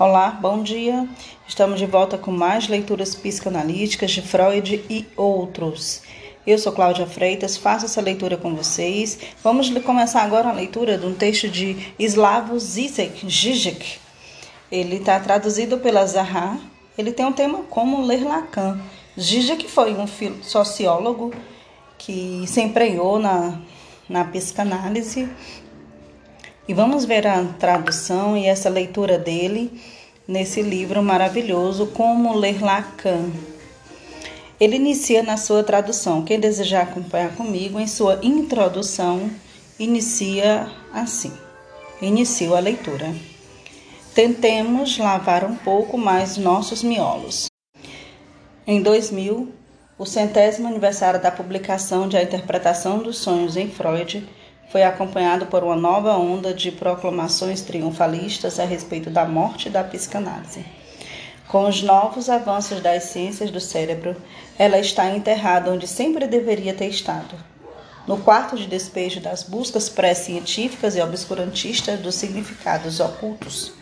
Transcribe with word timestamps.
Olá, 0.00 0.30
bom 0.30 0.62
dia. 0.62 1.06
Estamos 1.46 1.78
de 1.78 1.84
volta 1.84 2.16
com 2.16 2.30
mais 2.30 2.66
leituras 2.68 3.14
psicanalíticas 3.14 4.10
de 4.10 4.22
Freud 4.22 4.82
e 4.88 5.06
outros. 5.14 6.00
Eu 6.46 6.56
sou 6.56 6.72
Cláudia 6.72 7.06
Freitas, 7.06 7.58
faço 7.58 7.84
essa 7.84 8.00
leitura 8.00 8.38
com 8.38 8.54
vocês. 8.54 9.18
Vamos 9.44 9.68
começar 9.80 10.22
agora 10.22 10.48
a 10.48 10.54
leitura 10.54 10.96
de 10.96 11.04
um 11.04 11.12
texto 11.12 11.50
de 11.50 11.92
Slavo 11.98 12.58
Zizek, 12.58 13.30
Zizek. 13.30 13.98
Ele 14.72 14.96
está 14.96 15.20
traduzido 15.20 15.76
pela 15.76 16.06
Zaha. 16.06 16.58
Ele 16.96 17.12
tem 17.12 17.26
um 17.26 17.32
tema 17.32 17.64
como 17.68 18.00
ler 18.00 18.24
Lacan. 18.24 18.80
Zizek 19.20 19.70
foi 19.70 19.92
um 19.92 20.06
sociólogo 20.40 21.30
que 21.98 22.42
se 22.46 22.62
emprenhou 22.62 23.18
na, 23.18 23.60
na 24.08 24.24
psicanálise 24.24 25.28
e 26.70 26.72
vamos 26.72 27.04
ver 27.04 27.26
a 27.26 27.42
tradução 27.58 28.36
e 28.36 28.46
essa 28.46 28.68
leitura 28.68 29.18
dele 29.18 29.72
nesse 30.28 30.62
livro 30.62 31.02
maravilhoso, 31.02 31.88
Como 31.88 32.32
Ler 32.32 32.62
Lacan. 32.62 33.28
Ele 34.60 34.76
inicia 34.76 35.20
na 35.20 35.36
sua 35.36 35.64
tradução. 35.64 36.22
Quem 36.22 36.38
desejar 36.38 36.82
acompanhar 36.82 37.34
comigo, 37.34 37.80
em 37.80 37.88
sua 37.88 38.20
introdução, 38.22 39.28
inicia 39.80 40.70
assim. 40.92 41.32
Inicio 42.00 42.54
a 42.54 42.60
leitura. 42.60 43.12
Tentemos 44.14 44.96
lavar 44.96 45.44
um 45.44 45.56
pouco 45.56 45.98
mais 45.98 46.36
nossos 46.36 46.84
miolos. 46.84 47.46
Em 48.64 48.80
2000, 48.80 49.52
o 49.98 50.06
centésimo 50.06 50.68
aniversário 50.68 51.20
da 51.20 51.32
publicação 51.32 52.06
de 52.06 52.16
A 52.16 52.22
Interpretação 52.22 52.98
dos 53.00 53.18
Sonhos 53.18 53.56
em 53.56 53.68
Freud, 53.68 54.24
foi 54.70 54.82
acompanhado 54.82 55.46
por 55.46 55.62
uma 55.62 55.76
nova 55.76 56.16
onda 56.16 56.54
de 56.54 56.70
proclamações 56.70 57.60
triunfalistas 57.60 58.58
a 58.58 58.64
respeito 58.64 59.10
da 59.10 59.24
morte 59.24 59.68
da 59.68 59.84
psicanálise. 59.84 60.64
Com 61.48 61.68
os 61.68 61.82
novos 61.82 62.30
avanços 62.30 62.80
das 62.80 63.04
ciências 63.04 63.50
do 63.50 63.60
cérebro, 63.60 64.16
ela 64.58 64.78
está 64.78 65.10
enterrada 65.10 65.70
onde 65.70 65.86
sempre 65.86 66.26
deveria 66.26 66.72
ter 66.72 66.86
estado 66.86 67.50
no 68.06 68.18
quarto 68.18 68.56
de 68.56 68.66
despejo 68.66 69.20
das 69.20 69.42
buscas 69.44 69.88
pré-científicas 69.88 70.96
e 70.96 71.00
obscurantistas 71.00 72.00
dos 72.00 72.14
significados 72.14 72.98
ocultos, 72.98 73.72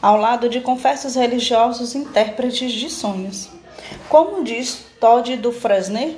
ao 0.00 0.16
lado 0.16 0.48
de 0.48 0.60
confessos 0.60 1.14
religiosos 1.14 1.94
intérpretes 1.94 2.72
de 2.72 2.88
sonhos. 2.88 3.50
Como 4.08 4.44
diz 4.44 4.84
Todd 5.00 5.36
do 5.36 5.52
Fresner, 5.52 6.16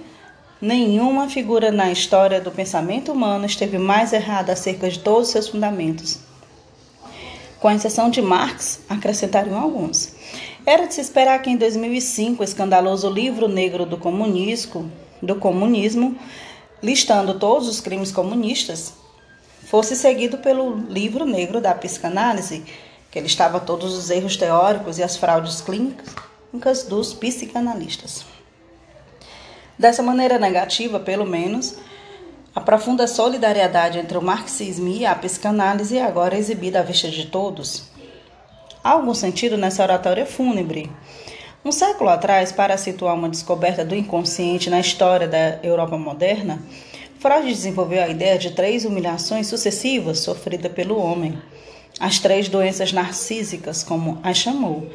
Nenhuma 0.63 1.27
figura 1.27 1.73
na 1.73 1.91
história 1.91 2.39
do 2.39 2.51
pensamento 2.51 3.11
humano 3.13 3.47
esteve 3.47 3.79
mais 3.79 4.13
errada 4.13 4.53
acerca 4.53 4.91
de 4.91 4.99
todos 4.99 5.29
os 5.29 5.33
seus 5.33 5.49
fundamentos. 5.49 6.19
Com 7.59 7.71
exceção 7.71 8.11
de 8.11 8.21
Marx, 8.21 8.81
acrescentariam 8.87 9.59
alguns. 9.59 10.13
Era 10.67 10.87
de 10.87 10.93
se 10.93 11.01
esperar 11.01 11.41
que 11.41 11.49
em 11.49 11.57
2005 11.57 12.43
o 12.43 12.45
escandaloso 12.45 13.09
livro 13.09 13.49
negro 13.49 13.87
do 13.87 13.97
comunismo, 13.97 14.93
do 15.23 15.35
comunismo, 15.37 16.15
listando 16.83 17.39
todos 17.39 17.67
os 17.67 17.81
crimes 17.81 18.13
comunistas, 18.13 18.93
fosse 19.65 19.97
seguido 19.97 20.37
pelo 20.37 20.77
livro 20.77 21.25
negro 21.25 21.59
da 21.59 21.75
psicanálise, 21.75 22.65
que 23.11 23.19
listava 23.19 23.61
todos 23.61 23.97
os 23.97 24.11
erros 24.11 24.37
teóricos 24.37 24.99
e 24.99 25.03
as 25.03 25.17
fraudes 25.17 25.63
clínicas 25.63 26.83
dos 26.87 27.15
psicanalistas. 27.15 28.30
Dessa 29.81 30.03
maneira 30.03 30.39
negativa, 30.39 31.01
pelo 31.01 31.25
menos, 31.25 31.79
a 32.55 32.61
profunda 32.61 33.07
solidariedade 33.07 33.99
entre 33.99 34.19
o 34.19 34.21
marxismo 34.21 34.89
e 34.89 35.07
a 35.07 35.15
psicanálise 35.15 35.97
é 35.97 36.05
agora 36.05 36.37
exibida 36.37 36.81
à 36.81 36.83
vista 36.83 37.09
de 37.09 37.25
todos. 37.29 37.85
Há 38.85 38.91
algum 38.91 39.15
sentido 39.15 39.57
nessa 39.57 39.83
oratória 39.83 40.27
fúnebre. 40.27 40.93
Um 41.65 41.73
século 41.73 42.11
atrás, 42.11 42.53
para 42.53 42.77
situar 42.77 43.15
uma 43.15 43.31
descoberta 43.31 43.83
do 43.83 43.95
inconsciente 43.95 44.69
na 44.69 44.81
história 44.81 45.27
da 45.27 45.59
Europa 45.63 45.97
moderna, 45.97 46.63
Freud 47.19 47.47
desenvolveu 47.47 48.03
a 48.03 48.09
ideia 48.09 48.37
de 48.37 48.51
três 48.51 48.85
humilhações 48.85 49.47
sucessivas 49.47 50.19
sofridas 50.19 50.73
pelo 50.73 50.99
homem. 50.99 51.39
As 51.99 52.19
três 52.19 52.51
doenças 52.51 52.93
narcísicas, 52.93 53.83
como 53.83 54.21
as 54.23 54.37
chamou. 54.37 54.91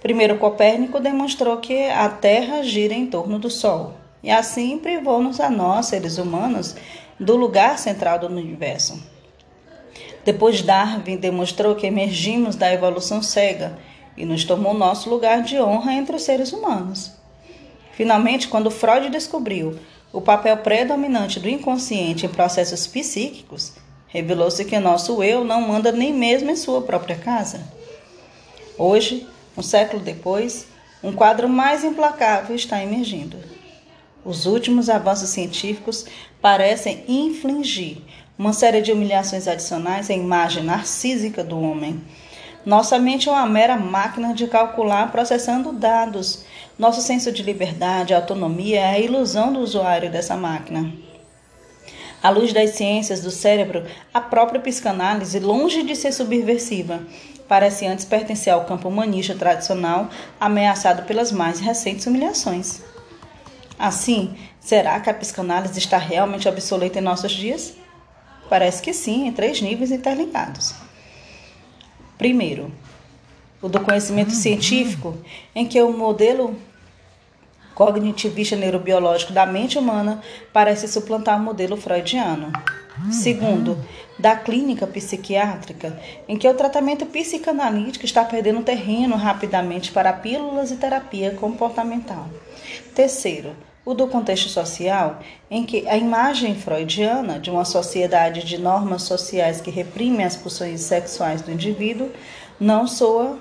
Primeiro, 0.00 0.38
Copérnico 0.38 1.00
demonstrou 1.00 1.56
que 1.56 1.88
a 1.88 2.08
Terra 2.08 2.62
gira 2.62 2.94
em 2.94 3.08
torno 3.08 3.36
do 3.40 3.50
Sol 3.50 3.97
e 4.22 4.30
assim 4.30 4.78
privou-nos 4.78 5.40
a 5.40 5.48
nós, 5.48 5.86
seres 5.86 6.18
humanos, 6.18 6.74
do 7.18 7.36
lugar 7.36 7.78
central 7.78 8.18
do 8.18 8.26
universo. 8.26 9.02
Depois, 10.24 10.60
Darwin 10.62 11.16
demonstrou 11.16 11.74
que 11.74 11.86
emergimos 11.86 12.54
da 12.54 12.72
evolução 12.72 13.22
cega 13.22 13.78
e 14.16 14.24
nos 14.24 14.44
tomou 14.44 14.74
nosso 14.74 15.08
lugar 15.08 15.42
de 15.42 15.58
honra 15.60 15.94
entre 15.94 16.16
os 16.16 16.22
seres 16.22 16.52
humanos. 16.52 17.12
Finalmente, 17.92 18.48
quando 18.48 18.70
Freud 18.70 19.08
descobriu 19.10 19.78
o 20.12 20.20
papel 20.20 20.56
predominante 20.58 21.40
do 21.40 21.48
inconsciente 21.48 22.26
em 22.26 22.28
processos 22.28 22.86
psíquicos, 22.86 23.72
revelou-se 24.06 24.64
que 24.64 24.78
nosso 24.78 25.22
eu 25.22 25.44
não 25.44 25.60
manda 25.60 25.92
nem 25.92 26.12
mesmo 26.12 26.50
em 26.50 26.56
sua 26.56 26.82
própria 26.82 27.16
casa. 27.16 27.60
Hoje, 28.76 29.26
um 29.56 29.62
século 29.62 30.02
depois, 30.02 30.66
um 31.02 31.12
quadro 31.12 31.48
mais 31.48 31.84
implacável 31.84 32.54
está 32.54 32.82
emergindo. 32.82 33.36
Os 34.28 34.44
últimos 34.44 34.90
avanços 34.90 35.30
científicos 35.30 36.04
parecem 36.38 37.02
infligir 37.08 37.96
uma 38.38 38.52
série 38.52 38.82
de 38.82 38.92
humilhações 38.92 39.48
adicionais 39.48 40.10
à 40.10 40.12
imagem 40.12 40.62
narcísica 40.62 41.42
do 41.42 41.58
homem. 41.58 41.98
Nossa 42.62 42.98
mente 42.98 43.26
é 43.26 43.32
uma 43.32 43.46
mera 43.46 43.78
máquina 43.78 44.34
de 44.34 44.46
calcular 44.46 45.10
processando 45.10 45.72
dados. 45.72 46.44
Nosso 46.78 47.00
senso 47.00 47.32
de 47.32 47.42
liberdade, 47.42 48.12
autonomia 48.12 48.80
é 48.80 48.96
a 48.96 48.98
ilusão 48.98 49.50
do 49.50 49.60
usuário 49.60 50.10
dessa 50.10 50.36
máquina. 50.36 50.92
À 52.22 52.28
luz 52.28 52.52
das 52.52 52.72
ciências 52.72 53.22
do 53.22 53.30
cérebro, 53.30 53.86
a 54.12 54.20
própria 54.20 54.60
psicanálise, 54.60 55.40
longe 55.40 55.82
de 55.84 55.96
ser 55.96 56.12
subversiva, 56.12 57.00
parece 57.48 57.86
antes 57.86 58.04
pertencer 58.04 58.52
ao 58.52 58.66
campo 58.66 58.90
humanista 58.90 59.34
tradicional, 59.34 60.10
ameaçado 60.38 61.04
pelas 61.04 61.32
mais 61.32 61.60
recentes 61.60 62.06
humilhações. 62.06 62.82
Assim, 63.78 64.36
será 64.60 64.98
que 65.00 65.08
a 65.08 65.14
psicanálise 65.14 65.78
está 65.78 65.98
realmente 65.98 66.48
obsoleta 66.48 66.98
em 66.98 67.02
nossos 67.02 67.32
dias? 67.32 67.74
Parece 68.48 68.82
que 68.82 68.92
sim, 68.92 69.26
em 69.26 69.32
três 69.32 69.60
níveis 69.60 69.90
interligados. 69.90 70.74
Primeiro, 72.16 72.72
o 73.62 73.68
do 73.68 73.80
conhecimento 73.80 74.32
científico, 74.32 75.16
em 75.54 75.66
que 75.66 75.80
o 75.80 75.92
modelo 75.92 76.56
cognitivista 77.74 78.56
neurobiológico 78.56 79.32
da 79.32 79.46
mente 79.46 79.78
humana 79.78 80.20
parece 80.52 80.88
suplantar 80.88 81.38
o 81.38 81.44
modelo 81.44 81.76
freudiano. 81.76 82.50
Segundo, 83.12 83.78
da 84.18 84.34
clínica 84.34 84.84
psiquiátrica, 84.84 85.96
em 86.26 86.36
que 86.36 86.48
o 86.48 86.54
tratamento 86.54 87.06
psicanalítico 87.06 88.04
está 88.04 88.24
perdendo 88.24 88.64
terreno 88.64 89.14
rapidamente 89.14 89.92
para 89.92 90.12
pílulas 90.12 90.72
e 90.72 90.76
terapia 90.76 91.30
comportamental. 91.30 92.28
Terceiro, 92.96 93.54
o 93.88 93.94
do 93.94 94.06
contexto 94.06 94.50
social, 94.50 95.18
em 95.50 95.64
que 95.64 95.88
a 95.88 95.96
imagem 95.96 96.54
freudiana 96.54 97.38
de 97.38 97.50
uma 97.50 97.64
sociedade 97.64 98.44
de 98.44 98.58
normas 98.58 99.00
sociais 99.04 99.62
que 99.62 99.70
reprimem 99.70 100.26
as 100.26 100.36
pulsões 100.36 100.82
sexuais 100.82 101.40
do 101.40 101.50
indivíduo 101.50 102.10
não 102.60 102.86
soa 102.86 103.38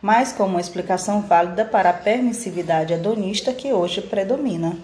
mais 0.00 0.32
como 0.32 0.52
uma 0.52 0.62
explicação 0.62 1.20
válida 1.20 1.62
para 1.62 1.90
a 1.90 1.92
permissividade 1.92 2.94
hedonista 2.94 3.52
que 3.52 3.70
hoje 3.70 4.00
predomina. 4.00 4.78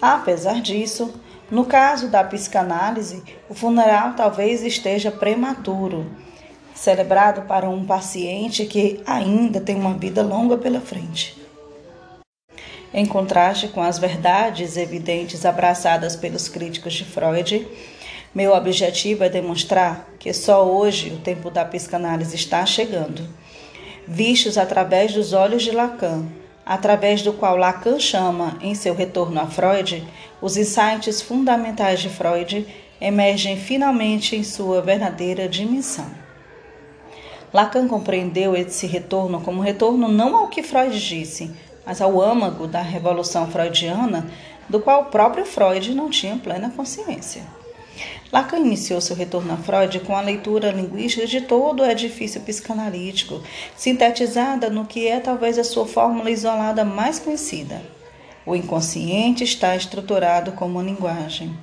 Apesar 0.00 0.60
disso, 0.60 1.12
no 1.50 1.64
caso 1.64 2.06
da 2.06 2.22
psicanálise, 2.22 3.24
o 3.48 3.54
funeral 3.54 4.14
talvez 4.14 4.62
esteja 4.62 5.10
prematuro, 5.10 6.06
celebrado 6.72 7.48
para 7.48 7.68
um 7.68 7.84
paciente 7.84 8.64
que 8.64 9.02
ainda 9.04 9.60
tem 9.60 9.74
uma 9.74 9.94
vida 9.94 10.22
longa 10.22 10.56
pela 10.56 10.80
frente. 10.80 11.47
Em 12.92 13.04
contraste 13.04 13.68
com 13.68 13.82
as 13.82 13.98
verdades 13.98 14.76
evidentes 14.76 15.44
abraçadas 15.44 16.16
pelos 16.16 16.48
críticos 16.48 16.94
de 16.94 17.04
Freud, 17.04 17.66
meu 18.34 18.54
objetivo 18.54 19.24
é 19.24 19.28
demonstrar 19.28 20.08
que 20.18 20.32
só 20.32 20.64
hoje 20.66 21.10
o 21.10 21.18
tempo 21.18 21.50
da 21.50 21.64
psicanálise 21.64 22.34
está 22.34 22.64
chegando. 22.64 23.28
Vistos 24.06 24.56
através 24.56 25.12
dos 25.12 25.34
olhos 25.34 25.62
de 25.62 25.70
Lacan, 25.70 26.26
através 26.64 27.20
do 27.20 27.32
qual 27.32 27.56
Lacan 27.56 27.98
chama, 27.98 28.56
em 28.62 28.74
seu 28.74 28.94
retorno 28.94 29.38
a 29.40 29.46
Freud, 29.46 30.06
os 30.40 30.56
insights 30.56 31.20
fundamentais 31.20 32.00
de 32.00 32.08
Freud 32.08 32.66
emergem 33.00 33.56
finalmente 33.56 34.34
em 34.34 34.42
sua 34.42 34.80
verdadeira 34.80 35.46
dimensão. 35.46 36.06
Lacan 37.52 37.88
compreendeu 37.88 38.54
esse 38.54 38.86
retorno 38.86 39.40
como 39.40 39.62
retorno 39.62 40.08
não 40.08 40.36
ao 40.36 40.48
que 40.48 40.62
Freud 40.62 40.98
disse, 40.98 41.50
mas 41.88 42.02
ao 42.02 42.20
âmago 42.20 42.66
da 42.66 42.82
revolução 42.82 43.50
freudiana, 43.50 44.26
do 44.68 44.78
qual 44.78 45.04
o 45.04 45.06
próprio 45.06 45.46
Freud 45.46 45.94
não 45.94 46.10
tinha 46.10 46.36
plena 46.36 46.68
consciência. 46.68 47.42
Lacan 48.30 48.58
iniciou 48.58 49.00
seu 49.00 49.16
retorno 49.16 49.54
a 49.54 49.56
Freud 49.56 50.00
com 50.00 50.14
a 50.14 50.20
leitura 50.20 50.70
linguística 50.70 51.26
de 51.26 51.40
todo 51.40 51.82
o 51.82 51.86
edifício 51.86 52.42
psicanalítico, 52.42 53.42
sintetizada 53.74 54.68
no 54.68 54.84
que 54.84 55.08
é 55.08 55.18
talvez 55.18 55.58
a 55.58 55.64
sua 55.64 55.86
fórmula 55.86 56.30
isolada 56.30 56.84
mais 56.84 57.18
conhecida. 57.18 57.80
O 58.44 58.54
inconsciente 58.54 59.42
está 59.42 59.74
estruturado 59.74 60.52
como 60.52 60.72
uma 60.72 60.82
linguagem. 60.82 61.56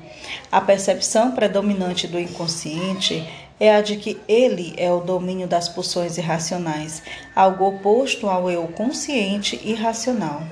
A 0.51 0.60
percepção 0.60 1.33
predominante 1.33 2.07
do 2.07 2.19
inconsciente 2.19 3.24
é 3.60 3.75
a 3.75 3.81
de 3.81 3.98
que 3.98 4.19
ele 4.28 4.74
é 4.78 4.92
o 4.92 5.00
domínio 5.00 5.48
das 5.48 5.69
pulsões 5.69 6.18
irracionais, 6.18 7.02
algo 7.36 7.68
oposto 7.68 8.28
ao 8.28 8.50
eu 8.50 8.68
consciente 8.68 9.60
e 9.63 9.74
racional. 9.74 10.44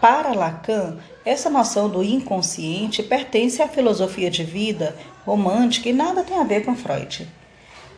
Para 0.00 0.32
Lacan, 0.32 0.98
essa 1.24 1.48
noção 1.48 1.88
do 1.88 2.04
inconsciente 2.04 3.02
pertence 3.02 3.62
à 3.62 3.68
filosofia 3.68 4.30
de 4.30 4.44
vida 4.44 4.94
romântica 5.24 5.88
e 5.88 5.92
nada 5.92 6.22
tem 6.22 6.38
a 6.38 6.44
ver 6.44 6.64
com 6.64 6.76
Freud. 6.76 7.26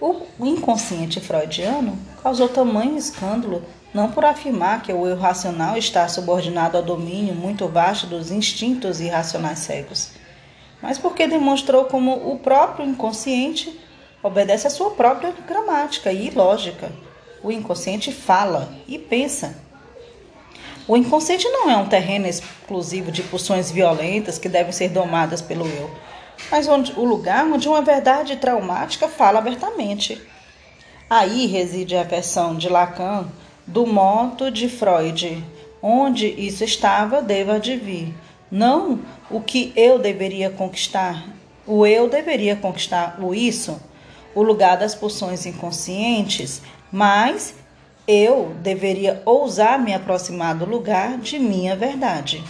O 0.00 0.23
inconsciente 0.41 1.20
freudiano 1.20 1.99
causou 2.23 2.49
tamanho 2.49 2.96
escândalo 2.96 3.64
não 3.93 4.11
por 4.12 4.25
afirmar 4.25 4.82
que 4.82 4.93
o 4.93 5.06
eu 5.06 5.19
racional 5.19 5.76
está 5.76 6.06
subordinado 6.06 6.76
ao 6.76 6.82
domínio 6.82 7.34
muito 7.34 7.67
vasto 7.67 8.06
dos 8.06 8.31
instintos 8.31 9.00
irracionais 9.00 9.58
cegos, 9.58 10.11
mas 10.81 10.99
porque 10.99 11.26
demonstrou 11.26 11.87
como 11.87 12.32
o 12.32 12.38
próprio 12.38 12.87
inconsciente 12.87 13.76
obedece 14.23 14.67
à 14.67 14.70
sua 14.70 14.91
própria 14.91 15.32
gramática 15.47 16.12
e 16.12 16.31
lógica. 16.31 16.91
O 17.43 17.53
inconsciente 17.53 18.12
fala 18.12 18.73
e 18.87 18.99
pensa. 18.99 19.56
O 20.87 20.97
inconsciente 20.97 21.47
não 21.49 21.70
é 21.70 21.76
um 21.76 21.87
terreno 21.87 22.26
exclusivo 22.26 23.12
de 23.12 23.23
pulsões 23.23 23.70
violentas 23.70 24.38
que 24.38 24.49
devem 24.49 24.73
ser 24.73 24.88
domadas 24.88 25.43
pelo 25.43 25.67
eu, 25.67 25.91
mas 26.50 26.67
onde, 26.67 26.93
o 26.93 27.05
lugar 27.05 27.44
onde 27.44 27.69
uma 27.69 27.82
verdade 27.82 28.37
traumática 28.37 29.06
fala 29.06 29.38
abertamente. 29.38 30.20
Aí 31.11 31.47
reside 31.47 31.97
a 31.97 32.03
versão 32.03 32.56
de 32.56 32.69
Lacan 32.69 33.29
do 33.67 33.87
moto 33.87 34.50
de 34.50 34.69
Freud. 34.69 35.44
Onde 35.81 36.26
isso 36.26 36.65
estava, 36.65 37.23
deva 37.23 37.55
advir. 37.55 38.12
Não 38.50 39.00
o 39.31 39.41
que 39.41 39.73
eu 39.76 39.99
deveria 39.99 40.50
conquistar. 40.50 41.25
O 41.67 41.87
eu 41.87 42.09
deveria 42.09 42.56
conquistar 42.56 43.19
o 43.20 43.35
isso 43.35 43.79
o 44.38 44.43
lugar 44.44 44.76
das 44.76 44.94
pulsões 44.94 45.44
inconscientes, 45.46 46.62
mas 46.93 47.56
eu 48.06 48.55
deveria 48.62 49.20
ousar 49.25 49.81
me 49.81 49.93
aproximar 49.93 50.55
do 50.55 50.64
lugar 50.64 51.19
de 51.19 51.40
minha 51.40 51.75
verdade. 51.75 52.44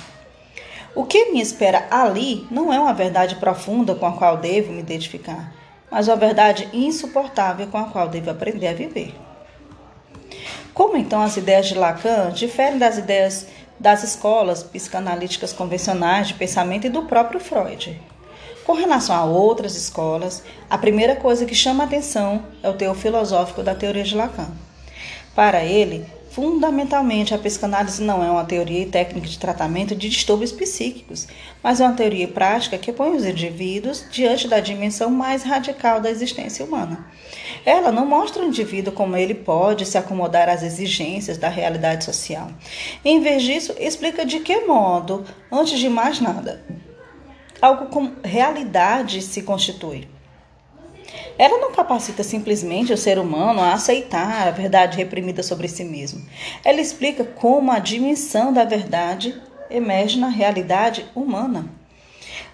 O 0.94 1.05
que 1.06 1.32
me 1.32 1.40
espera 1.40 1.87
ali 1.90 2.46
não 2.50 2.70
é 2.70 2.79
uma 2.79 2.93
verdade 2.93 3.37
profunda 3.37 3.94
com 3.94 4.05
a 4.05 4.12
qual 4.12 4.37
devo 4.37 4.70
me 4.70 4.81
identificar, 4.81 5.50
mas 5.90 6.08
uma 6.08 6.17
verdade 6.17 6.69
insuportável 6.75 7.67
com 7.69 7.79
a 7.79 7.85
qual 7.85 8.06
devo 8.06 8.31
aprender 8.31 8.67
a 8.67 8.75
viver. 8.75 9.14
Como 10.75 10.94
então 10.94 11.23
as 11.23 11.38
ideias 11.38 11.69
de 11.69 11.75
Lacan 11.75 12.31
diferem 12.32 12.76
das 12.76 12.99
ideias 12.99 13.46
das 13.81 14.05
escolas 14.05 14.62
psicanalíticas 14.62 15.55
convencionais 15.55 16.29
de 16.29 16.34
pensamento 16.34 16.87
e 16.87 16.91
do 16.91 17.05
próprio 17.05 17.41
Freud? 17.41 17.99
Com 18.69 18.75
relação 18.75 19.17
a 19.17 19.25
outras 19.25 19.75
escolas, 19.76 20.43
a 20.69 20.76
primeira 20.76 21.17
coisa 21.17 21.47
que 21.47 21.55
chama 21.55 21.85
atenção 21.85 22.44
é 22.62 22.69
o 22.69 22.75
teor 22.75 22.94
filosófico 22.94 23.62
da 23.62 23.75
teoria 23.75 24.05
de 24.05 24.15
Lacan. 24.15 24.50
Para 25.35 25.65
ele, 25.65 26.05
fundamentalmente, 26.32 27.32
a 27.32 27.38
psicanálise 27.38 28.03
não 28.03 28.23
é 28.23 28.31
uma 28.31 28.44
teoria 28.44 28.82
e 28.82 28.87
técnica 28.87 29.26
de 29.26 29.38
tratamento 29.38 29.97
de 29.97 30.11
distúrbios 30.11 30.53
psíquicos, 30.53 31.26
mas 31.62 31.81
é 31.81 31.87
uma 31.87 31.97
teoria 31.97 32.29
prática 32.29 32.76
que 32.76 32.93
põe 32.93 33.17
os 33.17 33.25
indivíduos 33.25 34.05
diante 34.12 34.47
da 34.47 34.61
dimensão 34.61 35.09
mais 35.09 35.44
radical 35.44 35.99
da 35.99 36.11
existência 36.11 36.62
humana. 36.62 37.06
Ela 37.65 37.91
não 37.91 38.05
mostra 38.05 38.43
o 38.43 38.47
indivíduo 38.47 38.93
como 38.93 39.17
ele 39.17 39.35
pode 39.35 39.87
se 39.87 39.97
acomodar 39.97 40.47
às 40.47 40.62
exigências 40.62 41.38
da 41.38 41.49
realidade 41.49 42.05
social. 42.05 42.50
Em 43.03 43.19
vez 43.23 43.43
disso, 43.43 43.75
explica 43.81 44.26
de 44.26 44.41
que 44.41 44.67
modo, 44.67 45.25
antes 45.50 45.79
de 45.79 45.88
mais 45.88 46.20
nada, 46.20 46.62
algo 47.60 47.87
como 47.87 48.16
realidade 48.22 49.22
se 49.22 49.43
constitui. 49.43 50.08
Ela 51.38 51.58
não 51.58 51.72
capacita 51.72 52.22
simplesmente 52.22 52.93
o 52.93 52.99
ser 52.99 53.19
humano 53.19 53.60
a 53.60 53.72
aceitar 53.72 54.46
a 54.46 54.50
verdade 54.50 54.96
reprimida 54.96 55.43
sobre 55.43 55.69
si 55.69 55.84
mesmo. 55.84 56.26
Ela 56.64 56.81
explica 56.81 57.25
como 57.25 57.70
a 57.70 57.78
dimensão 57.78 58.52
da 58.52 58.64
verdade 58.64 59.40
emerge 59.70 60.19
na 60.19 60.28
realidade 60.28 61.06
humana. 61.14 61.66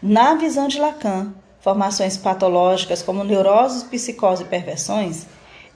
Na 0.02 0.34
visão 0.34 0.68
de 0.68 0.78
Lacan, 0.78 1.32
formações 1.60 2.16
patológicas 2.16 3.02
como 3.02 3.24
neuroses, 3.24 3.82
psicose 3.82 4.42
e 4.42 4.46
perversões 4.46 5.26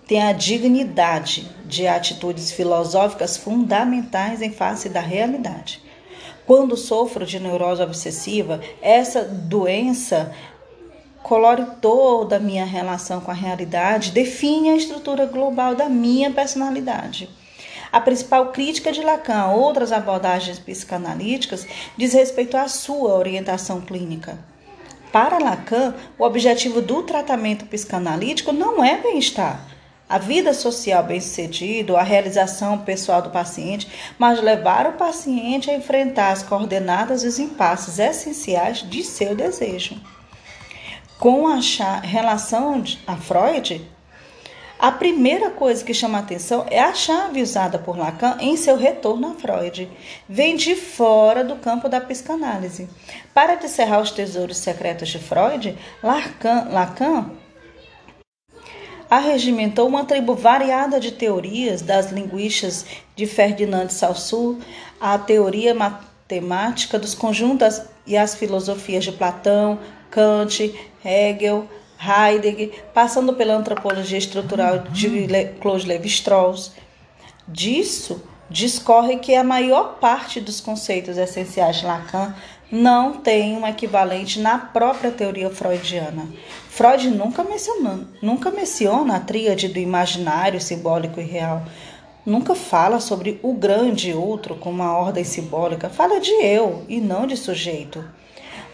têm 0.07 0.23
a 0.23 0.33
dignidade 0.33 1.51
de 1.65 1.87
atitudes 1.87 2.51
filosóficas 2.51 3.37
fundamentais 3.37 4.41
em 4.41 4.51
face 4.51 4.89
da 4.89 5.01
realidade. 5.01 5.83
Quando 6.49 6.79
sofro 6.79 7.27
de 7.27 7.39
neurose 7.39 7.83
obsessiva, 7.83 8.59
essa 8.81 9.23
doença 9.23 10.35
colore 11.23 11.63
toda 11.79 12.37
a 12.37 12.41
minha 12.41 12.65
relação 12.65 13.21
com 13.21 13.31
a 13.31 13.35
realidade, 13.35 14.13
define 14.13 14.71
a 14.71 14.77
estrutura 14.77 15.27
global 15.27 15.75
da 15.75 15.91
minha 15.91 16.31
personalidade. 16.31 17.29
A 17.93 18.01
principal 18.01 18.51
crítica 18.51 18.91
de 18.91 19.03
Lacan 19.03 19.37
a 19.37 19.53
outras 19.53 19.93
abordagens 19.93 20.59
psicanalíticas 20.59 21.67
diz 21.99 22.15
respeito 22.15 22.57
à 22.57 22.67
sua 22.67 23.13
orientação 23.13 23.83
clínica. 23.83 24.39
Para 25.13 25.39
Lacan, 25.39 25.95
o 26.19 26.25
objetivo 26.25 26.81
do 26.81 27.03
tratamento 27.03 27.67
psicanalítico 27.67 28.53
não 28.53 28.83
é 28.83 28.97
bem-estar, 28.97 29.63
a 30.09 30.19
vida 30.19 30.55
social 30.55 31.03
bem-sucedida, 31.03 31.99
a 31.99 32.03
realização 32.03 32.79
pessoal 32.79 33.21
do 33.21 33.31
paciente, 33.31 33.89
mas 34.19 34.41
levar 34.41 34.87
o 34.87 34.93
paciente 34.95 35.71
a 35.71 35.77
enfrentar 35.77 36.31
as 36.31 36.43
coordenadas 36.43 37.23
e 37.23 37.27
os 37.27 37.39
impasses 37.39 37.99
essenciais 37.99 38.79
de 38.79 39.05
seu 39.05 39.35
desejo. 39.35 40.01
Com 41.19 41.47
a 41.49 41.59
relação 42.01 42.83
a 43.07 43.17
Freud, 43.17 43.85
a 44.79 44.93
primeira 44.93 45.51
coisa 45.51 45.85
que 45.85 45.93
chama 45.93 46.19
atenção 46.19 46.65
é 46.71 46.79
a 46.79 46.95
chave 46.95 47.43
usada 47.43 47.81
por 47.81 47.99
Lacan 47.99 48.37
em 48.39 48.57
seu 48.57 48.77
retorno 48.77 49.33
a 49.33 49.35
Freud. 49.35 49.91
Vem 50.29 50.55
de 50.55 50.77
fora 50.77 51.43
do 51.43 51.57
campo 51.57 51.89
da 51.89 52.01
psicanálise. 52.01 52.89
Para 53.35 53.57
descerrar 53.57 54.01
os 54.01 54.13
tesouros 54.13 54.59
secretos 54.59 55.09
de 55.09 55.19
Freud, 55.19 55.77
Lacan, 56.01 56.69
Lacan 56.71 57.33
arregimentou 59.11 59.89
uma 59.89 60.05
tribo 60.05 60.35
variada 60.35 61.01
de 61.01 61.13
teorias, 61.13 61.83
das 61.83 62.11
linguistas 62.13 62.85
de 63.17 63.27
Ferdinand 63.27 63.89
Saussure 63.89 64.59
à 65.01 65.19
teoria 65.19 65.75
matemática 65.75 66.99
dos 66.99 67.15
conjuntos 67.15 67.81
e 68.07 68.17
as 68.17 68.35
filosofias 68.35 69.05
de 69.05 69.13
Platão, 69.13 69.79
Kant, 70.11 70.75
Hegel, 71.05 71.69
Heidegger, 72.01 72.85
passando 72.95 73.35
pela 73.35 73.55
antropologia 73.55 74.19
estrutural 74.19 74.79
de 74.91 75.09
Claude 75.61 75.87
Lévi-Strauss. 75.87 76.73
Disso 77.47 78.23
discorre 78.51 79.17
que 79.17 79.35
a 79.35 79.45
maior 79.45 79.99
parte 79.99 80.41
dos 80.41 80.61
conceitos 80.61 81.19
essenciais 81.19 81.77
de 81.77 81.87
Lacan 81.87 82.35
não 82.71 83.15
tem 83.15 83.57
um 83.57 83.67
equivalente 83.67 84.39
na 84.41 84.59
própria 84.59 85.11
teoria 85.11 85.49
freudiana. 85.49 86.29
Freud 86.69 87.09
nunca 87.11 87.43
menciona, 87.43 88.07
nunca 88.21 88.51
menciona 88.51 89.17
a 89.17 89.21
tríade 89.21 89.69
do 89.69 89.79
imaginário, 89.79 90.61
simbólico 90.61 91.19
e 91.19 91.25
real. 91.25 91.63
Nunca 92.27 92.55
fala 92.55 93.01
sobre 93.01 93.41
o 93.43 93.55
grande 93.55 94.13
outro 94.13 94.55
como 94.55 94.83
uma 94.83 94.97
ordem 94.97 95.25
simbólica. 95.25 95.89
Fala 95.89 96.21
de 96.21 96.31
eu 96.31 96.85
e 96.87 97.01
não 97.01 97.27
de 97.27 97.39
sujeito. 97.39 98.05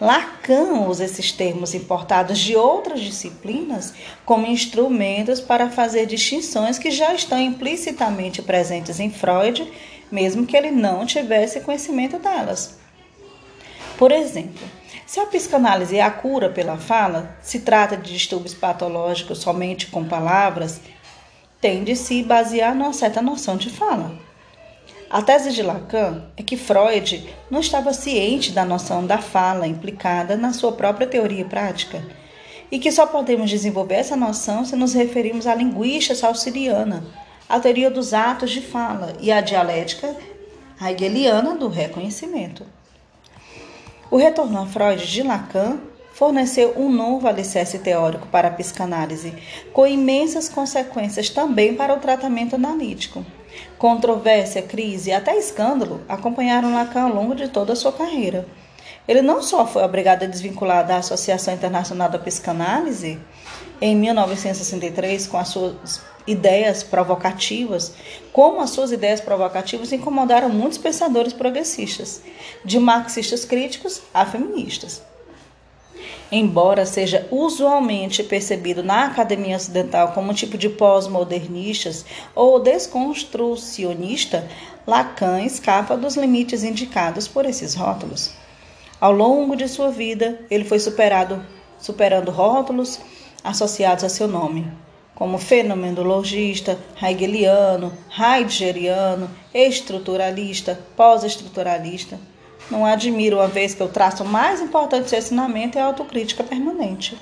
Lacan 0.00 0.88
usa 0.88 1.04
esses 1.04 1.30
termos 1.30 1.72
importados 1.72 2.40
de 2.40 2.56
outras 2.56 3.00
disciplinas 3.00 3.94
como 4.24 4.44
instrumentos 4.44 5.40
para 5.40 5.70
fazer 5.70 6.04
distinções 6.06 6.80
que 6.80 6.90
já 6.90 7.14
estão 7.14 7.40
implicitamente 7.40 8.42
presentes 8.42 8.98
em 8.98 9.08
Freud, 9.08 9.72
mesmo 10.10 10.44
que 10.44 10.56
ele 10.56 10.72
não 10.72 11.06
tivesse 11.06 11.60
conhecimento 11.60 12.18
delas. 12.18 12.83
Por 13.96 14.10
exemplo, 14.10 14.66
se 15.06 15.20
a 15.20 15.26
psicanálise 15.26 15.96
é 15.96 16.02
a 16.02 16.10
cura 16.10 16.48
pela 16.48 16.76
fala, 16.76 17.36
se 17.40 17.60
trata 17.60 17.96
de 17.96 18.12
distúrbios 18.12 18.54
patológicos 18.54 19.38
somente 19.38 19.86
com 19.86 20.04
palavras, 20.04 20.80
tem 21.60 21.84
de 21.84 21.94
se 21.94 22.22
basear 22.22 22.74
numa 22.74 22.92
certa 22.92 23.22
noção 23.22 23.56
de 23.56 23.70
fala. 23.70 24.18
A 25.08 25.22
tese 25.22 25.52
de 25.52 25.62
Lacan 25.62 26.24
é 26.36 26.42
que 26.42 26.56
Freud 26.56 27.32
não 27.48 27.60
estava 27.60 27.92
ciente 27.92 28.50
da 28.50 28.64
noção 28.64 29.06
da 29.06 29.18
fala 29.18 29.66
implicada 29.66 30.36
na 30.36 30.52
sua 30.52 30.72
própria 30.72 31.06
teoria 31.06 31.44
prática 31.44 32.04
e 32.70 32.80
que 32.80 32.90
só 32.90 33.06
podemos 33.06 33.48
desenvolver 33.48 33.94
essa 33.94 34.16
noção 34.16 34.64
se 34.64 34.74
nos 34.74 34.92
referirmos 34.92 35.46
à 35.46 35.54
linguística 35.54 36.16
saussuriana, 36.16 37.04
à 37.48 37.60
teoria 37.60 37.90
dos 37.90 38.12
atos 38.12 38.50
de 38.50 38.60
fala 38.60 39.12
e 39.20 39.30
à 39.30 39.40
dialética 39.40 40.16
hegeliana 40.82 41.54
do 41.54 41.68
reconhecimento. 41.68 42.66
O 44.14 44.16
retorno 44.16 44.62
a 44.62 44.64
Freud 44.64 45.04
de 45.04 45.24
Lacan 45.24 45.76
forneceu 46.12 46.74
um 46.76 46.88
novo 46.88 47.26
alicerce 47.26 47.80
teórico 47.80 48.28
para 48.28 48.46
a 48.46 48.50
psicanálise, 48.52 49.34
com 49.72 49.84
imensas 49.84 50.48
consequências 50.48 51.28
também 51.30 51.74
para 51.74 51.92
o 51.92 51.98
tratamento 51.98 52.54
analítico. 52.54 53.26
Controvérsia, 53.76 54.62
crise 54.62 55.10
e 55.10 55.12
até 55.12 55.36
escândalo 55.36 56.00
acompanharam 56.08 56.72
Lacan 56.72 57.02
ao 57.02 57.12
longo 57.12 57.34
de 57.34 57.48
toda 57.48 57.72
a 57.72 57.76
sua 57.76 57.90
carreira. 57.90 58.46
Ele 59.08 59.20
não 59.20 59.42
só 59.42 59.66
foi 59.66 59.82
obrigado 59.82 60.22
a 60.22 60.28
desvincular 60.28 60.86
da 60.86 60.98
Associação 60.98 61.52
Internacional 61.52 62.08
da 62.08 62.16
Psicanálise 62.16 63.18
em 63.80 63.96
1963 63.96 65.26
com 65.26 65.38
as 65.38 65.48
suas 65.48 66.00
ideias 66.26 66.82
provocativas, 66.82 67.92
como 68.32 68.60
as 68.60 68.70
suas 68.70 68.92
ideias 68.92 69.20
provocativas 69.20 69.92
incomodaram 69.92 70.48
muitos 70.48 70.78
pensadores 70.78 71.32
progressistas, 71.32 72.22
de 72.64 72.78
marxistas 72.78 73.44
críticos 73.44 74.02
a 74.12 74.24
feministas. 74.24 75.02
Embora 76.32 76.86
seja 76.86 77.28
usualmente 77.30 78.22
percebido 78.22 78.82
na 78.82 79.06
academia 79.06 79.56
ocidental 79.56 80.12
como 80.12 80.30
um 80.30 80.34
tipo 80.34 80.56
de 80.56 80.68
pós-modernistas 80.68 82.04
ou 82.34 82.58
desconstrucionista, 82.58 84.48
Lacan 84.86 85.42
escapa 85.42 85.96
dos 85.96 86.16
limites 86.16 86.62
indicados 86.62 87.28
por 87.28 87.46
esses 87.46 87.74
rótulos. 87.74 88.32
Ao 89.00 89.12
longo 89.12 89.54
de 89.54 89.68
sua 89.68 89.90
vida, 89.90 90.40
ele 90.50 90.64
foi 90.64 90.78
superado, 90.78 91.44
superando 91.78 92.30
rótulos 92.30 92.98
associados 93.44 94.02
a 94.02 94.08
seu 94.08 94.26
nome, 94.26 94.66
como 95.14 95.38
fenomenologista, 95.38 96.78
hegeliano, 97.00 97.92
heideggeriano, 98.18 99.30
estruturalista, 99.52 100.80
pós-estruturalista. 100.96 102.18
Não 102.70 102.86
admiro, 102.86 103.36
uma 103.36 103.46
vez 103.46 103.74
que 103.74 103.82
o 103.82 103.88
traço 103.88 104.24
mais 104.24 104.60
importante 104.62 105.02
desse 105.02 105.16
ensinamento 105.16 105.78
é 105.78 105.82
a 105.82 105.86
autocrítica 105.86 106.42
permanente. 106.42 107.16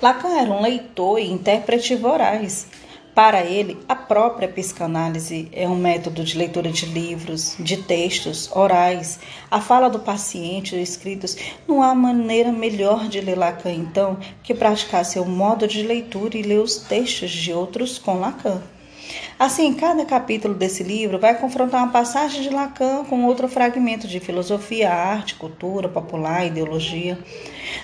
Lacan 0.00 0.38
era 0.38 0.50
um 0.50 0.62
leitor 0.62 1.18
e 1.18 1.30
intérprete 1.30 1.96
voraz. 1.96 2.68
Para 3.14 3.44
ele, 3.44 3.78
a 3.86 3.94
própria 3.94 4.48
psicanálise 4.48 5.46
é 5.52 5.68
um 5.68 5.76
método 5.76 6.24
de 6.24 6.38
leitura 6.38 6.70
de 6.70 6.86
livros, 6.86 7.54
de 7.60 7.76
textos 7.76 8.50
orais, 8.50 9.20
a 9.50 9.60
fala 9.60 9.90
do 9.90 9.98
paciente, 9.98 10.80
escritos. 10.80 11.36
Não 11.68 11.82
há 11.82 11.94
maneira 11.94 12.50
melhor 12.50 13.08
de 13.08 13.20
ler 13.20 13.36
Lacan, 13.36 13.70
então, 13.70 14.16
que 14.42 14.54
praticar 14.54 15.04
seu 15.04 15.26
modo 15.26 15.68
de 15.68 15.82
leitura 15.82 16.38
e 16.38 16.42
ler 16.42 16.60
os 16.60 16.76
textos 16.76 17.30
de 17.30 17.52
outros 17.52 17.98
com 17.98 18.18
Lacan. 18.18 18.62
Assim, 19.38 19.74
cada 19.74 20.04
capítulo 20.04 20.54
desse 20.54 20.82
livro 20.82 21.18
vai 21.18 21.36
confrontar 21.38 21.82
uma 21.82 21.92
passagem 21.92 22.42
de 22.42 22.50
Lacan 22.50 23.04
com 23.04 23.24
outro 23.24 23.48
fragmento 23.48 24.06
de 24.06 24.20
filosofia, 24.20 24.90
arte, 24.90 25.34
cultura 25.34 25.88
popular, 25.88 26.46
ideologia. 26.46 27.18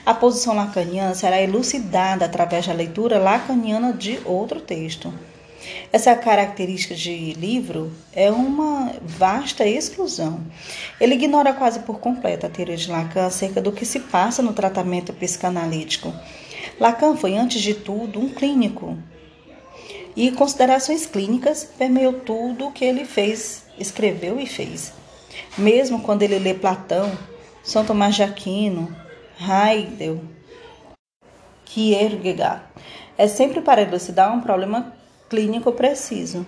A 0.06 0.14
posição 0.14 0.54
lacaniana 0.54 1.14
será 1.14 1.40
elucidada 1.40 2.24
através 2.24 2.66
da 2.66 2.72
leitura 2.72 3.18
lacaniana 3.18 3.92
de 3.92 4.20
outro 4.24 4.60
texto. 4.60 5.12
Essa 5.92 6.14
característica 6.14 6.94
de 6.94 7.32
livro 7.34 7.92
é 8.12 8.30
uma 8.30 8.92
vasta 9.02 9.66
exclusão. 9.66 10.40
Ele 11.00 11.14
ignora 11.14 11.52
quase 11.52 11.80
por 11.80 11.98
completo 11.98 12.46
a 12.46 12.48
teoria 12.48 12.76
de 12.76 12.90
Lacan 12.90 13.26
acerca 13.26 13.60
do 13.60 13.72
que 13.72 13.84
se 13.84 14.00
passa 14.00 14.42
no 14.42 14.52
tratamento 14.52 15.12
psicanalítico. 15.12 16.14
Lacan 16.78 17.16
foi, 17.16 17.36
antes 17.36 17.60
de 17.60 17.74
tudo, 17.74 18.20
um 18.20 18.28
clínico. 18.28 18.96
E 20.18 20.30
considerações 20.32 21.06
clínicas 21.06 21.62
permeou 21.62 22.12
tudo 22.12 22.66
o 22.66 22.72
que 22.72 22.84
ele 22.84 23.04
fez, 23.04 23.62
escreveu 23.78 24.40
e 24.40 24.46
fez. 24.46 24.92
Mesmo 25.56 26.00
quando 26.00 26.24
ele 26.24 26.40
lê 26.40 26.54
Platão, 26.54 27.16
São 27.62 27.84
Tomás 27.84 28.16
de 28.16 28.24
Aquino, 28.24 28.92
Heidel, 29.40 30.20
Kierkegaard, 31.64 32.64
é 33.16 33.28
sempre 33.28 33.60
para 33.60 33.82
elucidar 33.82 34.34
um 34.34 34.40
problema 34.40 34.92
clínico 35.30 35.70
preciso. 35.70 36.44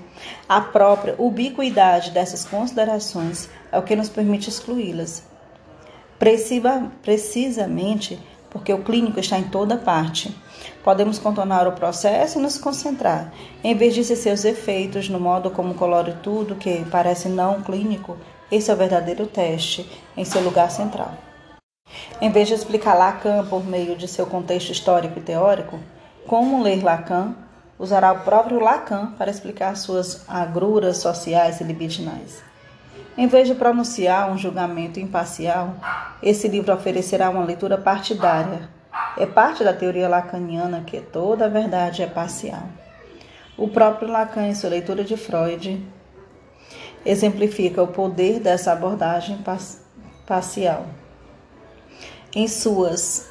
A 0.48 0.60
própria 0.60 1.14
ubiquidade 1.16 2.10
dessas 2.10 2.44
considerações 2.44 3.48
é 3.70 3.78
o 3.78 3.84
que 3.84 3.94
nos 3.94 4.08
permite 4.08 4.48
excluí-las. 4.48 5.22
Precisamente 6.18 8.18
porque 8.50 8.72
o 8.72 8.82
clínico 8.82 9.20
está 9.20 9.38
em 9.38 9.44
toda 9.44 9.76
parte. 9.76 10.36
Podemos 10.82 11.18
contornar 11.18 11.66
o 11.68 11.72
processo 11.72 12.38
e 12.38 12.42
nos 12.42 12.58
concentrar, 12.58 13.32
em 13.62 13.74
vez 13.74 13.94
de 13.94 14.04
seus 14.04 14.44
efeitos 14.44 15.08
no 15.08 15.20
modo 15.20 15.50
como 15.50 15.74
colore 15.74 16.14
tudo 16.22 16.54
que 16.54 16.84
parece 16.90 17.28
não 17.28 17.62
clínico. 17.62 18.16
Esse 18.50 18.70
é 18.70 18.74
o 18.74 18.76
verdadeiro 18.76 19.26
teste, 19.26 19.88
em 20.16 20.24
seu 20.24 20.42
lugar 20.42 20.70
central. 20.70 21.12
Em 22.20 22.30
vez 22.30 22.48
de 22.48 22.54
explicar 22.54 22.94
Lacan 22.94 23.46
por 23.46 23.64
meio 23.64 23.96
de 23.96 24.06
seu 24.06 24.26
contexto 24.26 24.70
histórico 24.70 25.18
e 25.18 25.22
teórico, 25.22 25.78
como 26.26 26.62
ler 26.62 26.82
Lacan, 26.82 27.34
usará 27.78 28.12
o 28.12 28.20
próprio 28.20 28.60
Lacan 28.60 29.12
para 29.16 29.30
explicar 29.30 29.76
suas 29.76 30.24
agruras 30.28 30.98
sociais 30.98 31.60
e 31.60 31.64
libidinais. 31.64 32.42
Em 33.16 33.26
vez 33.26 33.48
de 33.48 33.54
pronunciar 33.54 34.30
um 34.30 34.38
julgamento 34.38 35.00
imparcial, 35.00 35.74
esse 36.22 36.46
livro 36.46 36.74
oferecerá 36.74 37.30
uma 37.30 37.44
leitura 37.44 37.76
partidária. 37.78 38.68
É 39.16 39.26
parte 39.26 39.62
da 39.62 39.72
teoria 39.72 40.08
lacaniana 40.08 40.82
que 40.86 41.00
toda 41.00 41.46
a 41.46 41.48
verdade 41.48 42.02
é 42.02 42.06
parcial. 42.06 42.64
O 43.56 43.68
próprio 43.68 44.08
Lacan, 44.08 44.46
em 44.46 44.54
sua 44.54 44.70
leitura 44.70 45.04
de 45.04 45.16
Freud, 45.16 45.84
exemplifica 47.04 47.82
o 47.82 47.88
poder 47.88 48.40
dessa 48.40 48.72
abordagem 48.72 49.38
parcial. 50.26 50.86
Em 52.34 52.46
suas 52.46 53.28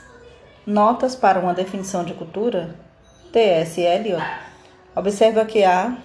Notas 0.70 1.16
para 1.16 1.39
uma 1.39 1.54
definição 1.54 2.04
de 2.04 2.13
cultura, 2.13 2.75
T.S. 3.34 3.82
Eliot 3.82 4.24
observa 4.96 5.44
que 5.44 5.63
há 5.63 5.98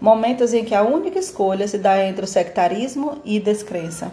momentos 0.00 0.54
em 0.54 0.64
que 0.64 0.76
a 0.76 0.82
única 0.82 1.18
escolha 1.18 1.66
se 1.66 1.76
dá 1.76 2.04
entre 2.04 2.24
o 2.24 2.28
sectarismo 2.28 3.20
e 3.24 3.40
descrença, 3.40 4.12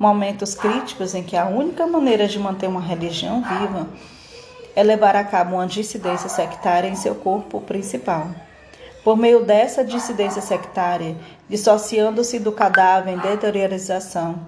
momentos 0.00 0.54
críticos 0.54 1.14
em 1.14 1.22
que 1.22 1.36
a 1.36 1.44
única 1.44 1.86
maneira 1.86 2.26
de 2.26 2.38
manter 2.38 2.66
uma 2.66 2.80
religião 2.80 3.42
viva 3.42 3.86
é 4.74 4.82
levar 4.82 5.14
a 5.14 5.22
cabo 5.22 5.56
uma 5.56 5.66
dissidência 5.66 6.30
sectária 6.30 6.88
em 6.88 6.96
seu 6.96 7.14
corpo 7.16 7.60
principal. 7.60 8.28
Por 9.04 9.14
meio 9.14 9.44
dessa 9.44 9.84
dissidência 9.84 10.40
sectária, 10.40 11.14
dissociando-se 11.50 12.38
do 12.38 12.50
cadáver 12.50 13.12
em 13.12 13.18
deteriorização 13.18 14.40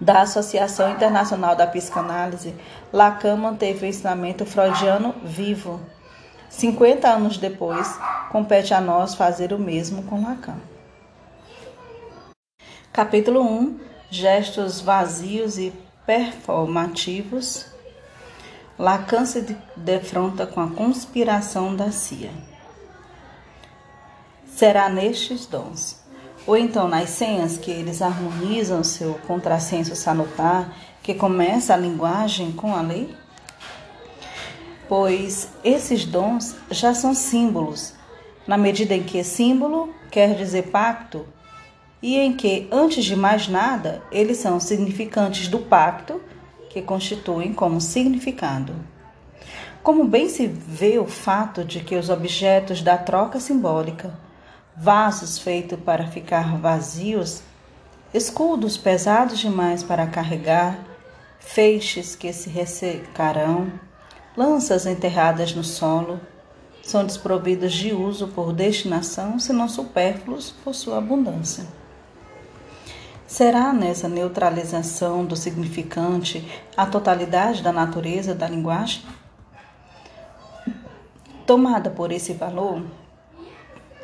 da 0.00 0.22
Associação 0.22 0.90
Internacional 0.90 1.54
da 1.54 1.66
Psicanálise, 1.66 2.54
Lacan 2.90 3.36
manteve 3.36 3.84
o 3.84 3.88
ensinamento 3.88 4.46
freudiano 4.46 5.14
vivo 5.22 5.78
50 6.48 7.08
anos 7.08 7.36
depois, 7.36 7.98
compete 8.30 8.72
a 8.72 8.80
nós 8.80 9.14
fazer 9.14 9.52
o 9.52 9.58
mesmo 9.58 10.04
com 10.04 10.22
Lacan. 10.22 10.56
Capítulo 12.92 13.42
1 13.42 13.93
Gestos 14.10 14.80
vazios 14.80 15.58
e 15.58 15.72
performativos. 16.06 17.66
Lacan 18.78 19.24
se 19.24 19.56
defronta 19.76 20.46
com 20.46 20.60
a 20.60 20.70
conspiração 20.70 21.74
da 21.74 21.90
CIA. 21.90 22.30
Será 24.46 24.88
nestes 24.88 25.46
dons, 25.46 26.00
ou 26.46 26.56
então 26.56 26.88
nas 26.88 27.10
senhas 27.10 27.56
que 27.56 27.70
eles 27.70 28.02
harmonizam 28.02 28.84
seu 28.84 29.14
contrassenso 29.26 29.96
salutar, 29.96 30.72
que 31.02 31.14
começa 31.14 31.74
a 31.74 31.76
linguagem 31.76 32.52
com 32.52 32.74
a 32.74 32.80
lei? 32.80 33.14
pois 34.88 35.48
esses 35.62 36.04
dons 36.04 36.54
já 36.70 36.94
são 36.94 37.14
símbolos, 37.14 37.94
na 38.46 38.56
medida 38.56 38.94
em 38.94 39.02
que 39.02 39.24
símbolo 39.24 39.94
quer 40.10 40.36
dizer 40.36 40.70
pacto, 40.70 41.26
e 42.06 42.18
em 42.18 42.34
que, 42.34 42.68
antes 42.70 43.02
de 43.02 43.16
mais 43.16 43.48
nada, 43.48 44.02
eles 44.12 44.36
são 44.36 44.60
significantes 44.60 45.48
do 45.48 45.58
pacto 45.58 46.20
que 46.68 46.82
constituem 46.82 47.54
como 47.54 47.80
significado. 47.80 48.74
Como 49.82 50.04
bem 50.04 50.28
se 50.28 50.46
vê 50.46 50.98
o 50.98 51.06
fato 51.06 51.64
de 51.64 51.80
que 51.80 51.96
os 51.96 52.10
objetos 52.10 52.82
da 52.82 52.98
troca 52.98 53.40
simbólica, 53.40 54.12
vasos 54.76 55.38
feitos 55.38 55.80
para 55.80 56.06
ficar 56.06 56.58
vazios, 56.58 57.40
escudos 58.12 58.76
pesados 58.76 59.38
demais 59.38 59.82
para 59.82 60.06
carregar, 60.06 60.78
feixes 61.40 62.14
que 62.14 62.30
se 62.34 62.50
ressecarão, 62.50 63.72
lanças 64.36 64.84
enterradas 64.84 65.54
no 65.54 65.64
solo, 65.64 66.20
são 66.82 67.02
desprovidas 67.02 67.72
de 67.72 67.94
uso 67.94 68.28
por 68.28 68.52
destinação, 68.52 69.38
senão 69.38 69.66
supérfluos 69.66 70.50
por 70.62 70.74
sua 70.74 70.98
abundância. 70.98 71.64
Será 73.26 73.72
nessa 73.72 74.08
neutralização 74.08 75.24
do 75.24 75.34
significante 75.36 76.46
a 76.76 76.86
totalidade 76.86 77.62
da 77.62 77.72
natureza 77.72 78.34
da 78.34 78.48
linguagem? 78.48 79.02
Tomada 81.46 81.90
por 81.90 82.12
esse 82.12 82.32
valor, 82.32 82.82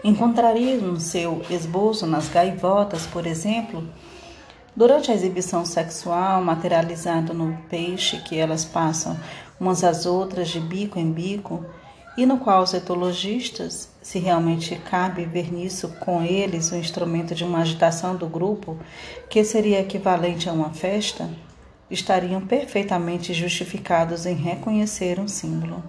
encontraríamos 0.02 1.04
seu 1.04 1.42
esboço 1.50 2.06
nas 2.06 2.28
gaivotas, 2.28 3.06
por 3.06 3.26
exemplo, 3.26 3.86
Durante 4.74 5.10
a 5.10 5.14
exibição 5.14 5.66
sexual 5.66 6.42
materializada 6.42 7.34
no 7.34 7.56
peixe 7.68 8.18
que 8.18 8.38
elas 8.38 8.64
passam 8.64 9.18
umas 9.58 9.82
às 9.82 10.06
outras 10.06 10.48
de 10.48 10.60
bico 10.60 10.98
em 10.98 11.10
bico, 11.10 11.64
e 12.20 12.26
no 12.26 12.36
qual 12.36 12.62
os 12.62 12.74
etologistas, 12.74 13.88
se 14.02 14.18
realmente 14.18 14.76
cabe 14.76 15.24
ver 15.24 15.50
nisso 15.50 15.88
com 16.00 16.22
eles 16.22 16.70
o 16.70 16.76
instrumento 16.76 17.34
de 17.34 17.44
uma 17.44 17.60
agitação 17.60 18.14
do 18.14 18.26
grupo, 18.26 18.76
que 19.30 19.42
seria 19.42 19.80
equivalente 19.80 20.46
a 20.46 20.52
uma 20.52 20.68
festa, 20.68 21.30
estariam 21.90 22.42
perfeitamente 22.42 23.32
justificados 23.32 24.26
em 24.26 24.34
reconhecer 24.34 25.18
um 25.18 25.26
símbolo. 25.26 25.82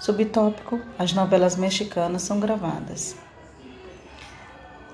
Subtópico: 0.00 0.80
As 0.98 1.12
novelas 1.12 1.54
mexicanas 1.54 2.22
são 2.22 2.40
gravadas. 2.40 3.14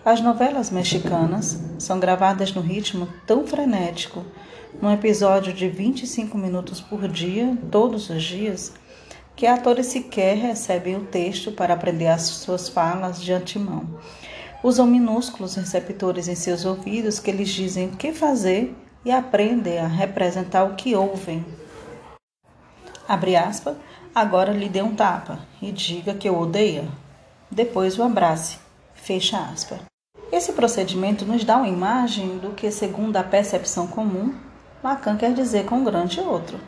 As 0.04 0.20
novelas 0.20 0.70
mexicanas 0.70 1.58
são 1.78 1.98
gravadas 1.98 2.52
no 2.52 2.60
ritmo 2.60 3.08
tão 3.26 3.46
frenético, 3.46 4.22
num 4.78 4.92
episódio 4.92 5.54
de 5.54 5.70
25 5.70 6.36
minutos 6.36 6.82
por 6.82 7.08
dia, 7.08 7.56
todos 7.70 8.10
os 8.10 8.22
dias, 8.22 8.74
que 9.36 9.46
atores 9.46 9.86
sequer 9.86 10.36
recebem 10.36 10.96
o 10.96 11.04
texto 11.04 11.50
para 11.52 11.74
aprender 11.74 12.06
as 12.06 12.22
suas 12.22 12.68
falas 12.68 13.20
de 13.20 13.32
antemão. 13.32 13.98
Usam 14.62 14.86
minúsculos 14.86 15.56
receptores 15.56 16.28
em 16.28 16.34
seus 16.34 16.64
ouvidos 16.64 17.18
que 17.18 17.32
lhes 17.32 17.50
dizem 17.50 17.88
o 17.88 17.96
que 17.96 18.12
fazer 18.12 18.74
e 19.04 19.10
aprendem 19.10 19.78
a 19.78 19.86
representar 19.86 20.64
o 20.64 20.74
que 20.74 20.94
ouvem. 20.94 21.44
Abre 23.06 23.36
aspas, 23.36 23.76
agora 24.14 24.52
lhe 24.52 24.68
dê 24.68 24.80
um 24.80 24.94
tapa 24.94 25.40
e 25.60 25.70
diga 25.70 26.14
que 26.14 26.30
o 26.30 26.38
odeia. 26.38 26.88
Depois 27.50 27.98
o 27.98 28.02
abrace. 28.02 28.58
Fecha 28.94 29.38
aspas. 29.38 29.80
Esse 30.32 30.52
procedimento 30.52 31.26
nos 31.26 31.44
dá 31.44 31.58
uma 31.58 31.68
imagem 31.68 32.38
do 32.38 32.50
que, 32.50 32.70
segundo 32.70 33.16
a 33.16 33.22
percepção 33.22 33.86
comum, 33.86 34.34
Lacan 34.82 35.16
quer 35.16 35.34
dizer 35.34 35.66
com 35.66 35.84
grande 35.84 36.18
outro. 36.20 36.58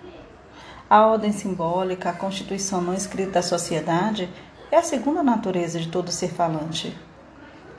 A 0.89 1.05
ordem 1.05 1.33
simbólica, 1.33 2.11
a 2.11 2.13
constituição 2.13 2.81
não 2.81 2.95
escrita 2.95 3.33
da 3.33 3.43
sociedade, 3.43 4.29
é 4.71 4.77
a 4.77 4.85
segunda 4.85 5.21
natureza 5.21 5.81
de 5.81 5.89
todo 5.89 6.13
ser 6.13 6.29
falante. 6.29 6.97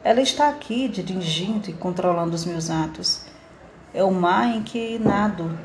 Ela 0.03 0.19
está 0.19 0.49
aqui 0.49 0.89
dirigindo 0.89 1.69
e 1.69 1.73
controlando 1.73 2.35
os 2.35 2.43
meus 2.43 2.69
atos. 2.69 3.25
É 3.93 4.03
o 4.03 4.11
mar 4.11 4.47
em 4.47 4.61
que 4.61 4.99
nado, 4.99 5.57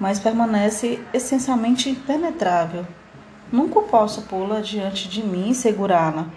mas 0.00 0.18
permanece 0.18 0.98
essencialmente 1.12 1.90
impenetrável. 1.90 2.86
Nunca 3.52 3.82
posso 3.82 4.22
pô-la 4.22 4.60
diante 4.60 5.08
de 5.10 5.22
mim 5.22 5.50
e 5.50 5.54
segurá-la. 5.54 6.30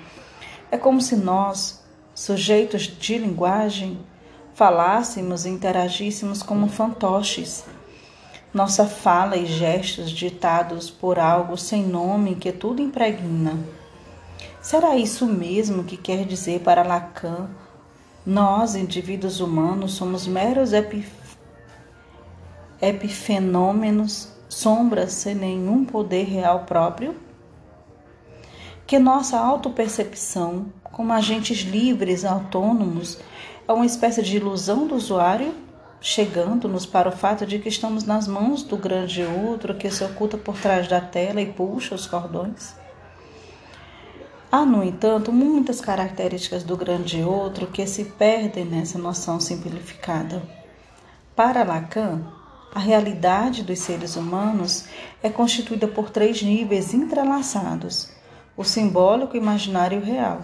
É 0.70 0.78
como 0.78 1.02
se 1.02 1.16
nós, 1.16 1.82
sujeitos 2.14 2.82
de 2.82 3.18
linguagem, 3.18 3.98
falássemos 4.54 5.46
e 5.46 5.50
interagíssemos 5.50 6.44
como 6.44 6.68
fantoches. 6.68 7.64
Nossa 8.52 8.88
fala 8.88 9.38
e 9.38 9.46
gestos 9.46 10.10
ditados 10.10 10.90
por 10.90 11.20
algo 11.20 11.56
sem 11.56 11.84
nome 11.84 12.34
que 12.34 12.52
tudo 12.52 12.82
impregna. 12.82 13.60
Será 14.60 14.96
isso 14.96 15.28
mesmo 15.28 15.84
que 15.84 15.96
quer 15.96 16.26
dizer 16.26 16.62
para 16.62 16.84
Lacan? 16.84 17.48
Nós, 18.26 18.76
indivíduos 18.76 19.40
humanos, 19.40 19.94
somos 19.94 20.26
meros 20.26 20.74
epif... 20.74 21.12
epifenômenos, 22.82 24.30
sombras 24.50 25.14
sem 25.14 25.36
nenhum 25.36 25.86
poder 25.86 26.24
real 26.24 26.62
próprio? 26.62 27.16
Que 28.88 28.98
nossa 28.98 29.40
autopercepção 29.40 30.74
como 30.84 31.14
agentes 31.14 31.60
livres, 31.60 32.26
autônomos, 32.26 33.20
é 33.68 33.72
uma 33.72 33.86
espécie 33.86 34.24
de 34.24 34.38
ilusão 34.38 34.88
do 34.88 34.96
usuário, 34.96 35.54
chegando-nos 36.02 36.86
para 36.86 37.10
o 37.10 37.12
fato 37.12 37.46
de 37.46 37.60
que 37.60 37.70
estamos 37.70 38.06
nas 38.06 38.28
mãos 38.28 38.64
do 38.64 38.78
grande 38.78 39.24
outro 39.24 39.76
que 39.76 39.90
se 39.90 40.04
oculta 40.04 40.38
por 40.38 40.58
trás 40.58 40.88
da 40.88 41.02
tela 41.02 41.42
e 41.42 41.52
puxa 41.52 41.96
os 41.96 42.08
cordões? 42.08 42.74
Há, 44.52 44.66
no 44.66 44.84
entanto, 44.84 45.32
muitas 45.32 45.80
características 45.80 46.64
do 46.64 46.76
grande 46.76 47.22
outro 47.22 47.68
que 47.68 47.86
se 47.86 48.06
perdem 48.06 48.66
nessa 48.66 48.98
noção 48.98 49.40
simplificada. 49.40 50.42
Para 51.36 51.64
Lacan, 51.64 52.24
a 52.74 52.80
realidade 52.80 53.64
dos 53.64 53.80
seres 53.80 54.16
humanos 54.16 54.86
é 55.22 55.30
constituída 55.30 55.88
por 55.88 56.10
três 56.10 56.42
níveis 56.42 56.94
entrelaçados: 56.94 58.10
o 58.58 58.64
simbólico, 58.64 59.34
o 59.34 59.38
imaginário 59.38 60.00
e 60.00 60.02
o 60.02 60.06
real. 60.06 60.42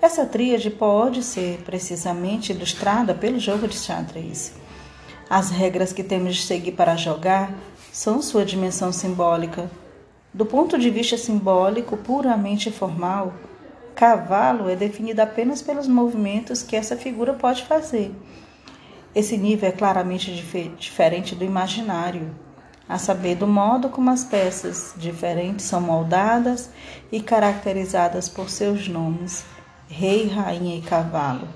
Essa 0.00 0.26
tríade 0.26 0.68
pode 0.68 1.22
ser 1.22 1.58
precisamente 1.64 2.52
ilustrada 2.52 3.14
pelo 3.14 3.38
jogo 3.38 3.68
de 3.68 3.76
xadrez. 3.76 4.52
As 5.28 5.50
regras 5.50 5.92
que 5.92 6.02
temos 6.02 6.36
de 6.36 6.42
seguir 6.42 6.72
para 6.72 6.96
jogar 6.96 7.52
são 7.92 8.22
sua 8.22 8.44
dimensão 8.44 8.92
simbólica. 8.92 9.70
Do 10.32 10.46
ponto 10.46 10.78
de 10.78 10.90
vista 10.90 11.16
simbólico, 11.16 11.96
puramente 11.96 12.70
formal, 12.70 13.34
cavalo 13.94 14.68
é 14.68 14.76
definido 14.76 15.20
apenas 15.20 15.60
pelos 15.60 15.86
movimentos 15.86 16.62
que 16.62 16.76
essa 16.76 16.96
figura 16.96 17.34
pode 17.34 17.64
fazer. 17.64 18.14
Esse 19.14 19.36
nível 19.36 19.68
é 19.68 19.72
claramente 19.72 20.34
dif 20.34 20.70
diferente 20.78 21.34
do 21.34 21.44
imaginário, 21.44 22.34
a 22.88 22.98
saber, 22.98 23.36
do 23.36 23.46
modo 23.46 23.88
como 23.88 24.10
as 24.10 24.24
peças 24.24 24.94
diferentes 24.96 25.66
são 25.66 25.80
moldadas 25.80 26.70
e 27.10 27.20
caracterizadas 27.20 28.28
por 28.28 28.48
seus 28.48 28.88
nomes 28.88 29.44
rei, 29.92 30.26
rainha 30.26 30.76
e 30.76 30.80
cavalo. 30.80 31.46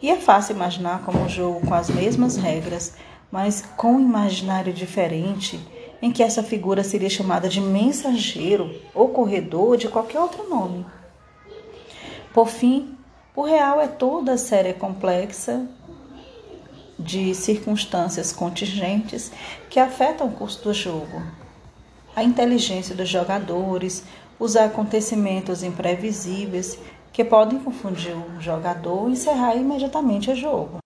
E 0.00 0.10
é 0.10 0.16
fácil 0.16 0.54
imaginar 0.54 1.02
como 1.04 1.20
um 1.20 1.28
jogo 1.28 1.66
com 1.66 1.74
as 1.74 1.88
mesmas 1.88 2.36
regras, 2.36 2.94
mas 3.30 3.62
com 3.76 3.92
um 3.92 4.00
imaginário 4.00 4.72
diferente, 4.72 5.58
em 6.02 6.12
que 6.12 6.22
essa 6.22 6.42
figura 6.42 6.84
seria 6.84 7.08
chamada 7.08 7.48
de 7.48 7.60
mensageiro 7.60 8.74
ou 8.94 9.08
corredor 9.08 9.76
de 9.76 9.88
qualquer 9.88 10.20
outro 10.20 10.48
nome. 10.48 10.84
Por 12.32 12.48
fim, 12.48 12.96
o 13.34 13.42
real 13.42 13.80
é 13.80 13.86
toda 13.86 14.32
a 14.32 14.38
série 14.38 14.74
complexa 14.74 15.66
de 16.98 17.34
circunstâncias 17.34 18.32
contingentes 18.32 19.30
que 19.68 19.80
afetam 19.80 20.26
o 20.26 20.32
curso 20.32 20.62
do 20.62 20.72
jogo. 20.72 21.22
A 22.14 22.22
inteligência 22.22 22.94
dos 22.94 23.08
jogadores, 23.08 24.04
os 24.38 24.56
acontecimentos 24.56 25.62
imprevisíveis 25.62 26.78
que 27.16 27.24
podem 27.24 27.58
confundir 27.58 28.14
o 28.14 28.42
jogador 28.42 29.08
e 29.08 29.12
encerrar 29.12 29.56
imediatamente 29.56 30.30
o 30.30 30.36
jogo. 30.36 30.80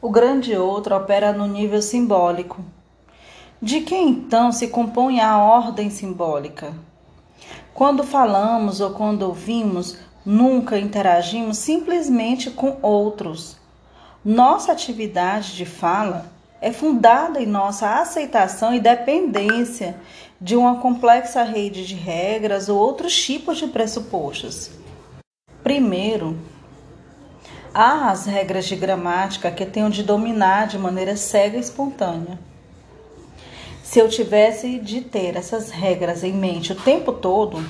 O 0.00 0.08
grande 0.08 0.56
outro 0.56 0.96
opera 0.96 1.30
no 1.30 1.46
nível 1.46 1.82
simbólico. 1.82 2.64
De 3.60 3.82
que 3.82 3.94
então 3.94 4.50
se 4.50 4.68
compõe 4.68 5.20
a 5.20 5.36
ordem 5.36 5.90
simbólica? 5.90 6.72
Quando 7.74 8.02
falamos 8.02 8.80
ou 8.80 8.92
quando 8.92 9.24
ouvimos, 9.24 9.98
nunca 10.24 10.78
interagimos 10.78 11.58
simplesmente 11.58 12.50
com 12.50 12.78
outros. 12.80 13.58
Nossa 14.24 14.72
atividade 14.72 15.54
de 15.54 15.66
fala 15.66 16.32
é 16.62 16.72
fundada 16.72 17.42
em 17.42 17.46
nossa 17.46 18.00
aceitação 18.00 18.74
e 18.74 18.80
dependência 18.80 20.00
de 20.40 20.54
uma 20.54 20.76
complexa 20.76 21.42
rede 21.42 21.84
de 21.84 21.94
regras 21.94 22.68
ou 22.68 22.78
outros 22.78 23.20
tipos 23.20 23.58
de 23.58 23.66
pressupostos. 23.66 24.70
Primeiro, 25.62 26.38
há 27.74 28.10
as 28.10 28.26
regras 28.26 28.66
de 28.66 28.76
gramática 28.76 29.50
que 29.50 29.66
tenho 29.66 29.90
de 29.90 30.02
dominar 30.02 30.68
de 30.68 30.78
maneira 30.78 31.16
cega 31.16 31.56
e 31.56 31.60
espontânea. 31.60 32.38
Se 33.82 33.98
eu 33.98 34.08
tivesse 34.08 34.78
de 34.78 35.00
ter 35.00 35.34
essas 35.34 35.70
regras 35.70 36.22
em 36.22 36.32
mente 36.32 36.72
o 36.72 36.76
tempo 36.76 37.12
todo, 37.12 37.64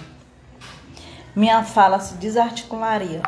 minha 1.35 1.63
fala 1.63 2.01
se 2.01 2.15
desarticularia. 2.15 3.23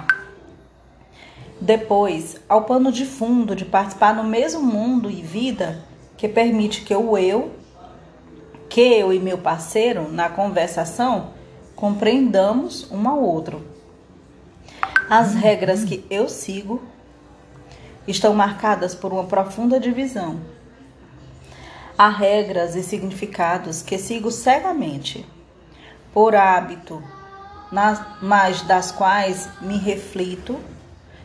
Depois, 1.60 2.36
ao 2.48 2.64
pano 2.64 2.90
de 2.90 3.06
fundo 3.06 3.54
de 3.54 3.64
participar 3.64 4.14
no 4.14 4.24
mesmo 4.24 4.62
mundo 4.62 5.10
e 5.10 5.22
vida 5.22 5.82
que 6.16 6.28
permite 6.28 6.82
que 6.82 6.94
o 6.94 7.16
eu 7.16 7.59
que 8.70 8.80
eu 8.80 9.12
e 9.12 9.18
meu 9.18 9.36
parceiro, 9.36 10.10
na 10.12 10.28
conversação, 10.28 11.30
compreendamos 11.74 12.88
um 12.92 13.08
ao 13.08 13.20
outro. 13.20 13.66
As 15.10 15.34
regras 15.34 15.82
que 15.82 16.06
eu 16.08 16.28
sigo 16.28 16.80
estão 18.06 18.32
marcadas 18.32 18.94
por 18.94 19.12
uma 19.12 19.24
profunda 19.24 19.80
divisão. 19.80 20.40
Há 21.98 22.08
regras 22.08 22.76
e 22.76 22.82
significados 22.84 23.82
que 23.82 23.98
sigo 23.98 24.30
cegamente, 24.30 25.26
por 26.14 26.36
hábito, 26.36 27.02
mas 28.22 28.62
das 28.62 28.92
quais 28.92 29.48
me 29.60 29.78
reflito. 29.78 30.60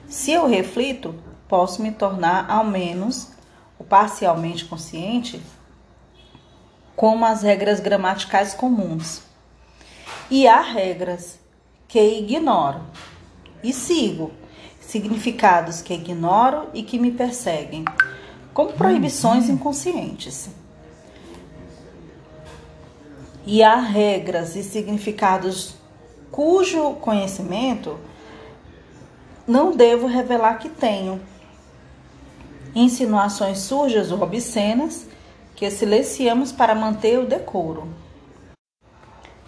Se 0.08 0.32
eu 0.32 0.48
reflito, 0.48 1.14
posso 1.48 1.80
me 1.84 1.92
tornar 1.92 2.50
ao 2.50 2.66
menos 2.66 3.30
parcialmente 3.88 4.66
consciente 4.66 5.40
como 6.96 7.26
as 7.26 7.42
regras 7.42 7.80
gramaticais 7.80 8.54
comuns. 8.54 9.22
E 10.30 10.48
há 10.48 10.62
regras 10.62 11.38
que 11.88 12.00
ignoro 12.00 12.82
e 13.64 13.74
sigo, 13.74 14.32
significados 14.80 15.82
que 15.82 15.94
ignoro 15.94 16.70
e 16.74 16.84
que 16.84 17.00
me 17.00 17.12
perseguem, 17.12 17.84
como 18.54 18.74
proibições 18.74 19.50
inconscientes. 19.50 20.50
E 23.46 23.62
há 23.62 23.76
regras 23.76 24.56
e 24.56 24.64
significados 24.64 25.76
cujo 26.32 26.94
conhecimento 26.96 28.00
não 29.48 29.76
devo 29.76 30.08
revelar 30.08 30.58
que 30.58 30.70
tenho. 30.70 31.22
Insinuações 32.74 33.60
sujas 33.60 34.12
ou 34.12 34.22
obscenas 34.22 35.08
que 35.56 35.72
silenciamos 35.72 36.52
para 36.52 36.76
manter 36.76 37.18
o 37.20 37.26
decoro. 37.26 37.88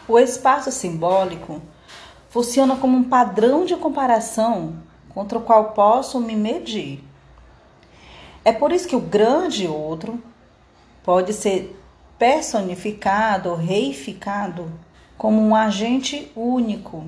O 0.08 0.18
espaço 0.18 0.72
simbólico 0.72 1.62
funciona 2.30 2.76
como 2.78 2.98
um 2.98 3.04
padrão 3.04 3.66
de 3.66 3.76
comparação 3.76 4.76
contra 5.10 5.38
o 5.38 5.42
qual 5.42 5.74
posso 5.74 6.20
me 6.20 6.36
medir. 6.36 7.04
É 8.46 8.54
por 8.54 8.72
isso 8.72 8.88
que 8.88 8.96
o 8.96 9.02
grande 9.02 9.68
outro 9.68 10.22
pode 11.04 11.34
ser 11.34 11.78
personificado 12.18 13.54
reificado 13.56 14.72
como 15.18 15.42
um 15.42 15.56
agente 15.56 16.32
único. 16.36 17.06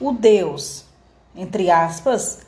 O 0.00 0.12
Deus, 0.12 0.86
entre 1.36 1.70
aspas, 1.70 2.46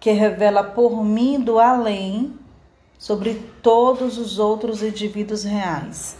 que 0.00 0.10
revela 0.10 0.64
por 0.64 1.04
mim 1.04 1.38
do 1.38 1.60
além 1.60 2.39
sobre 3.00 3.32
todos 3.62 4.18
os 4.18 4.38
outros 4.38 4.82
indivíduos 4.82 5.42
reais. 5.42 6.18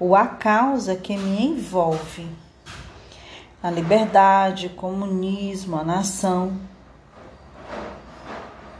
O 0.00 0.16
a 0.16 0.26
causa 0.26 0.96
que 0.96 1.16
me 1.16 1.46
envolve. 1.46 2.26
A 3.62 3.70
liberdade, 3.70 4.66
o 4.66 4.70
comunismo, 4.70 5.78
a 5.78 5.84
nação. 5.84 6.58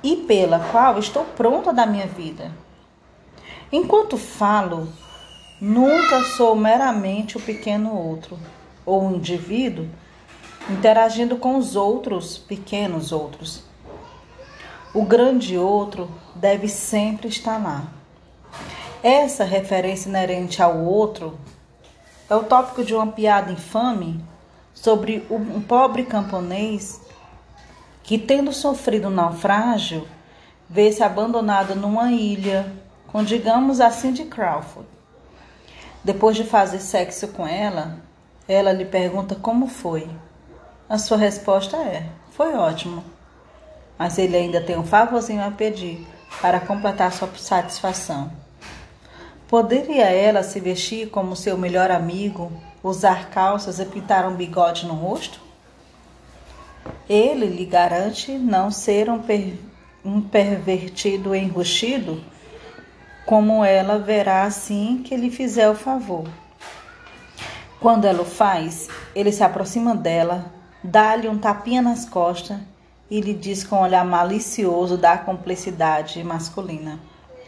E 0.03 0.17
pela 0.17 0.59
qual 0.59 0.99
estou 0.99 1.25
pronta 1.25 1.73
da 1.73 1.87
minha 1.87 2.09
vida. 2.09 2.51
Enquanto 3.71 4.19
falo, 4.19 4.89
nunca 5.61 6.25
sou 6.25 6.57
meramente 6.57 7.37
o 7.37 7.41
pequeno 7.41 7.95
outro, 7.95 8.37
ou 8.85 9.13
indivíduo 9.13 9.87
interagindo 10.69 11.37
com 11.37 11.57
os 11.57 11.77
outros 11.77 12.37
pequenos 12.37 13.13
outros. 13.13 13.70
O 14.93 15.05
grande 15.05 15.57
outro 15.57 16.11
deve 16.35 16.67
sempre 16.67 17.29
estar 17.29 17.63
lá. 17.63 17.85
Essa 19.03 19.45
referência 19.45 20.09
inerente 20.09 20.61
ao 20.61 20.79
outro 20.79 21.39
é 22.29 22.35
o 22.35 22.43
tópico 22.43 22.85
de 22.85 22.93
uma 22.93 23.07
piada 23.07 23.53
infame 23.53 24.23
sobre 24.75 25.25
um 25.31 25.61
pobre 25.61 26.05
camponês 26.05 27.01
que, 28.03 28.19
tendo 28.19 28.53
sofrido 28.53 29.07
um 29.07 29.13
naufrágio, 29.13 30.09
vê-se 30.69 31.05
abandonado 31.05 31.77
numa 31.77 32.11
ilha 32.11 32.73
com, 33.07 33.23
digamos 33.23 33.81
assim, 33.81 34.13
de 34.13 34.25
Crawford. 34.25 34.89
Depois 36.03 36.35
de 36.35 36.43
fazer 36.43 36.81
sexo 36.81 37.29
com 37.29 37.47
ela, 37.47 37.99
ela 38.49 38.73
lhe 38.73 38.85
pergunta 38.85 39.37
como 39.37 39.69
foi. 39.69 40.11
A 40.89 40.99
sua 40.99 41.17
resposta 41.17 41.77
é: 41.77 42.07
foi 42.33 42.55
ótimo. 42.55 43.05
Mas 44.01 44.17
ele 44.17 44.35
ainda 44.35 44.63
tem 44.63 44.79
um 44.79 44.87
favorzinho 44.87 45.45
a 45.45 45.51
pedir 45.51 46.07
para 46.41 46.59
completar 46.59 47.13
sua 47.13 47.29
satisfação. 47.37 48.33
Poderia 49.47 50.07
ela 50.07 50.43
se 50.43 50.59
vestir 50.59 51.11
como 51.11 51.37
seu 51.37 51.59
melhor 51.59 51.91
amigo, 51.91 52.51
usar 52.83 53.29
calças 53.29 53.79
e 53.79 53.85
pintar 53.85 54.27
um 54.27 54.35
bigode 54.35 54.87
no 54.87 54.95
rosto? 54.95 55.39
Ele 57.07 57.45
lhe 57.45 57.67
garante 57.67 58.33
não 58.33 58.71
ser 58.71 59.11
um, 59.11 59.19
per 59.19 59.59
um 60.03 60.23
pervertido 60.23 61.35
enrustido, 61.35 62.25
como 63.27 63.63
ela 63.63 63.99
verá 63.99 64.45
assim 64.45 65.03
que 65.05 65.15
lhe 65.15 65.31
fizer 65.31 65.69
o 65.69 65.75
favor. 65.75 66.25
Quando 67.79 68.07
ela 68.07 68.23
o 68.23 68.25
faz, 68.25 68.89
ele 69.15 69.31
se 69.31 69.45
aproxima 69.45 69.95
dela, 69.95 70.51
dá-lhe 70.83 71.29
um 71.29 71.37
tapinha 71.37 71.83
nas 71.83 72.07
costas 72.07 72.57
e 73.11 73.21
lhe 73.21 73.35
diz 73.35 73.65
com 73.65 73.77
um 73.77 73.83
olhar 73.83 74.05
malicioso 74.05 74.97
da 74.97 75.19
cumplicidade 75.19 76.23
masculina: 76.23 77.01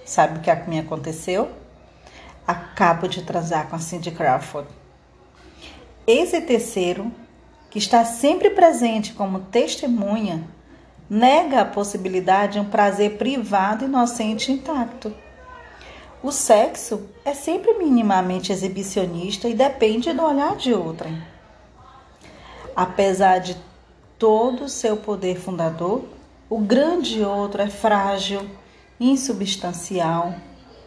Sabe 0.05 0.38
o 0.38 0.42
que 0.42 0.51
me 0.68 0.79
aconteceu? 0.79 1.51
Acabo 2.46 3.07
de 3.07 3.22
transar 3.22 3.68
com 3.68 3.77
a 3.77 3.79
Cindy 3.79 4.11
Crawford. 4.11 4.68
Esse 6.05 6.40
terceiro, 6.40 7.12
que 7.70 7.79
está 7.79 8.05
sempre 8.05 8.51
presente 8.51 9.12
como 9.12 9.38
testemunha, 9.38 10.44
nega 11.09 11.61
a 11.61 11.64
possibilidade 11.64 12.55
de 12.55 12.61
um 12.61 12.64
prazer 12.64 13.16
privado, 13.16 13.85
inocente 13.85 14.51
e 14.51 14.55
intacto. 14.55 15.14
O 16.22 16.33
sexo 16.33 17.09
é 17.25 17.35
sempre 17.35 17.75
minimamente 17.75 18.53
exibicionista 18.53 19.48
e 19.48 19.55
depende 19.55 20.12
do 20.12 20.22
olhar 20.22 20.57
de 20.57 20.72
outrem. 20.72 21.22
Apesar 22.75 23.38
de 23.38 23.57
todo 24.22 24.66
o 24.66 24.68
seu 24.68 24.96
poder 24.96 25.37
fundador, 25.37 26.04
o 26.48 26.56
grande 26.56 27.24
outro 27.24 27.61
é 27.61 27.68
frágil, 27.68 28.48
insubstancial, 29.00 30.37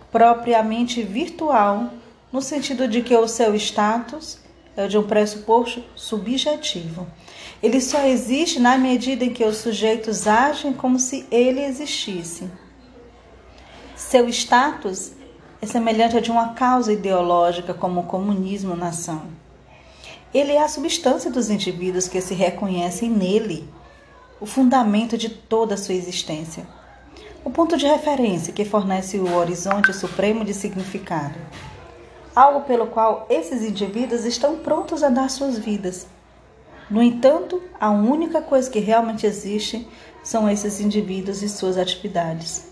propriamente 0.10 1.04
virtual, 1.04 1.90
no 2.32 2.42
sentido 2.42 2.88
de 2.88 3.02
que 3.02 3.14
o 3.14 3.28
seu 3.28 3.54
status 3.56 4.40
é 4.78 4.88
de 4.88 4.98
um 4.98 5.04
pressuposto 5.04 5.84
subjetivo. 5.98 7.06
Ele 7.62 7.82
só 7.82 8.06
existe 8.06 8.58
na 8.58 8.78
medida 8.78 9.26
em 9.26 9.34
que 9.34 9.44
os 9.44 9.58
sujeitos 9.58 10.28
agem 10.28 10.72
como 10.72 10.98
se 10.98 11.28
ele 11.30 11.62
existisse. 11.62 12.50
Seu 13.98 14.30
status 14.30 15.12
é 15.62 15.66
semelhante 15.66 16.16
a 16.16 16.22
de 16.22 16.32
uma 16.32 16.54
causa 16.54 16.94
ideológica 16.94 17.74
como 17.74 18.00
o 18.00 18.06
comunismo 18.06 18.78
nação. 18.78 19.24
Ele 20.36 20.52
é 20.52 20.62
a 20.62 20.68
substância 20.68 21.32
dos 21.32 21.50
indivíduos 21.50 22.10
que 22.10 22.20
se 22.20 22.34
reconhecem 22.34 23.10
nele, 23.10 23.70
o 24.38 24.46
fundamento 24.46 25.18
de 25.18 25.30
toda 25.30 25.76
a 25.76 25.78
sua 25.78 25.96
existência, 25.96 26.68
o 27.46 27.50
ponto 27.50 27.78
de 27.78 27.88
referência 27.88 28.52
que 28.52 28.66
fornece 28.66 29.18
o 29.18 29.34
horizonte 29.34 29.94
supremo 29.94 30.44
de 30.44 30.54
significado, 30.54 31.40
algo 32.36 32.66
pelo 32.66 32.88
qual 32.88 33.26
esses 33.30 33.64
indivíduos 33.64 34.26
estão 34.26 34.58
prontos 34.58 35.04
a 35.04 35.10
dar 35.10 35.30
suas 35.30 35.58
vidas. 35.58 36.06
No 36.90 37.02
entanto, 37.02 37.64
a 37.80 37.90
única 37.92 38.42
coisa 38.42 38.70
que 38.70 38.80
realmente 38.80 39.26
existe 39.26 39.88
são 40.22 40.50
esses 40.50 40.82
indivíduos 40.82 41.44
e 41.44 41.48
suas 41.48 41.78
atividades. 41.78 42.68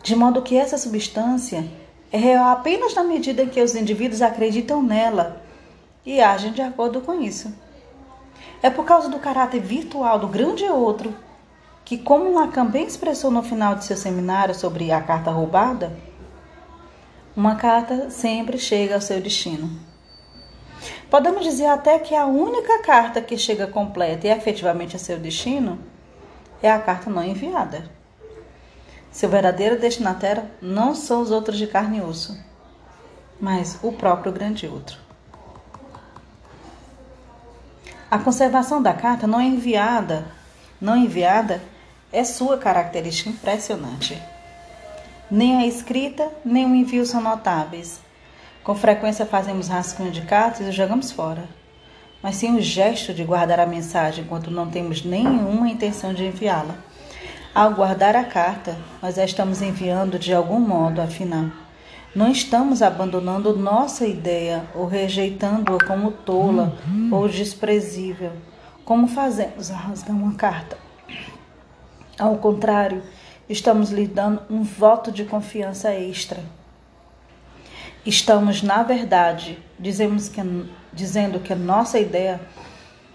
De 0.00 0.14
modo 0.14 0.42
que 0.42 0.56
essa 0.56 0.78
substância 0.78 1.66
é 2.12 2.16
real 2.16 2.50
apenas 2.50 2.94
na 2.94 3.02
medida 3.02 3.42
em 3.42 3.48
que 3.48 3.60
os 3.60 3.74
indivíduos 3.74 4.22
acreditam 4.22 4.80
nela 4.80 5.44
e 6.06 6.20
agem 6.20 6.52
de 6.52 6.62
acordo 6.62 7.00
com 7.00 7.20
isso. 7.20 7.52
É 8.62 8.70
por 8.70 8.84
causa 8.84 9.08
do 9.08 9.18
caráter 9.18 9.60
virtual 9.60 10.20
do 10.20 10.28
grande 10.28 10.64
outro 10.64 11.14
que, 11.84 11.98
como 11.98 12.32
Lacan 12.32 12.66
bem 12.66 12.86
expressou 12.86 13.30
no 13.30 13.42
final 13.42 13.74
de 13.74 13.84
seu 13.84 13.96
seminário 13.96 14.54
sobre 14.54 14.92
a 14.92 15.00
carta 15.00 15.30
roubada, 15.30 15.92
uma 17.36 17.56
carta 17.56 18.08
sempre 18.08 18.56
chega 18.56 18.94
ao 18.94 19.00
seu 19.00 19.20
destino. 19.20 19.68
Podemos 21.10 21.44
dizer 21.44 21.66
até 21.66 21.98
que 21.98 22.14
a 22.14 22.26
única 22.26 22.82
carta 22.82 23.20
que 23.20 23.36
chega 23.36 23.66
completa 23.66 24.26
e 24.26 24.30
efetivamente 24.30 24.96
a 24.96 24.98
seu 24.98 25.18
destino 25.18 25.78
é 26.62 26.70
a 26.70 26.78
carta 26.78 27.10
não 27.10 27.22
enviada. 27.22 27.90
Seu 29.10 29.28
verdadeiro 29.28 29.78
destinatário 29.78 30.44
não 30.60 30.94
são 30.94 31.20
os 31.20 31.30
outros 31.30 31.56
de 31.56 31.66
carne 31.66 31.98
e 31.98 32.02
osso, 32.02 32.38
mas 33.40 33.78
o 33.82 33.92
próprio 33.92 34.32
grande 34.32 34.66
outro. 34.66 35.05
A 38.08 38.18
conservação 38.18 38.80
da 38.80 38.92
carta 38.92 39.26
não 39.26 39.40
enviada, 39.40 40.24
não 40.80 40.96
enviada, 40.96 41.60
é 42.12 42.22
sua 42.22 42.56
característica 42.56 43.28
impressionante. 43.28 44.16
Nem 45.28 45.56
a 45.56 45.66
escrita, 45.66 46.30
nem 46.44 46.64
o 46.66 46.74
envio 46.74 47.04
são 47.04 47.20
notáveis. 47.20 48.00
Com 48.62 48.76
frequência 48.76 49.26
fazemos 49.26 49.66
rascunho 49.66 50.12
de 50.12 50.22
cartas 50.22 50.68
e 50.68 50.70
jogamos 50.70 51.10
fora. 51.10 51.48
Mas 52.22 52.36
sim 52.36 52.56
o 52.56 52.62
gesto 52.62 53.12
de 53.12 53.24
guardar 53.24 53.58
a 53.58 53.66
mensagem 53.66 54.24
enquanto 54.24 54.52
não 54.52 54.70
temos 54.70 55.04
nenhuma 55.04 55.68
intenção 55.68 56.14
de 56.14 56.24
enviá-la. 56.24 56.76
Ao 57.52 57.74
guardar 57.74 58.14
a 58.14 58.22
carta, 58.22 58.76
nós 59.02 59.18
a 59.18 59.24
estamos 59.24 59.62
enviando 59.62 60.16
de 60.16 60.32
algum 60.32 60.60
modo, 60.60 61.00
afinal. 61.00 61.46
Não 62.16 62.32
estamos 62.32 62.80
abandonando 62.80 63.54
nossa 63.54 64.06
ideia 64.06 64.64
ou 64.74 64.86
rejeitando-a 64.86 65.84
como 65.84 66.10
tola 66.10 66.74
uhum. 66.88 67.10
ou 67.12 67.28
desprezível, 67.28 68.32
como 68.86 69.06
fazemos 69.06 69.70
a 69.70 69.76
rasgar 69.76 70.16
uma 70.16 70.32
carta. 70.32 70.78
Ao 72.18 72.38
contrário, 72.38 73.02
estamos 73.50 73.90
lhe 73.90 74.06
dando 74.06 74.40
um 74.48 74.62
voto 74.62 75.12
de 75.12 75.26
confiança 75.26 75.92
extra. 75.92 76.42
Estamos, 78.06 78.62
na 78.62 78.82
verdade, 78.82 79.62
dizemos 79.78 80.26
que, 80.26 80.40
dizendo 80.94 81.38
que 81.38 81.52
a 81.52 81.56
nossa 81.56 81.98
ideia 81.98 82.40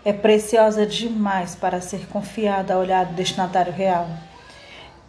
é 0.06 0.14
preciosa 0.14 0.86
demais 0.86 1.56
para 1.56 1.82
ser 1.82 2.06
confiada 2.06 2.76
ao 2.76 2.82
olhar 2.82 3.08
do 3.08 3.16
destinatário 3.16 3.74
real, 3.74 4.08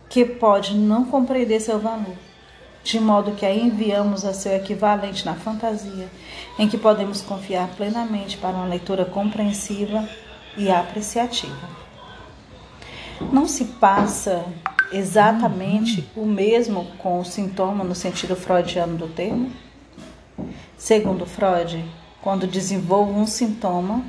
que 0.09 0.25
pode 0.25 0.75
não 0.79 1.05
compreender 1.05 1.61
seu 1.61 1.79
valor, 1.79 2.32
de 2.85 2.99
modo 2.99 3.33
que 3.33 3.47
a 3.47 3.55
enviamos 3.55 4.25
a 4.25 4.33
seu 4.33 4.55
equivalente 4.57 5.25
na 5.25 5.35
fantasia, 5.35 6.09
em 6.59 6.69
que 6.69 6.77
podemos 6.77 7.21
confiar 7.21 7.69
plenamente 7.77 8.37
para 8.37 8.57
uma 8.57 8.67
leitura 8.67 9.05
compreensiva 9.05 10.09
e 10.57 10.71
apreciativa. 10.71 11.69
Não 13.33 13.47
se 13.47 13.65
passa 13.65 14.45
exatamente 14.91 16.09
o 16.17 16.27
mesmo 16.27 16.85
com 16.99 17.21
o 17.21 17.25
sintoma 17.25 17.85
no 17.85 17.95
sentido 17.95 18.35
freudiano 18.35 18.97
do 18.97 19.09
termo? 19.09 19.51
Segundo 20.77 21.25
Freud, 21.25 21.85
quando 22.21 22.47
desenvolvo 22.47 23.13
um 23.13 23.27
sintoma, 23.27 24.05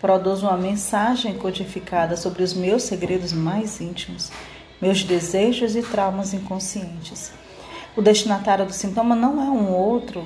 produzo 0.00 0.46
uma 0.46 0.56
mensagem 0.56 1.34
codificada 1.36 2.16
sobre 2.16 2.42
os 2.42 2.52
meus 2.54 2.84
segredos 2.84 3.32
mais 3.32 3.80
íntimos, 3.80 4.30
meus 4.80 5.02
desejos 5.02 5.74
e 5.74 5.82
traumas 5.82 6.32
inconscientes. 6.32 7.32
O 7.98 8.00
destinatário 8.00 8.64
do 8.64 8.72
sintoma 8.72 9.16
não 9.16 9.42
é 9.42 9.50
um 9.50 9.72
outro 9.72 10.24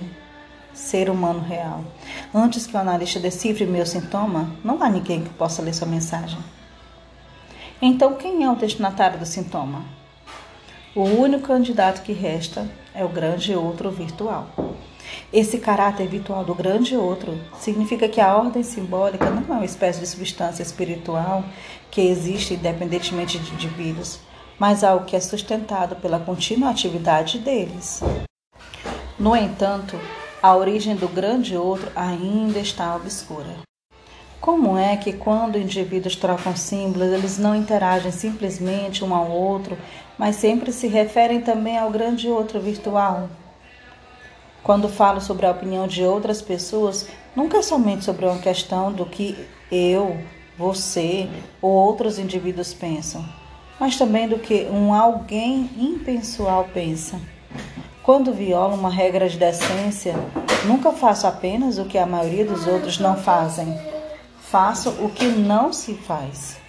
ser 0.75 1.09
humano 1.09 1.41
real. 1.41 1.83
Antes 2.35 2.67
que 2.67 2.77
o 2.77 2.79
analista 2.79 3.19
decifre 3.19 3.65
meu 3.65 3.87
sintoma, 3.87 4.51
não 4.63 4.83
há 4.83 4.91
ninguém 4.91 5.25
que 5.25 5.31
possa 5.31 5.63
ler 5.63 5.73
sua 5.73 5.89
mensagem. 5.89 6.39
Então, 7.81 8.13
quem 8.13 8.45
é 8.45 8.51
o 8.51 8.57
destinatário 8.57 9.19
do 9.19 9.25
sintoma? 9.25 9.87
O 10.95 11.05
único 11.05 11.47
candidato 11.47 12.03
que 12.03 12.13
resta 12.13 12.71
é 12.95 13.07
o 13.07 13.09
grande 13.09 13.55
outro 13.55 13.91
virtual. 13.91 14.51
Esse 15.33 15.57
caráter 15.57 16.07
virtual 16.07 16.45
do 16.45 16.55
grande 16.55 16.95
outro 16.95 17.41
significa 17.59 18.07
que 18.07 18.21
a 18.21 18.37
ordem 18.37 18.63
simbólica 18.63 19.31
não 19.31 19.45
é 19.49 19.59
uma 19.61 19.65
espécie 19.65 19.99
de 19.99 20.07
substância 20.07 20.63
espiritual 20.63 21.43
que 21.91 22.03
existe 22.03 22.53
independentemente 22.53 23.39
de 23.39 23.51
indivíduos, 23.55 24.21
mas 24.63 24.85
algo 24.85 25.07
que 25.07 25.17
é 25.17 25.21
sustentado 25.21 25.97
pela 25.97 26.21
contínua 26.21 26.71
atividade 26.71 27.37
deles. 27.41 28.01
No 29.19 29.35
entanto, 29.35 29.99
a 30.41 30.55
origem 30.55 30.95
do 30.95 31.09
grande 31.09 31.57
outro 31.57 31.91
ainda 31.97 32.61
está 32.61 32.95
obscura. 32.95 33.57
Como 34.41 34.79
é 34.79 34.97
que 34.97 35.15
quando 35.15 35.59
indivíduos 35.59 36.15
trocam 36.15 36.55
símbolos, 36.55 37.09
eles 37.09 37.39
não 37.39 37.57
interagem 37.57 38.13
simplesmente 38.13 39.05
um 39.05 39.13
ao 39.13 39.33
outro, 39.33 39.77
mas 40.17 40.37
sempre 40.37 40.71
se 40.71 40.87
referem 40.87 41.41
também 41.41 41.77
ao 41.77 41.91
grande 41.91 42.29
outro 42.29 42.61
virtual? 42.61 43.29
Quando 44.63 44.89
falo 44.89 45.21
sobre 45.21 45.45
a 45.45 45.51
opinião 45.51 45.89
de 45.89 46.05
outras 46.05 46.41
pessoas, 46.41 47.09
nunca 47.35 47.59
é 47.59 47.63
somente 47.63 48.05
sobre 48.05 48.27
uma 48.27 48.39
questão 48.39 48.93
do 48.93 49.07
que 49.07 49.45
eu, 49.73 50.17
você 50.57 51.29
ou 51.61 51.73
outros 51.73 52.17
indivíduos 52.17 52.73
pensam, 52.73 53.42
mas 53.83 53.97
também 53.97 54.29
do 54.29 54.39
que 54.39 54.69
um 54.71 54.95
alguém 54.95 55.69
impessoal 55.77 56.69
pensa. 56.73 57.21
Quando 58.01 58.33
violo 58.33 58.77
uma 58.77 58.89
regra 58.89 59.29
de 59.29 59.37
decência, 59.37 60.15
nunca 60.65 60.93
faço 60.93 61.27
apenas 61.27 61.79
o 61.79 61.87
que 61.87 61.99
a 61.99 62.07
maioria 62.07 62.45
dos 62.45 62.65
outros 62.69 63.01
não 63.01 63.17
fazem. 63.17 63.77
Faço 64.41 64.91
o 65.05 65.11
que 65.11 65.25
não 65.25 65.73
se 65.73 65.95
faz. 65.95 66.61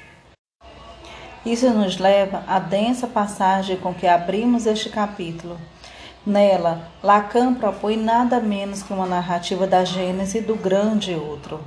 Isso 1.46 1.70
nos 1.70 2.00
leva 2.00 2.44
à 2.48 2.58
densa 2.58 3.06
passagem 3.06 3.78
com 3.78 3.94
que 3.94 4.08
abrimos 4.08 4.66
este 4.66 4.90
capítulo 4.90 5.60
Nela, 6.26 6.90
Lacan 7.04 7.54
propõe 7.54 7.96
nada 7.96 8.40
menos 8.40 8.82
que 8.82 8.92
uma 8.92 9.06
narrativa 9.06 9.68
da 9.68 9.86
gênese 9.86 10.42
do 10.42 10.56
grande 10.56 11.14
outro. 11.14 11.64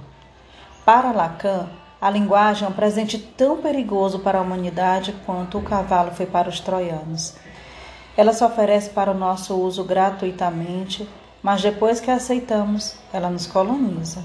Para 0.84 1.12
Lacan, 1.12 1.68
a 2.00 2.10
linguagem 2.10 2.66
é 2.66 2.70
um 2.70 2.74
presente 2.74 3.18
tão 3.18 3.56
perigoso 3.62 4.18
para 4.18 4.38
a 4.38 4.42
humanidade 4.42 5.14
quanto 5.24 5.58
o 5.58 5.62
cavalo 5.62 6.10
foi 6.12 6.26
para 6.26 6.48
os 6.48 6.60
troianos. 6.60 7.34
Ela 8.16 8.32
se 8.32 8.44
oferece 8.44 8.90
para 8.90 9.10
o 9.10 9.18
nosso 9.18 9.54
uso 9.54 9.84
gratuitamente, 9.84 11.08
mas 11.42 11.62
depois 11.62 12.00
que 12.00 12.10
a 12.10 12.14
aceitamos, 12.14 12.96
ela 13.12 13.30
nos 13.30 13.46
coloniza. 13.46 14.24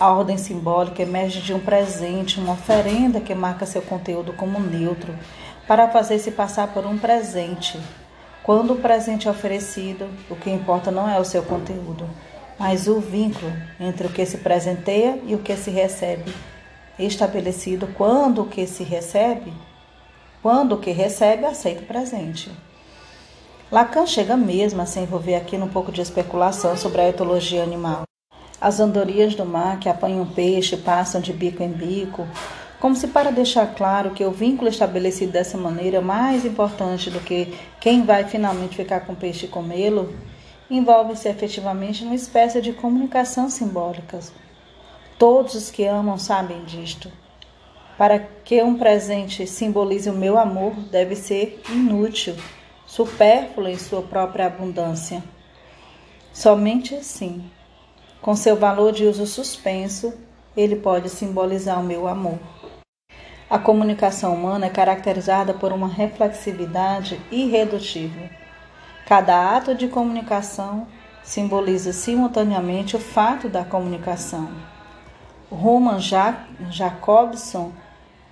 A 0.00 0.12
ordem 0.12 0.38
simbólica 0.38 1.02
emerge 1.02 1.40
de 1.40 1.52
um 1.52 1.60
presente, 1.60 2.38
uma 2.38 2.52
oferenda 2.52 3.20
que 3.20 3.34
marca 3.34 3.66
seu 3.66 3.82
conteúdo 3.82 4.32
como 4.32 4.60
neutro, 4.60 5.14
para 5.66 5.88
fazer-se 5.88 6.30
passar 6.30 6.68
por 6.68 6.86
um 6.86 6.96
presente, 6.96 7.78
quando 8.48 8.72
o 8.72 8.76
presente 8.76 9.28
é 9.28 9.30
oferecido, 9.30 10.08
o 10.30 10.34
que 10.34 10.48
importa 10.48 10.90
não 10.90 11.06
é 11.06 11.20
o 11.20 11.24
seu 11.24 11.42
conteúdo, 11.42 12.08
mas 12.58 12.88
o 12.88 12.98
vínculo 12.98 13.52
entre 13.78 14.06
o 14.06 14.10
que 14.10 14.24
se 14.24 14.38
presenteia 14.38 15.20
e 15.26 15.34
o 15.34 15.38
que 15.38 15.54
se 15.54 15.70
recebe, 15.70 16.32
estabelecido 17.06 17.88
quando 17.96 18.44
que 18.44 18.66
se 18.66 18.82
recebe, 18.82 19.52
quando 20.42 20.78
que 20.78 20.90
recebe 20.90 21.44
aceita 21.44 21.82
o 21.82 21.86
presente. 21.86 22.50
Lacan 23.70 24.06
chega 24.06 24.36
mesmo 24.36 24.80
a 24.80 24.86
se 24.86 24.98
envolver 24.98 25.34
aqui 25.34 25.58
num 25.58 25.68
pouco 25.68 25.92
de 25.92 26.00
especulação 26.00 26.76
sobre 26.76 27.02
a 27.02 27.08
etologia 27.08 27.62
animal. 27.62 28.02
As 28.60 28.80
andorinhas 28.80 29.34
do 29.34 29.44
mar 29.44 29.78
que 29.78 29.88
apanham 29.88 30.26
peixe 30.26 30.76
passam 30.76 31.20
de 31.20 31.32
bico 31.32 31.62
em 31.62 31.70
bico, 31.70 32.26
como 32.80 32.96
se 32.96 33.08
para 33.08 33.30
deixar 33.30 33.74
claro 33.74 34.12
que 34.12 34.24
o 34.24 34.30
vínculo 34.30 34.70
estabelecido 34.70 35.32
dessa 35.32 35.58
maneira 35.58 35.98
é 35.98 36.00
mais 36.00 36.44
importante 36.44 37.10
do 37.10 37.20
que 37.20 37.54
quem 37.80 38.04
vai 38.04 38.24
finalmente 38.24 38.76
ficar 38.76 39.00
com 39.00 39.12
o 39.12 39.16
peixe 39.16 39.46
e 39.46 39.48
comê-lo, 39.48 40.14
envolve-se 40.70 41.28
efetivamente 41.28 42.04
numa 42.04 42.14
espécie 42.14 42.60
de 42.60 42.72
comunicação 42.72 43.50
simbólica. 43.50 44.20
Todos 45.18 45.56
os 45.56 45.68
que 45.68 45.84
amam 45.84 46.16
sabem 46.16 46.62
disto. 46.62 47.10
Para 47.98 48.20
que 48.20 48.62
um 48.62 48.78
presente 48.78 49.48
simbolize 49.48 50.08
o 50.08 50.12
meu 50.12 50.38
amor, 50.38 50.74
deve 50.92 51.16
ser 51.16 51.60
inútil, 51.68 52.36
supérfluo 52.86 53.66
em 53.66 53.76
sua 53.76 54.00
própria 54.00 54.46
abundância. 54.46 55.24
Somente 56.32 56.94
assim, 56.94 57.50
com 58.22 58.36
seu 58.36 58.54
valor 58.54 58.92
de 58.92 59.06
uso 59.06 59.26
suspenso, 59.26 60.14
ele 60.56 60.76
pode 60.76 61.08
simbolizar 61.08 61.80
o 61.80 61.84
meu 61.84 62.06
amor. 62.06 62.38
A 63.50 63.58
comunicação 63.58 64.32
humana 64.32 64.66
é 64.66 64.70
caracterizada 64.70 65.52
por 65.52 65.72
uma 65.72 65.88
reflexividade 65.88 67.20
irredutível. 67.32 68.30
Cada 69.04 69.56
ato 69.56 69.74
de 69.74 69.88
comunicação 69.88 70.86
simboliza 71.24 71.92
simultaneamente 71.92 72.94
o 72.94 73.00
fato 73.00 73.48
da 73.48 73.64
comunicação. 73.64 74.67
Roman 75.50 75.98
Jacobson 76.70 77.72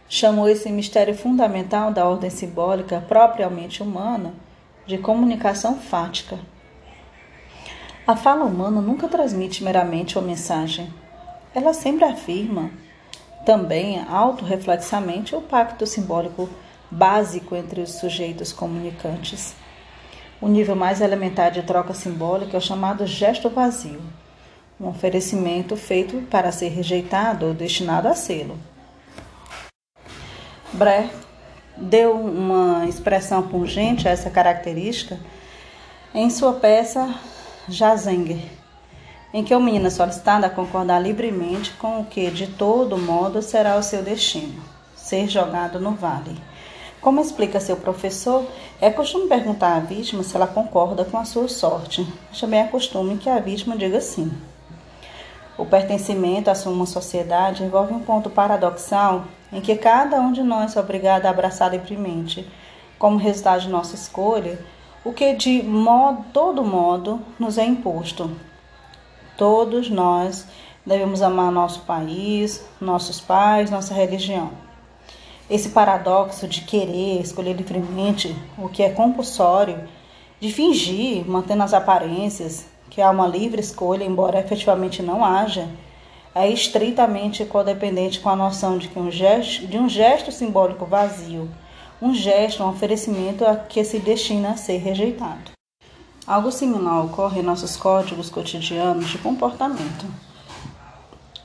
chamou 0.08 0.48
esse 0.48 0.70
mistério 0.70 1.14
fundamental 1.14 1.90
da 1.90 2.06
ordem 2.06 2.28
simbólica 2.28 3.02
propriamente 3.08 3.82
humana 3.82 4.34
de 4.86 4.98
comunicação 4.98 5.78
fática. 5.78 6.38
A 8.06 8.14
fala 8.14 8.44
humana 8.44 8.80
nunca 8.80 9.08
transmite 9.08 9.64
meramente 9.64 10.18
uma 10.18 10.26
mensagem. 10.26 10.92
Ela 11.54 11.72
sempre 11.72 12.04
afirma, 12.04 12.70
também 13.46 14.04
autorreflexamente 14.08 15.34
o 15.34 15.40
pacto 15.40 15.86
simbólico 15.86 16.48
básico 16.90 17.56
entre 17.56 17.80
os 17.80 17.92
sujeitos 17.92 18.52
comunicantes. 18.52 19.56
O 20.40 20.48
nível 20.48 20.76
mais 20.76 21.00
elementar 21.00 21.50
de 21.50 21.62
troca 21.62 21.94
simbólica 21.94 22.56
é 22.56 22.58
o 22.58 22.62
chamado 22.62 23.06
gesto 23.06 23.48
vazio, 23.48 24.02
um 24.80 24.88
oferecimento 24.88 25.76
feito 25.76 26.22
para 26.30 26.52
ser 26.52 26.68
rejeitado 26.68 27.46
ou 27.46 27.54
destinado 27.54 28.08
a 28.08 28.14
sê-lo. 28.14 28.58
Brecht 30.72 31.14
deu 31.76 32.12
uma 32.12 32.86
expressão 32.86 33.42
pungente 33.42 34.08
a 34.08 34.10
essa 34.10 34.30
característica 34.30 35.18
em 36.14 36.30
sua 36.30 36.54
peça 36.54 37.14
Jazenger, 37.68 38.42
em 39.32 39.42
que 39.44 39.54
o 39.54 39.60
menino 39.60 39.86
é 39.86 39.90
solicitado 39.90 40.46
a 40.46 40.50
concordar 40.50 40.98
livremente 40.98 41.72
com 41.72 42.00
o 42.00 42.04
que, 42.04 42.30
de 42.30 42.46
todo 42.46 42.98
modo, 42.98 43.42
será 43.42 43.76
o 43.76 43.82
seu 43.82 44.02
destino: 44.02 44.62
ser 44.94 45.28
jogado 45.28 45.80
no 45.80 45.92
vale. 45.92 46.36
Como 47.00 47.20
explica 47.20 47.60
seu 47.60 47.76
professor, 47.76 48.44
é 48.80 48.90
costume 48.90 49.28
perguntar 49.28 49.76
à 49.76 49.80
vítima 49.80 50.22
se 50.22 50.34
ela 50.34 50.46
concorda 50.46 51.04
com 51.04 51.18
a 51.18 51.24
sua 51.24 51.48
sorte. 51.48 52.06
Também 52.38 52.60
é 52.60 52.64
costume 52.64 53.16
que 53.16 53.28
a 53.28 53.38
vítima 53.38 53.76
diga 53.76 54.00
sim. 54.00 54.32
O 55.58 55.64
pertencimento 55.64 56.50
a 56.50 56.54
uma 56.68 56.86
sociedade 56.86 57.64
envolve 57.64 57.94
um 57.94 58.00
ponto 58.00 58.28
paradoxal 58.28 59.24
em 59.52 59.60
que 59.60 59.76
cada 59.76 60.20
um 60.20 60.32
de 60.32 60.42
nós 60.42 60.76
é 60.76 60.80
obrigado 60.80 61.26
a 61.26 61.30
abraçar 61.30 61.70
livremente, 61.70 62.46
como 62.98 63.16
resultado 63.16 63.62
de 63.62 63.68
nossa 63.68 63.94
escolha, 63.94 64.58
o 65.04 65.12
que 65.12 65.34
de 65.34 65.62
modo, 65.62 66.24
todo 66.32 66.64
modo 66.64 67.20
nos 67.38 67.58
é 67.58 67.64
imposto, 67.64 68.30
Todos 69.36 69.90
nós 69.90 70.46
devemos 70.84 71.20
amar 71.20 71.52
nosso 71.52 71.80
país, 71.80 72.64
nossos 72.80 73.20
pais, 73.20 73.70
nossa 73.70 73.92
religião. 73.92 74.50
Esse 75.48 75.68
paradoxo 75.68 76.48
de 76.48 76.62
querer 76.62 77.20
escolher 77.20 77.52
livremente 77.52 78.34
o 78.56 78.66
que 78.66 78.82
é 78.82 78.88
compulsório, 78.88 79.86
de 80.40 80.50
fingir, 80.50 81.28
mantendo 81.28 81.62
as 81.62 81.74
aparências, 81.74 82.66
que 82.90 83.00
há 83.00 83.10
uma 83.10 83.26
livre 83.26 83.60
escolha, 83.60 84.04
embora 84.04 84.40
efetivamente 84.40 85.02
não 85.02 85.24
haja, 85.24 85.68
é 86.34 86.50
estritamente 86.50 87.44
codependente 87.46 88.20
com 88.20 88.28
a 88.28 88.36
noção 88.36 88.76
de 88.76 88.88
que 88.88 88.98
um 88.98 89.10
gesto, 89.10 89.66
de 89.66 89.78
um 89.78 89.88
gesto 89.88 90.30
simbólico 90.30 90.84
vazio, 90.84 91.48
um 92.00 92.14
gesto, 92.14 92.62
um 92.62 92.68
oferecimento 92.68 93.44
a 93.44 93.56
que 93.56 93.82
se 93.82 93.98
destina 93.98 94.50
a 94.50 94.56
ser 94.56 94.76
rejeitado. 94.78 95.52
Algo 96.26 96.52
similar 96.52 97.04
ocorre 97.04 97.40
em 97.40 97.44
nossos 97.44 97.76
códigos 97.76 98.28
cotidianos 98.28 99.08
de 99.08 99.18
comportamento. 99.18 100.06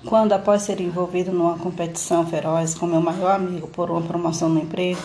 Quando, 0.05 0.33
após 0.33 0.63
ser 0.63 0.81
envolvido 0.81 1.31
numa 1.31 1.57
competição 1.57 2.25
feroz 2.25 2.73
com 2.73 2.87
meu 2.87 2.99
maior 2.99 3.35
amigo 3.35 3.67
por 3.67 3.91
uma 3.91 4.01
promoção 4.01 4.49
no 4.49 4.59
emprego, 4.59 4.99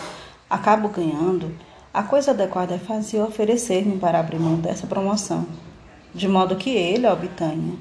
acabo 0.49 0.89
ganhando, 0.89 1.55
a 1.93 2.03
coisa 2.03 2.31
adequada 2.31 2.75
é 2.75 2.79
fazer 2.79 3.21
oferecer-me 3.21 3.97
para 3.99 4.19
abrir 4.19 4.39
mão 4.39 4.55
dessa 4.55 4.87
promoção, 4.87 5.45
de 6.13 6.27
modo 6.27 6.55
que 6.55 6.69
ele 6.69 7.05
a 7.05 7.13
obtenha. 7.13 7.75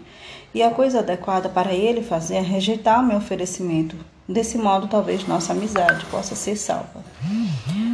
E 0.54 0.62
a 0.62 0.70
coisa 0.70 1.00
adequada 1.00 1.48
para 1.48 1.74
ele 1.74 2.02
fazer 2.02 2.36
é 2.36 2.40
rejeitar 2.40 3.00
o 3.00 3.06
meu 3.06 3.18
oferecimento. 3.18 3.96
Desse 4.28 4.58
modo, 4.58 4.88
talvez 4.88 5.26
nossa 5.26 5.52
amizade 5.52 6.04
possa 6.06 6.34
ser 6.34 6.56
salva. 6.56 7.04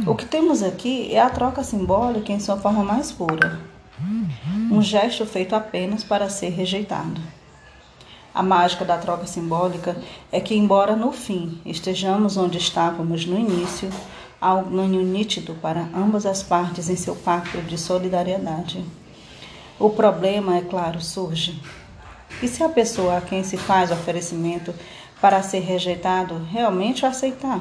O 0.07 0.15
que 0.15 0.25
temos 0.25 0.63
aqui 0.63 1.13
é 1.13 1.19
a 1.19 1.29
troca 1.29 1.63
simbólica 1.63 2.31
em 2.31 2.39
sua 2.39 2.57
forma 2.57 2.83
mais 2.83 3.11
pura. 3.11 3.59
Um 4.71 4.81
gesto 4.81 5.25
feito 5.25 5.55
apenas 5.55 6.03
para 6.03 6.29
ser 6.29 6.49
rejeitado. 6.49 7.21
A 8.33 8.41
mágica 8.41 8.83
da 8.83 8.97
troca 8.97 9.27
simbólica 9.27 9.95
é 10.31 10.39
que, 10.39 10.55
embora 10.55 10.95
no 10.95 11.11
fim 11.11 11.61
estejamos 11.63 12.35
onde 12.35 12.57
estávamos 12.57 13.27
no 13.27 13.37
início, 13.37 13.89
há 14.41 14.55
um 14.55 14.63
ganho 14.63 15.03
nítido 15.03 15.53
para 15.61 15.87
ambas 15.95 16.25
as 16.25 16.41
partes 16.41 16.89
em 16.89 16.95
seu 16.95 17.15
pacto 17.15 17.61
de 17.61 17.77
solidariedade. 17.77 18.83
O 19.83 19.89
problema, 19.89 20.55
é 20.55 20.61
claro, 20.61 21.01
surge. 21.01 21.61
E 22.41 22.47
se 22.47 22.63
a 22.63 22.69
pessoa 22.69 23.17
a 23.17 23.21
quem 23.21 23.43
se 23.43 23.57
faz 23.57 23.91
o 23.91 23.93
oferecimento 23.93 24.73
para 25.19 25.43
ser 25.43 25.59
rejeitado 25.59 26.41
realmente 26.49 27.03
o 27.03 27.07
aceitar? 27.09 27.59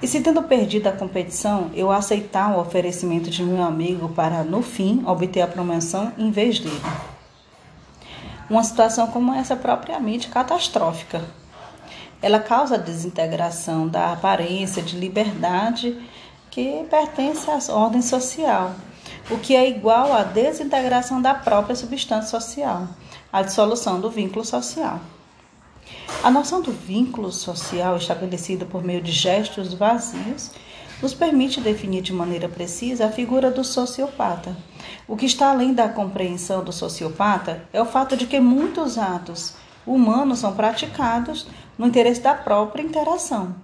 E 0.00 0.06
se 0.06 0.22
tendo 0.22 0.42
perdido 0.44 0.86
a 0.86 0.92
competição, 0.92 1.70
eu 1.74 1.92
aceitar 1.92 2.56
o 2.56 2.58
oferecimento 2.58 3.28
de 3.28 3.42
meu 3.44 3.62
amigo 3.62 4.08
para, 4.08 4.42
no 4.42 4.62
fim, 4.62 5.02
obter 5.06 5.42
a 5.42 5.46
promoção 5.46 6.10
em 6.16 6.30
vez 6.30 6.58
dele? 6.58 6.80
Uma 8.48 8.64
situação 8.64 9.06
como 9.08 9.34
essa 9.34 9.52
é 9.52 9.56
propriamente 9.56 10.28
catastrófica. 10.28 11.22
Ela 12.22 12.38
causa 12.38 12.76
a 12.76 12.78
desintegração 12.78 13.86
da 13.86 14.14
aparência 14.14 14.82
de 14.82 14.96
liberdade 14.96 15.94
que 16.50 16.86
pertence 16.88 17.50
à 17.50 17.74
ordem 17.74 18.00
social, 18.00 18.72
o 19.30 19.38
que 19.38 19.54
é 19.54 19.68
igual 19.68 20.12
à 20.12 20.22
desintegração 20.22 21.20
da 21.20 21.34
própria 21.34 21.76
substância 21.76 22.38
social, 22.38 22.88
a 23.32 23.42
dissolução 23.42 24.00
do 24.00 24.10
vínculo 24.10 24.44
social. 24.44 25.00
A 26.22 26.30
noção 26.30 26.60
do 26.60 26.70
vínculo 26.70 27.32
social 27.32 27.96
estabelecido 27.96 28.66
por 28.66 28.82
meio 28.84 29.00
de 29.00 29.12
gestos 29.12 29.74
vazios 29.74 30.50
nos 31.02 31.12
permite 31.12 31.60
definir 31.60 32.02
de 32.02 32.12
maneira 32.12 32.48
precisa 32.48 33.06
a 33.06 33.12
figura 33.12 33.50
do 33.50 33.64
sociopata. 33.64 34.56
O 35.08 35.16
que 35.16 35.26
está 35.26 35.50
além 35.50 35.74
da 35.74 35.88
compreensão 35.88 36.62
do 36.62 36.72
sociopata 36.72 37.64
é 37.72 37.82
o 37.82 37.86
fato 37.86 38.16
de 38.16 38.26
que 38.26 38.38
muitos 38.38 38.96
atos 38.96 39.54
humanos 39.84 40.38
são 40.38 40.54
praticados 40.54 41.46
no 41.76 41.88
interesse 41.88 42.20
da 42.20 42.34
própria 42.34 42.82
interação. 42.82 43.54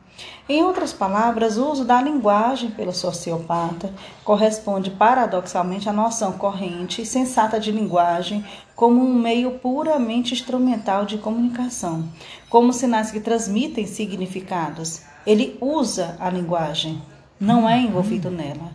Em 0.48 0.62
outras 0.62 0.92
palavras, 0.92 1.58
o 1.58 1.70
uso 1.70 1.84
da 1.84 2.00
linguagem 2.00 2.70
pelo 2.70 2.92
sociopata 2.92 3.92
corresponde 4.24 4.90
paradoxalmente 4.90 5.88
à 5.88 5.92
noção 5.92 6.32
corrente 6.32 7.02
e 7.02 7.06
sensata 7.06 7.60
de 7.60 7.70
linguagem 7.70 8.44
como 8.74 9.00
um 9.00 9.14
meio 9.14 9.58
puramente 9.58 10.34
instrumental 10.34 11.04
de 11.04 11.18
comunicação, 11.18 12.08
como 12.48 12.72
sinais 12.72 13.10
que 13.10 13.20
transmitem 13.20 13.86
significados. 13.86 15.02
Ele 15.26 15.56
usa 15.60 16.16
a 16.18 16.30
linguagem 16.30 17.00
não 17.40 17.68
é 17.68 17.80
envolvido 17.80 18.30
nela 18.30 18.72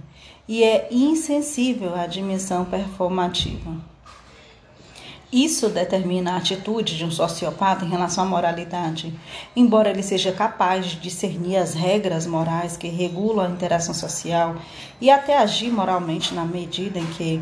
e 0.47 0.63
é 0.63 0.87
insensível 0.89 1.95
à 1.95 2.07
dimensão 2.07 2.63
performativa. 2.63 3.92
Isso 5.33 5.67
determina 5.67 6.33
a 6.33 6.37
atitude 6.37 6.95
de 6.95 7.03
um 7.03 7.09
sociopata 7.09 7.83
em 7.83 7.89
relação 7.89 8.23
à 8.23 8.27
moralidade, 8.27 9.11
embora 9.55 9.89
ele 9.89 10.03
seja 10.03 10.31
capaz 10.31 10.85
de 10.85 10.97
discernir 10.97 11.57
as 11.57 11.73
regras 11.73 12.27
morais 12.27 12.77
que 12.77 12.87
regulam 12.87 13.43
a 13.43 13.49
interação 13.49 13.95
social 13.95 14.55
e 15.01 15.09
até 15.09 15.35
agir 15.35 15.71
moralmente 15.71 16.35
na 16.35 16.45
medida 16.45 16.99
em 16.99 17.07
que 17.07 17.41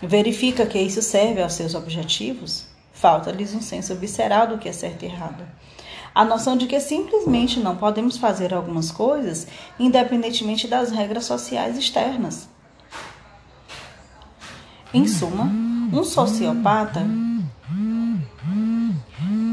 verifica 0.00 0.64
que 0.64 0.78
isso 0.78 1.02
serve 1.02 1.42
aos 1.42 1.52
seus 1.52 1.74
objetivos, 1.74 2.68
falta-lhes 2.90 3.52
um 3.52 3.60
senso 3.60 3.94
visceral 3.94 4.46
do 4.46 4.56
que 4.56 4.70
é 4.70 4.72
certo 4.72 5.02
e 5.02 5.06
errado 5.06 5.44
a 6.14 6.24
noção 6.24 6.56
de 6.56 6.66
que 6.66 6.80
simplesmente 6.80 7.60
não 7.60 7.76
podemos 7.76 8.16
fazer 8.16 8.54
algumas 8.54 8.90
coisas 8.90 9.46
independentemente 9.78 10.66
das 10.66 10.90
regras 10.90 11.26
sociais 11.26 11.76
externas. 11.76 12.48
Em 14.94 15.06
suma, 15.06 15.44
um 15.92 16.02
sociopata 16.02 17.06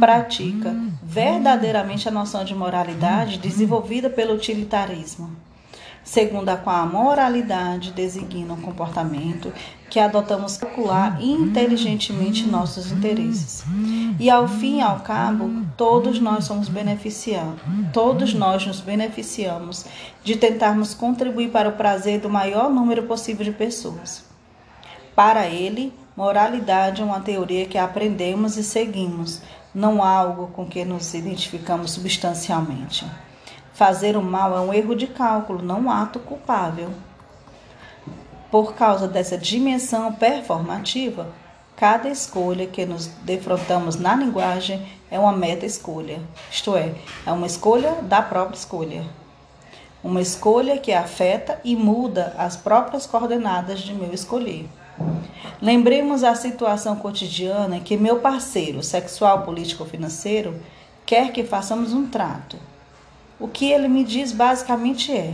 pratica 0.03 0.75
verdadeiramente 1.01 2.09
a 2.09 2.11
noção 2.11 2.43
de 2.43 2.53
moralidade 2.53 3.37
desenvolvida 3.37 4.09
pelo 4.09 4.33
utilitarismo 4.33 5.31
segundo 6.03 6.49
a 6.49 6.57
qual 6.57 6.75
a 6.75 6.85
moralidade 6.85 7.91
designa 7.91 8.53
um 8.53 8.61
comportamento 8.61 9.53
que 9.89 10.01
adotamos 10.01 10.57
calcular 10.57 11.17
inteligentemente 11.23 12.45
nossos 12.45 12.91
interesses. 12.91 13.63
E 14.19 14.29
ao 14.29 14.45
fim 14.45 14.79
e 14.79 14.81
ao 14.81 14.99
cabo, 14.99 15.49
todos 15.77 16.19
nós 16.19 16.43
somos 16.43 16.67
beneficiados, 16.67 17.61
todos 17.93 18.33
nós 18.33 18.67
nos 18.67 18.81
beneficiamos 18.81 19.85
de 20.21 20.35
tentarmos 20.35 20.93
contribuir 20.93 21.51
para 21.51 21.69
o 21.69 21.77
prazer 21.77 22.19
do 22.19 22.29
maior 22.29 22.69
número 22.69 23.03
possível 23.03 23.45
de 23.45 23.51
pessoas. 23.53 24.25
Para 25.15 25.47
ele, 25.47 25.93
moralidade 26.17 27.01
é 27.01 27.05
uma 27.05 27.19
teoria 27.19 27.65
que 27.65 27.77
aprendemos 27.77 28.57
e 28.57 28.63
seguimos, 28.63 29.41
não 29.73 30.03
algo 30.03 30.47
com 30.47 30.65
que 30.65 30.85
nos 30.85 31.13
identificamos 31.13 31.91
substancialmente. 31.91 33.05
Fazer 33.73 34.15
o 34.15 34.21
mal 34.21 34.55
é 34.55 34.61
um 34.61 34.73
erro 34.73 34.95
de 34.95 35.07
cálculo, 35.07 35.63
não 35.63 35.81
um 35.81 35.91
ato 35.91 36.19
culpável. 36.19 36.91
Por 38.51 38.75
causa 38.75 39.07
dessa 39.07 39.35
dimensão 39.35 40.13
performativa, 40.13 41.27
cada 41.75 42.07
escolha 42.07 42.67
que 42.67 42.85
nos 42.85 43.07
defrontamos 43.07 43.95
na 43.95 44.15
linguagem 44.15 44.85
é 45.09 45.17
uma 45.17 45.31
meta-escolha, 45.31 46.19
isto 46.51 46.75
é, 46.75 46.93
é 47.25 47.31
uma 47.31 47.47
escolha 47.47 47.93
da 48.03 48.21
própria 48.21 48.57
escolha. 48.57 49.03
Uma 50.03 50.21
escolha 50.21 50.77
que 50.77 50.91
afeta 50.91 51.59
e 51.63 51.75
muda 51.75 52.35
as 52.37 52.55
próprias 52.55 53.07
coordenadas 53.07 53.79
de 53.79 53.93
meu 53.93 54.13
escolher. 54.13 54.67
Lembremos 55.61 56.23
a 56.23 56.35
situação 56.35 56.95
cotidiana 56.95 57.77
em 57.77 57.81
que 57.81 57.97
meu 57.97 58.19
parceiro 58.19 58.83
sexual, 58.83 59.43
político 59.43 59.83
ou 59.83 59.89
financeiro 59.89 60.59
quer 61.05 61.31
que 61.31 61.43
façamos 61.43 61.93
um 61.93 62.07
trato 62.07 62.57
o 63.43 63.47
que 63.49 63.69
ele 63.69 63.89
me 63.89 64.05
diz 64.05 64.31
basicamente 64.31 65.11
é: 65.11 65.33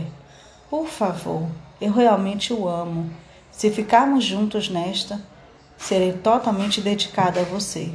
por 0.68 0.88
favor, 0.88 1.46
eu 1.80 1.92
realmente 1.92 2.52
o 2.52 2.68
amo. 2.68 3.08
Se 3.52 3.70
ficarmos 3.70 4.24
juntos 4.24 4.68
nesta, 4.68 5.20
serei 5.78 6.14
totalmente 6.14 6.80
dedicada 6.80 7.40
a 7.40 7.44
você. 7.44 7.88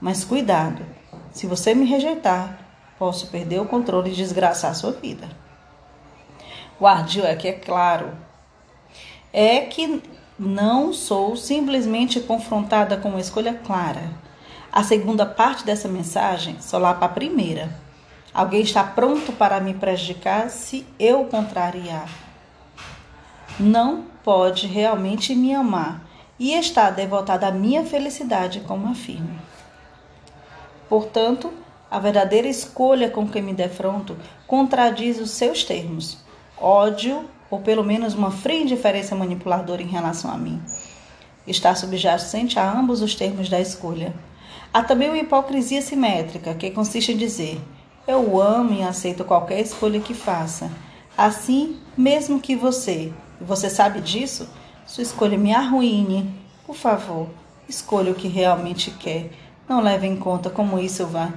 Mas 0.00 0.22
cuidado, 0.22 0.86
se 1.32 1.44
você 1.46 1.74
me 1.74 1.86
rejeitar, 1.86 2.56
posso 3.00 3.28
perder 3.32 3.60
o 3.60 3.66
controle 3.66 4.12
e 4.12 4.14
desgraçar 4.14 4.76
sua 4.76 4.92
vida. 4.92 5.28
O 6.78 6.86
ardil 6.86 7.24
que 7.36 7.48
é 7.48 7.52
claro. 7.52 8.12
É 9.32 9.62
que 9.62 10.00
não 10.38 10.92
sou 10.92 11.36
simplesmente 11.36 12.20
confrontada 12.20 12.96
com 12.96 13.08
uma 13.08 13.20
escolha 13.20 13.54
clara. 13.54 14.08
A 14.72 14.84
segunda 14.84 15.26
parte 15.26 15.64
dessa 15.64 15.88
mensagem 15.88 16.60
solapa 16.60 17.06
a 17.06 17.08
primeira. 17.08 17.68
Alguém 18.32 18.60
está 18.60 18.84
pronto 18.84 19.32
para 19.32 19.58
me 19.58 19.74
prejudicar 19.74 20.48
se 20.48 20.86
eu 20.98 21.24
contrariar. 21.24 22.08
Não 23.58 24.04
pode 24.22 24.68
realmente 24.68 25.34
me 25.34 25.52
amar 25.52 26.06
e 26.38 26.52
está 26.52 26.90
devotada 26.90 27.48
à 27.48 27.50
minha 27.50 27.84
felicidade, 27.84 28.60
como 28.60 28.88
afirmo. 28.88 29.36
Portanto, 30.88 31.52
a 31.90 31.98
verdadeira 31.98 32.46
escolha 32.46 33.10
com 33.10 33.26
que 33.26 33.40
me 33.40 33.52
defronto 33.52 34.16
contradiz 34.46 35.18
os 35.18 35.32
seus 35.32 35.64
termos. 35.64 36.18
Ódio, 36.56 37.28
ou 37.50 37.60
pelo 37.60 37.84
menos 37.84 38.14
uma 38.14 38.30
fria 38.30 38.62
indiferença 38.62 39.14
manipuladora 39.14 39.82
em 39.82 39.86
relação 39.86 40.30
a 40.30 40.36
mim. 40.36 40.60
Está 41.46 41.74
subjacente 41.74 42.58
a 42.58 42.70
ambos 42.70 43.00
os 43.00 43.14
termos 43.14 43.48
da 43.48 43.60
escolha. 43.60 44.14
Há 44.72 44.82
também 44.82 45.08
uma 45.08 45.18
hipocrisia 45.18 45.80
simétrica, 45.80 46.54
que 46.54 46.70
consiste 46.70 47.12
em 47.12 47.16
dizer: 47.16 47.60
eu 48.06 48.40
amo 48.40 48.74
e 48.74 48.82
aceito 48.82 49.24
qualquer 49.24 49.60
escolha 49.60 50.00
que 50.00 50.14
faça. 50.14 50.70
Assim, 51.16 51.78
mesmo 51.96 52.40
que 52.40 52.54
você, 52.54 53.12
você 53.40 53.68
sabe 53.68 54.00
disso, 54.00 54.48
sua 54.86 55.02
escolha 55.02 55.36
me 55.36 55.52
arruine, 55.52 56.32
por 56.66 56.76
favor, 56.76 57.28
escolha 57.68 58.12
o 58.12 58.14
que 58.14 58.28
realmente 58.28 58.90
quer. 58.90 59.30
Não 59.68 59.80
leve 59.80 60.06
em 60.06 60.16
conta 60.16 60.48
como 60.48 60.78
isso 60.78 61.06
vai 61.06 61.32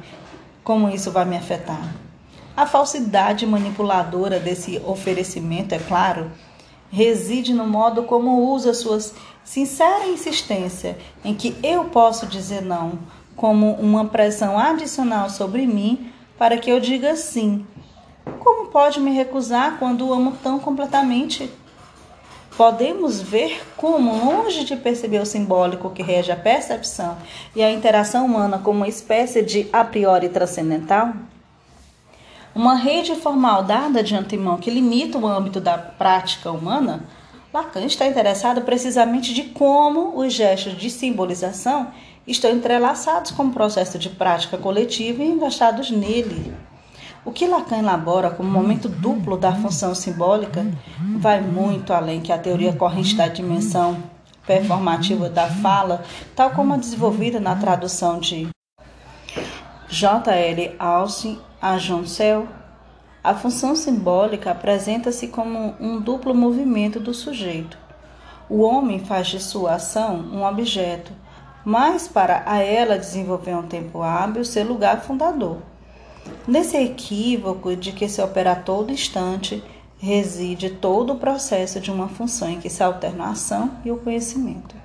como 0.64 0.89
isso 0.89 1.12
vai 1.12 1.26
me 1.26 1.36
afetar. 1.36 1.93
A 2.55 2.65
falsidade 2.65 3.45
manipuladora 3.45 4.39
desse 4.39 4.81
oferecimento, 4.85 5.73
é 5.73 5.79
claro, 5.79 6.31
reside 6.91 7.53
no 7.53 7.65
modo 7.65 8.03
como 8.03 8.51
usa 8.51 8.73
suas 8.73 9.13
sincera 9.43 10.07
insistência 10.07 10.97
em 11.23 11.33
que 11.33 11.55
eu 11.63 11.85
posso 11.85 12.27
dizer 12.27 12.61
não, 12.61 12.99
como 13.35 13.71
uma 13.73 14.05
pressão 14.05 14.57
adicional 14.57 15.29
sobre 15.29 15.65
mim 15.65 16.11
para 16.37 16.57
que 16.57 16.69
eu 16.69 16.79
diga 16.79 17.15
sim. 17.15 17.65
Como 18.39 18.67
pode 18.67 18.99
me 18.99 19.11
recusar 19.11 19.77
quando 19.79 20.07
o 20.07 20.13
amo 20.13 20.33
tão 20.43 20.59
completamente? 20.59 21.49
Podemos 22.57 23.21
ver 23.21 23.61
como, 23.77 24.25
longe 24.25 24.65
de 24.65 24.75
perceber 24.75 25.19
o 25.19 25.25
simbólico 25.25 25.89
que 25.89 26.03
rege 26.03 26.31
a 26.31 26.35
percepção 26.35 27.17
e 27.55 27.63
a 27.63 27.71
interação 27.71 28.25
humana 28.25 28.59
como 28.59 28.79
uma 28.79 28.87
espécie 28.87 29.41
de 29.41 29.67
a 29.71 29.83
priori 29.83 30.29
transcendental, 30.29 31.13
uma 32.53 32.75
rede 32.75 33.15
formal 33.15 33.63
dada 33.63 34.03
de 34.03 34.15
antemão 34.15 34.57
que 34.57 34.69
limita 34.69 35.17
o 35.17 35.25
âmbito 35.25 35.61
da 35.61 35.77
prática 35.77 36.51
humana, 36.51 37.03
Lacan 37.53 37.85
está 37.85 38.07
interessado 38.07 38.61
precisamente 38.61 39.33
de 39.33 39.43
como 39.43 40.17
os 40.17 40.33
gestos 40.33 40.77
de 40.77 40.89
simbolização 40.89 41.87
estão 42.25 42.51
entrelaçados 42.51 43.31
com 43.31 43.43
o 43.43 43.51
processo 43.51 43.97
de 43.99 44.09
prática 44.09 44.57
coletiva 44.57 45.21
e 45.21 45.27
engastados 45.27 45.91
nele. 45.91 46.53
O 47.23 47.31
que 47.31 47.47
Lacan 47.47 47.77
elabora 47.77 48.29
como 48.29 48.49
momento 48.49 48.89
duplo 48.89 49.37
da 49.37 49.53
função 49.53 49.93
simbólica 49.93 50.65
vai 51.17 51.41
muito 51.41 51.93
além 51.93 52.21
que 52.21 52.31
a 52.31 52.37
teoria 52.37 52.73
corrente 52.73 53.15
da 53.15 53.27
dimensão 53.27 54.01
performativa 54.45 55.29
da 55.29 55.47
fala, 55.47 56.03
tal 56.35 56.51
como 56.51 56.73
a 56.73 56.77
desenvolvida 56.77 57.39
na 57.39 57.55
tradução 57.55 58.19
de 58.19 58.49
J.L. 59.91 60.73
Austin 60.79 61.37
a 61.61 61.77
Joncel, 61.77 62.47
a 63.21 63.35
função 63.35 63.75
simbólica 63.75 64.51
apresenta-se 64.51 65.27
como 65.27 65.75
um 65.81 65.99
duplo 65.99 66.33
movimento 66.33 66.97
do 66.97 67.13
sujeito. 67.13 67.77
O 68.49 68.61
homem 68.61 68.99
faz 68.99 69.27
de 69.27 69.41
sua 69.41 69.73
ação 69.73 70.15
um 70.15 70.45
objeto, 70.45 71.11
mas 71.65 72.07
para 72.07 72.41
a 72.45 72.59
ela 72.59 72.97
desenvolver 72.97 73.53
um 73.53 73.67
tempo 73.67 74.01
hábil 74.01 74.45
seu 74.45 74.65
lugar 74.65 75.01
fundador. 75.01 75.57
Nesse 76.47 76.77
equívoco 76.77 77.75
de 77.75 77.91
que 77.91 78.07
se 78.07 78.21
opera 78.21 78.53
a 78.53 78.55
todo 78.55 78.93
instante, 78.93 79.61
reside 79.99 80.69
todo 80.69 81.11
o 81.11 81.19
processo 81.19 81.81
de 81.81 81.91
uma 81.91 82.07
função 82.07 82.49
em 82.49 82.61
que 82.61 82.69
se 82.69 82.81
alternam 82.81 83.25
a 83.25 83.31
ação 83.31 83.69
e 83.83 83.91
o 83.91 83.97
conhecimento. 83.97 84.80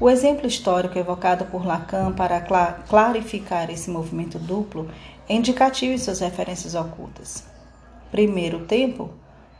O 0.00 0.10
exemplo 0.10 0.46
histórico 0.46 0.98
evocado 0.98 1.44
por 1.46 1.64
Lacan 1.64 2.12
para 2.12 2.40
clarificar 2.88 3.70
esse 3.70 3.90
movimento 3.90 4.38
duplo 4.38 4.90
é 5.28 5.34
indicativo 5.34 5.92
em 5.92 5.98
suas 5.98 6.20
referências 6.20 6.74
ocultas. 6.74 7.44
Primeiro 8.10 8.66
tempo, 8.66 9.10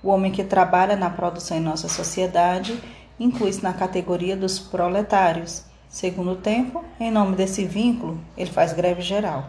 o 0.03 0.09
homem 0.09 0.33
que 0.33 0.43
trabalha 0.43 0.97
na 0.97 1.09
produção 1.09 1.57
em 1.57 1.61
nossa 1.61 1.89
sociedade 1.89 2.79
inclui-se 3.19 3.63
na 3.63 3.73
categoria 3.73 4.37
dos 4.37 4.59
proletários. 4.59 5.65
Segundo 5.89 6.37
tempo, 6.37 6.85
em 6.99 7.11
nome 7.11 7.37
desse 7.37 7.65
vínculo, 7.65 8.19
ele 8.37 8.51
faz 8.51 8.73
greve 8.73 9.03
geral. 9.03 9.49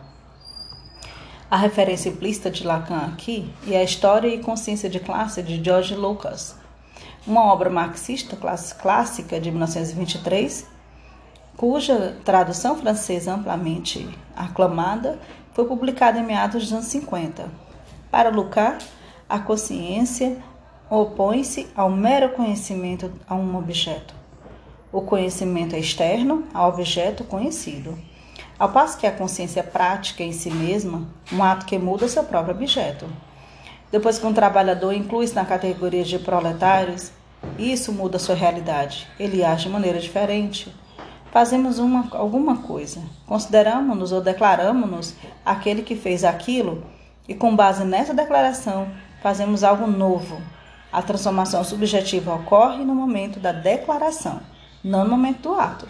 A 1.50 1.58
referência 1.58 2.10
implícita 2.10 2.50
de 2.50 2.66
Lacan 2.66 2.98
aqui 3.14 3.54
é 3.68 3.78
a 3.78 3.84
História 3.84 4.28
e 4.28 4.40
Consciência 4.40 4.90
de 4.90 5.00
Classe 5.00 5.42
de 5.42 5.64
George 5.64 5.96
Lucas, 5.96 6.56
uma 7.26 7.46
obra 7.46 7.70
marxista 7.70 8.38
clássica 8.80 9.40
de 9.40 9.50
1923, 9.50 10.68
cuja 11.56 12.18
tradução 12.26 12.76
francesa 12.76 13.34
amplamente 13.34 14.10
aclamada 14.36 15.20
foi 15.54 15.66
publicada 15.66 16.20
em 16.20 16.26
meados 16.26 16.64
dos 16.64 16.74
anos 16.74 16.86
50. 16.86 17.50
Para 18.12 18.30
Lucas, 18.30 18.86
a 19.30 19.40
consciência 19.40 20.38
opõe-se 20.90 21.68
ao 21.76 21.90
mero 21.90 22.30
conhecimento 22.30 23.12
a 23.28 23.36
um 23.36 23.58
objeto. 23.58 24.14
O 24.92 25.02
conhecimento 25.02 25.76
é 25.76 25.80
externo 25.80 26.44
ao 26.54 26.70
objeto 26.70 27.24
conhecido. 27.24 27.98
Ao 28.60 28.70
passo 28.70 28.98
que 28.98 29.08
a 29.08 29.12
consciência 29.12 29.64
prática 29.64 30.24
em 30.24 30.32
si 30.32 30.52
mesma, 30.52 31.08
um 31.32 31.44
ato 31.44 31.66
que 31.66 31.80
muda 31.80 32.08
seu 32.08 32.24
próprio 32.24 32.54
objeto. 32.54 33.08
Depois 33.94 34.18
que 34.18 34.26
um 34.26 34.34
trabalhador 34.34 34.92
inclui-se 34.92 35.36
na 35.36 35.46
categoria 35.46 36.04
de 36.04 36.18
proletários, 36.18 37.12
isso 37.60 37.92
muda 37.92 38.18
sua 38.18 38.34
realidade. 38.34 39.08
Ele 39.20 39.46
age 39.46 39.66
de 39.66 39.70
maneira 39.70 40.00
diferente. 40.00 40.74
Fazemos 41.32 41.78
uma, 41.78 42.08
alguma 42.14 42.58
coisa, 42.58 43.04
consideramos-nos 43.28 44.12
ou 44.12 44.20
declaramos-nos 44.20 45.14
aquele 45.46 45.84
que 45.84 45.96
fez 45.96 46.24
aquilo, 46.24 46.84
e 47.30 47.36
com 47.36 47.56
base 47.56 47.84
nessa 47.84 48.16
declaração, 48.16 48.88
fazemos 49.22 49.64
algo 49.64 49.86
novo. 49.86 50.42
A 50.92 51.04
transformação 51.04 51.64
subjetiva 51.64 52.34
ocorre 52.34 52.84
no 52.84 52.96
momento 52.96 53.40
da 53.40 53.52
declaração, 53.52 54.42
não 54.84 55.04
no 55.04 55.12
momento 55.12 55.44
do 55.44 55.54
ato. 55.54 55.88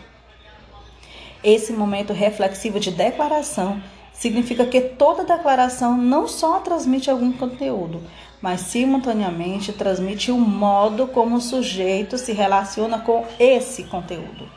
Esse 1.42 1.72
momento 1.72 2.12
reflexivo 2.12 2.82
de 2.82 2.92
declaração 2.92 3.82
significa 4.14 4.66
que 4.66 4.80
toda 4.80 5.24
declaração 5.24 5.98
não 5.98 6.28
só 6.28 6.60
transmite 6.60 7.10
algum 7.10 7.32
conteúdo, 7.32 8.02
mas 8.42 8.62
simultaneamente 8.62 9.74
transmite 9.74 10.32
o 10.32 10.38
modo 10.38 11.08
como 11.08 11.36
o 11.38 11.42
sujeito 11.42 12.18
se 12.18 12.32
relaciona 12.32 13.00
com 13.00 13.26
esse 13.40 13.84
conteúdo. 13.84 14.50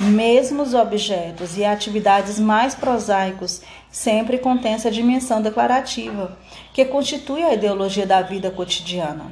Mesmo 0.00 0.62
os 0.62 0.74
objetos 0.74 1.56
e 1.56 1.64
atividades 1.64 2.40
mais 2.40 2.74
prosaicos 2.74 3.62
sempre 3.90 4.38
contêm 4.38 4.74
essa 4.74 4.90
dimensão 4.90 5.40
declarativa, 5.40 6.36
que 6.72 6.84
constitui 6.84 7.42
a 7.42 7.54
ideologia 7.54 8.06
da 8.06 8.22
vida 8.22 8.50
cotidiana. 8.50 9.26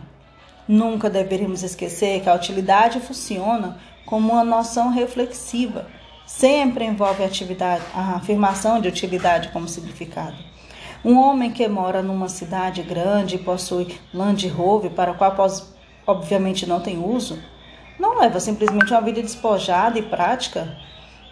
Nunca 0.69 1.11
deveríamos 1.11 1.65
esquecer 1.65 2.21
que 2.23 2.29
a 2.29 2.35
utilidade 2.35 3.01
funciona 3.01 3.79
como 4.07 4.33
uma 4.33 4.45
noção 4.45 4.91
reflexiva 4.91 5.87
sempre 6.31 6.85
envolve 6.85 7.25
a, 7.25 7.27
atividade, 7.27 7.83
a 7.93 8.15
afirmação 8.15 8.81
de 8.81 8.87
utilidade 8.87 9.49
como 9.49 9.69
significado. 9.69 10.37
Um 11.05 11.19
homem 11.19 11.51
que 11.51 11.67
mora 11.67 12.03
numa 12.03 12.29
cidade 12.29 12.83
grande 12.83 13.35
e 13.35 13.39
possui 13.39 13.99
Land 14.15 14.47
Rover, 14.49 14.93
para 14.93 15.11
o 15.11 15.17
qual 15.17 15.35
obviamente 16.07 16.67
não 16.67 16.81
tem 16.81 17.05
uso, 17.05 17.39
não 17.99 18.19
leva 18.19 18.39
simplesmente 18.39 18.93
uma 18.93 19.01
vida 19.01 19.21
despojada 19.21 19.99
e 19.99 20.03
prática. 20.03 20.79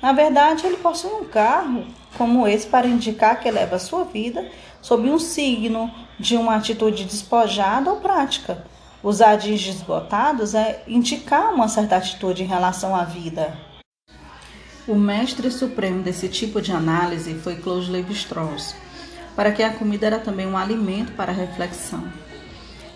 Na 0.02 0.12
verdade, 0.12 0.66
ele 0.66 0.76
possui 0.76 1.12
um 1.12 1.24
carro 1.24 1.86
como 2.18 2.46
esse 2.46 2.66
para 2.66 2.86
indicar 2.86 3.38
que 3.38 3.50
leva 3.50 3.76
a 3.76 3.80
sua 3.80 4.04
vida 4.04 4.50
sob 4.82 5.08
um 5.08 5.18
signo 5.18 5.90
de 6.18 6.36
uma 6.36 6.56
atitude 6.56 7.04
despojada 7.04 7.90
ou 7.90 8.00
prática. 8.00 8.66
Usar 9.02 9.36
jeans 9.36 9.64
desbotados 9.64 10.54
é 10.54 10.82
indicar 10.88 11.54
uma 11.54 11.68
certa 11.68 11.96
atitude 11.96 12.42
em 12.42 12.46
relação 12.46 12.96
à 12.96 13.04
vida. 13.04 13.67
O 14.88 14.94
mestre 14.94 15.50
supremo 15.50 16.02
desse 16.02 16.30
tipo 16.30 16.62
de 16.62 16.72
análise 16.72 17.34
foi 17.34 17.56
Claude 17.56 17.90
Lévi-Strauss, 17.90 18.74
para 19.36 19.52
que 19.52 19.62
a 19.62 19.70
comida 19.70 20.06
era 20.06 20.18
também 20.18 20.46
um 20.46 20.56
alimento 20.56 21.12
para 21.12 21.30
reflexão. 21.30 22.04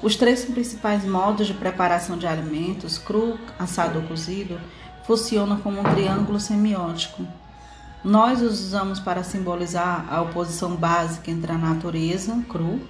Os 0.02 0.16
três 0.16 0.42
principais 0.42 1.04
modos 1.04 1.46
de 1.46 1.52
preparação 1.52 2.16
de 2.16 2.26
alimentos, 2.26 2.96
cru, 2.96 3.38
assado 3.58 3.98
ou 3.98 4.06
cozido, 4.06 4.58
funcionam 5.06 5.58
como 5.58 5.80
um 5.80 5.94
triângulo 5.94 6.40
semiótico. 6.40 7.26
Nós 8.02 8.40
os 8.40 8.58
usamos 8.58 8.98
para 8.98 9.22
simbolizar 9.22 10.06
a 10.10 10.22
oposição 10.22 10.74
básica 10.74 11.30
entre 11.30 11.52
a 11.52 11.58
natureza, 11.58 12.42
cru, 12.48 12.80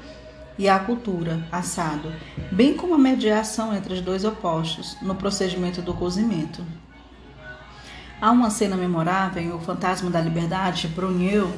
e 0.56 0.68
a 0.68 0.78
cultura, 0.78 1.44
assado, 1.50 2.12
bem 2.52 2.74
como 2.74 2.94
a 2.94 2.98
mediação 2.98 3.74
entre 3.74 3.94
os 3.94 4.00
dois 4.00 4.24
opostos 4.24 4.96
no 5.02 5.16
procedimento 5.16 5.82
do 5.82 5.92
cozimento. 5.92 6.64
Há 8.22 8.30
uma 8.30 8.50
cena 8.50 8.76
memorável 8.76 9.42
em 9.42 9.50
O 9.50 9.58
Fantasma 9.58 10.08
da 10.08 10.20
Liberdade, 10.20 10.86
Brunel, 10.86 11.52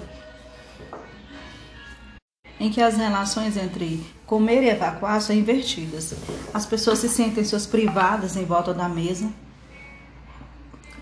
em 2.58 2.70
que 2.70 2.80
as 2.80 2.96
relações 2.96 3.58
entre 3.58 4.02
comer 4.24 4.62
e 4.62 4.70
evacuar 4.70 5.20
são 5.20 5.36
invertidas. 5.36 6.14
As 6.54 6.64
pessoas 6.64 7.00
se 7.00 7.08
sentem 7.10 7.44
suas 7.44 7.66
privadas 7.66 8.34
em 8.34 8.46
volta 8.46 8.72
da 8.72 8.88
mesa, 8.88 9.30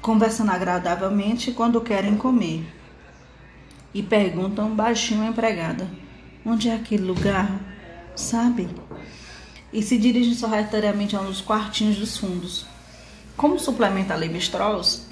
conversando 0.00 0.50
agradavelmente 0.50 1.52
quando 1.52 1.80
querem 1.80 2.16
comer. 2.16 2.66
E 3.94 4.02
perguntam 4.02 4.74
baixinho 4.74 5.22
à 5.22 5.26
empregada: 5.26 5.88
onde 6.44 6.70
é 6.70 6.74
aquele 6.74 7.04
lugar? 7.04 7.60
Sabe? 8.16 8.68
E 9.72 9.80
se 9.80 9.96
dirigem 9.96 10.34
sorrateiramente 10.34 11.14
a 11.14 11.20
um 11.20 11.26
dos 11.26 11.40
quartinhos 11.40 11.98
dos 11.98 12.18
fundos. 12.18 12.66
Como 13.36 13.60
suplementa 13.60 14.12
a 14.12 14.16
Levi-Strauss, 14.16 15.11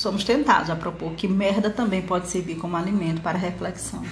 somos 0.00 0.24
tentados 0.24 0.70
a 0.70 0.76
propor 0.76 1.12
que 1.12 1.28
merda 1.28 1.68
também 1.68 2.00
pode 2.00 2.28
servir 2.28 2.56
como 2.56 2.74
alimento 2.74 3.20
para 3.20 3.36
reflexão. 3.36 4.02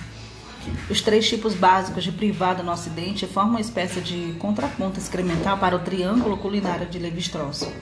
Os 0.91 1.01
três 1.01 1.27
tipos 1.27 1.55
básicos 1.55 2.05
de 2.05 2.13
privada 2.13 2.63
no 2.63 2.71
Ocidente 2.71 3.27
formam 3.27 3.53
uma 3.53 3.61
espécie 3.61 4.03
de 4.03 4.35
contraponto 4.39 4.99
excremental 4.99 5.57
para 5.57 5.75
o 5.75 5.79
triângulo 5.79 6.37
culinário 6.37 6.87
de 6.87 6.99
Levi-Strauss. 6.99 7.73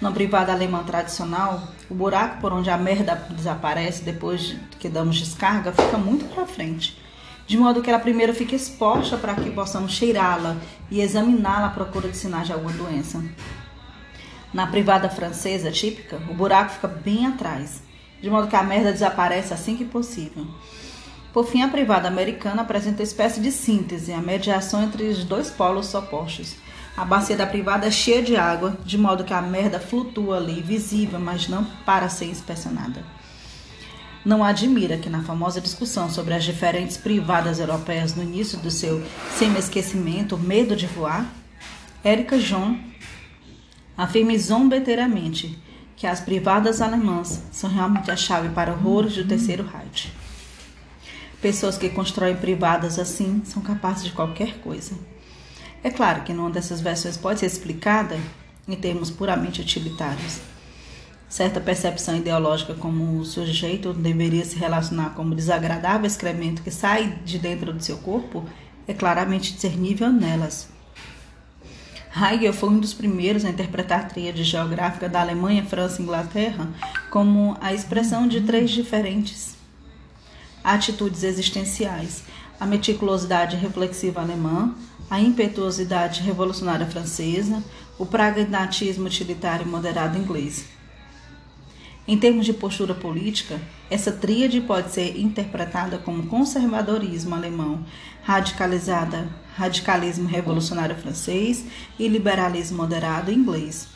Na 0.00 0.10
privada 0.10 0.52
alemã 0.52 0.82
tradicional, 0.84 1.68
o 1.90 1.94
buraco 1.94 2.40
por 2.40 2.50
onde 2.50 2.70
a 2.70 2.78
merda 2.78 3.14
desaparece 3.30 4.02
depois 4.02 4.56
que 4.80 4.88
damos 4.88 5.18
descarga 5.18 5.70
fica 5.70 5.98
muito 5.98 6.24
para 6.34 6.46
frente, 6.46 6.98
de 7.46 7.58
modo 7.58 7.82
que 7.82 7.90
ela 7.90 7.98
primeiro 7.98 8.32
fica 8.32 8.56
exposta 8.56 9.18
para 9.18 9.34
que 9.34 9.50
possamos 9.50 9.92
cheirá-la 9.92 10.56
e 10.90 11.02
examiná-la 11.02 11.66
à 11.66 11.70
procura 11.70 12.08
de 12.08 12.16
sinais 12.16 12.46
de 12.46 12.54
alguma 12.54 12.72
doença. 12.72 13.22
Na 14.54 14.68
privada 14.68 15.10
francesa 15.10 15.72
típica, 15.72 16.16
o 16.30 16.34
buraco 16.34 16.74
fica 16.74 16.86
bem 16.86 17.26
atrás, 17.26 17.82
de 18.22 18.30
modo 18.30 18.46
que 18.46 18.54
a 18.54 18.62
merda 18.62 18.92
desaparece 18.92 19.52
assim 19.52 19.76
que 19.76 19.84
possível. 19.84 20.46
Por 21.32 21.44
fim, 21.44 21.62
a 21.62 21.68
privada 21.68 22.06
americana 22.06 22.62
apresenta 22.62 23.00
uma 23.00 23.04
espécie 23.04 23.40
de 23.40 23.50
síntese, 23.50 24.12
a 24.12 24.20
mediação 24.20 24.84
entre 24.84 25.08
os 25.08 25.24
dois 25.24 25.50
polos 25.50 25.92
opostos, 25.92 26.54
a 26.96 27.04
bacia 27.04 27.36
da 27.36 27.44
privada 27.44 27.88
é 27.88 27.90
cheia 27.90 28.22
de 28.22 28.36
água, 28.36 28.78
de 28.84 28.96
modo 28.96 29.24
que 29.24 29.34
a 29.34 29.42
merda 29.42 29.80
flutua 29.80 30.36
ali, 30.36 30.62
visível, 30.62 31.18
mas 31.18 31.48
não 31.48 31.64
para 31.84 32.08
ser 32.08 32.26
inspecionada. 32.26 33.02
Não 34.24 34.44
admira 34.44 34.96
que 34.96 35.10
na 35.10 35.24
famosa 35.24 35.60
discussão 35.60 36.08
sobre 36.08 36.32
as 36.32 36.44
diferentes 36.44 36.96
privadas 36.96 37.58
europeias 37.58 38.14
no 38.14 38.22
início 38.22 38.56
do 38.58 38.70
seu 38.70 39.04
semi-esquecimento, 39.36 40.38
medo 40.38 40.76
de 40.76 40.86
voar, 40.86 41.26
Érica 42.04 42.38
John 42.38 42.78
afirme 43.96 44.38
zombeteiramente 44.38 45.58
que 45.96 46.06
as 46.06 46.20
privadas 46.20 46.80
alemãs 46.80 47.42
são 47.52 47.70
realmente 47.70 48.10
a 48.10 48.16
chave 48.16 48.48
para 48.50 48.72
horrores 48.72 49.14
do 49.14 49.24
terceiro 49.24 49.64
Reich. 49.64 50.12
Pessoas 51.40 51.78
que 51.78 51.88
constroem 51.88 52.36
privadas 52.36 52.98
assim 52.98 53.42
são 53.44 53.62
capazes 53.62 54.04
de 54.04 54.12
qualquer 54.12 54.58
coisa. 54.58 54.92
É 55.82 55.90
claro 55.90 56.22
que 56.22 56.32
numa 56.32 56.50
dessas 56.50 56.80
versões 56.80 57.16
pode 57.16 57.40
ser 57.40 57.46
explicada 57.46 58.18
em 58.66 58.74
termos 58.74 59.10
puramente 59.10 59.60
utilitários. 59.60 60.40
Certa 61.28 61.60
percepção 61.60 62.16
ideológica 62.16 62.74
como 62.74 63.18
o 63.18 63.24
sujeito 63.24 63.92
deveria 63.92 64.44
se 64.44 64.56
relacionar 64.56 65.10
como 65.10 65.34
desagradável 65.34 66.06
excremento 66.06 66.62
que 66.62 66.70
sai 66.70 67.18
de 67.24 67.38
dentro 67.38 67.72
do 67.72 67.82
seu 67.82 67.98
corpo 67.98 68.44
é 68.86 68.94
claramente 68.94 69.52
discernível 69.52 70.10
nelas. 70.12 70.73
Hegel 72.16 72.52
foi 72.52 72.68
um 72.68 72.78
dos 72.78 72.94
primeiros 72.94 73.44
a 73.44 73.50
interpretar 73.50 74.00
a 74.00 74.04
tríade 74.04 74.44
geográfica 74.44 75.08
da 75.08 75.20
Alemanha, 75.20 75.64
França 75.64 76.00
e 76.00 76.04
Inglaterra 76.04 76.68
como 77.10 77.56
a 77.60 77.74
expressão 77.74 78.28
de 78.28 78.40
três 78.40 78.70
diferentes 78.70 79.56
atitudes 80.64 81.22
existenciais: 81.22 82.22
a 82.58 82.64
meticulosidade 82.64 83.56
reflexiva 83.56 84.22
alemã, 84.22 84.74
a 85.10 85.20
impetuosidade 85.20 86.22
revolucionária 86.22 86.86
francesa, 86.86 87.62
o 87.98 88.06
pragmatismo 88.06 89.06
utilitário 89.06 89.66
moderado 89.66 90.16
inglês. 90.16 90.66
Em 92.06 92.18
termos 92.18 92.44
de 92.44 92.52
postura 92.52 92.94
política, 92.94 93.60
essa 93.90 94.12
tríade 94.12 94.60
pode 94.60 94.92
ser 94.92 95.18
interpretada 95.18 95.98
como 95.98 96.26
conservadorismo 96.26 97.34
alemão, 97.34 97.84
radicalizada, 98.22 99.28
radicalismo 99.56 100.28
revolucionário 100.28 100.96
francês 100.96 101.64
e 101.98 102.08
liberalismo 102.08 102.76
moderado 102.76 103.30
inglês. 103.30 103.88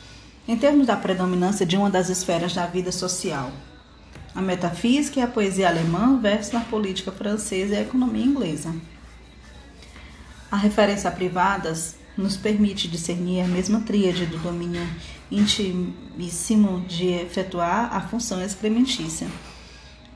Em 0.47 0.57
termos 0.57 0.87
da 0.87 0.95
predominância 0.95 1.65
de 1.65 1.77
uma 1.77 1.89
das 1.89 2.09
esferas 2.09 2.53
da 2.53 2.65
vida 2.65 2.91
social, 2.91 3.51
a 4.33 4.41
metafísica 4.41 5.19
e 5.19 5.23
a 5.23 5.27
poesia 5.27 5.67
alemã 5.67 6.19
versus 6.19 6.55
a 6.55 6.61
política 6.61 7.11
francesa 7.11 7.73
e 7.73 7.77
a 7.77 7.81
economia 7.81 8.25
inglesa. 8.25 8.73
A 10.51 10.57
referência 10.57 11.09
a 11.09 11.13
privadas 11.13 11.95
nos 12.17 12.35
permite 12.35 12.87
discernir 12.87 13.41
a 13.41 13.47
mesma 13.47 13.81
tríade 13.81 14.25
do 14.25 14.37
domínio 14.39 14.87
intimíssimo 15.31 16.81
de 16.87 17.07
efetuar 17.09 17.95
a 17.95 18.01
função 18.01 18.41
excrementícia. 18.41 19.27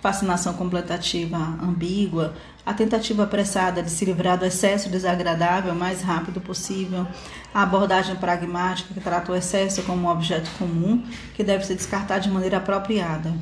Fascinação 0.04 0.52
completativa 0.56 1.38
ambígua, 1.38 2.34
a 2.66 2.74
tentativa 2.74 3.24
apressada 3.24 3.82
de 3.82 3.90
se 3.90 4.04
livrar 4.04 4.38
do 4.38 4.44
excesso 4.44 4.90
desagradável 4.90 5.72
o 5.72 5.76
mais 5.78 6.02
rápido 6.02 6.42
possível, 6.42 7.08
a 7.54 7.64
abordagem 7.64 8.18
pragmática 8.18 8.94
que 8.94 9.00
trata 9.00 9.32
o 9.32 9.36
excesso 9.36 9.82
como 9.84 10.06
um 10.06 10.12
objeto 10.12 10.50
comum 10.60 11.02
que 11.34 11.42
deve 11.42 11.66
ser 11.66 11.76
descartado 11.76 12.24
de 12.24 12.30
maneira 12.30 12.58
apropriada. 12.58 13.34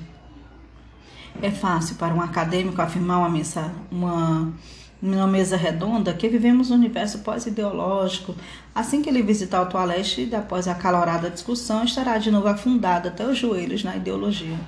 É 1.41 1.49
fácil 1.49 1.95
para 1.95 2.14
um 2.14 2.22
acadêmico 2.22 2.80
afirmar 2.80 3.18
uma, 3.18 3.30
mensagem, 3.30 3.72
uma 3.91 4.53
numa 5.01 5.26
mesa 5.26 5.57
redonda 5.57 6.14
que 6.14 6.30
vivemos 6.30 6.70
um 6.70 6.76
universo 6.76 7.24
pós-ideológico. 7.24 8.36
Assim 8.76 9.01
que 9.01 9.09
ele 9.09 9.24
visitar 9.24 9.64
o 9.64 9.66
toalete, 9.66 10.30
após 10.36 10.68
a 10.68 10.76
calorada 10.76 11.28
discussão, 11.28 11.84
estará 11.84 12.20
de 12.20 12.30
novo 12.30 12.47
afundado 12.47 13.07
até 13.07 13.26
os 13.26 13.36
joelhos 13.36 13.84
na 13.84 13.95
ideologia. 13.95 14.59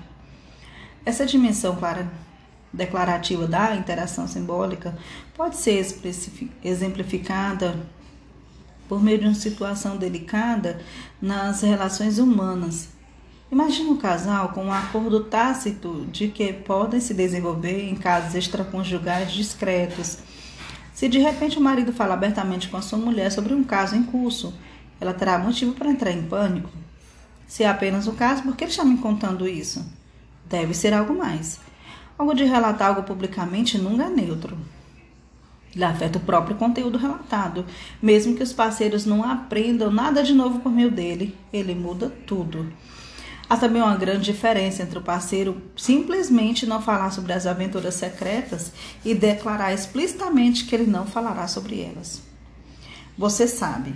Essa 1.05 1.25
dimensão 1.25 1.75
clara, 1.75 2.07
declarativa 2.71 3.47
da 3.47 3.75
interação 3.75 4.27
simbólica 4.27 4.97
pode 5.35 5.57
ser 5.57 5.85
exemplificada 6.63 7.75
por 8.87 9.01
meio 9.01 9.19
de 9.19 9.25
uma 9.25 9.35
situação 9.35 9.97
delicada 9.97 10.81
nas 11.21 11.61
relações 11.61 12.17
humanas, 12.19 12.89
Imagina 13.53 13.91
um 13.91 13.97
casal 13.97 14.49
com 14.49 14.65
um 14.65 14.73
acordo 14.73 15.25
tácito 15.25 16.07
de 16.11 16.27
que 16.27 16.51
podem 16.51 16.99
se 16.99 17.13
desenvolver 17.13 17.87
em 17.87 17.93
casos 17.93 18.33
extraconjugais 18.33 19.31
discretos. 19.31 20.17
Se 20.91 21.07
de 21.07 21.19
repente 21.19 21.59
o 21.59 21.61
marido 21.61 21.93
fala 21.93 22.15
abertamente 22.15 22.67
com 22.67 22.77
a 22.77 22.81
sua 22.81 22.97
mulher 22.97 23.31
sobre 23.31 23.53
um 23.53 23.63
caso 23.63 23.95
em 23.95 24.01
curso, 24.01 24.51
ela 24.99 25.13
terá 25.13 25.37
motivo 25.37 25.73
para 25.73 25.91
entrar 25.91 26.11
em 26.11 26.23
pânico. 26.23 26.71
Se 27.45 27.61
é 27.61 27.69
apenas 27.69 28.07
o 28.07 28.13
caso, 28.13 28.41
por 28.41 28.55
que 28.55 28.63
ele 28.63 28.71
está 28.71 28.83
me 28.83 28.97
contando 28.97 29.47
isso? 29.47 29.85
Deve 30.45 30.73
ser 30.73 30.93
algo 30.93 31.17
mais. 31.17 31.59
Algo 32.17 32.33
de 32.33 32.43
relatar 32.43 32.89
algo 32.89 33.03
publicamente 33.03 33.77
nunca 33.77 34.05
é 34.05 34.09
neutro. 34.09 34.57
Ele 35.75 35.83
afeta 35.83 36.19
o 36.19 36.21
próprio 36.21 36.55
conteúdo 36.55 36.97
relatado. 36.97 37.65
Mesmo 38.01 38.35
que 38.35 38.43
os 38.43 38.53
parceiros 38.53 39.05
não 39.05 39.23
aprendam 39.23 39.91
nada 39.91 40.23
de 40.23 40.33
novo 40.33 40.59
por 40.59 40.71
meio 40.71 40.91
dele, 40.91 41.35
ele 41.51 41.73
muda 41.73 42.09
tudo. 42.27 42.71
Há 43.49 43.57
também 43.57 43.81
uma 43.81 43.95
grande 43.95 44.23
diferença 44.23 44.83
entre 44.83 44.97
o 44.97 45.01
parceiro 45.01 45.61
simplesmente 45.75 46.65
não 46.65 46.81
falar 46.81 47.11
sobre 47.11 47.33
as 47.33 47.45
aventuras 47.45 47.95
secretas 47.95 48.71
e 49.03 49.13
declarar 49.13 49.73
explicitamente 49.73 50.65
que 50.65 50.75
ele 50.75 50.89
não 50.89 51.05
falará 51.05 51.47
sobre 51.47 51.81
elas. 51.81 52.21
Você 53.17 53.47
sabe, 53.47 53.93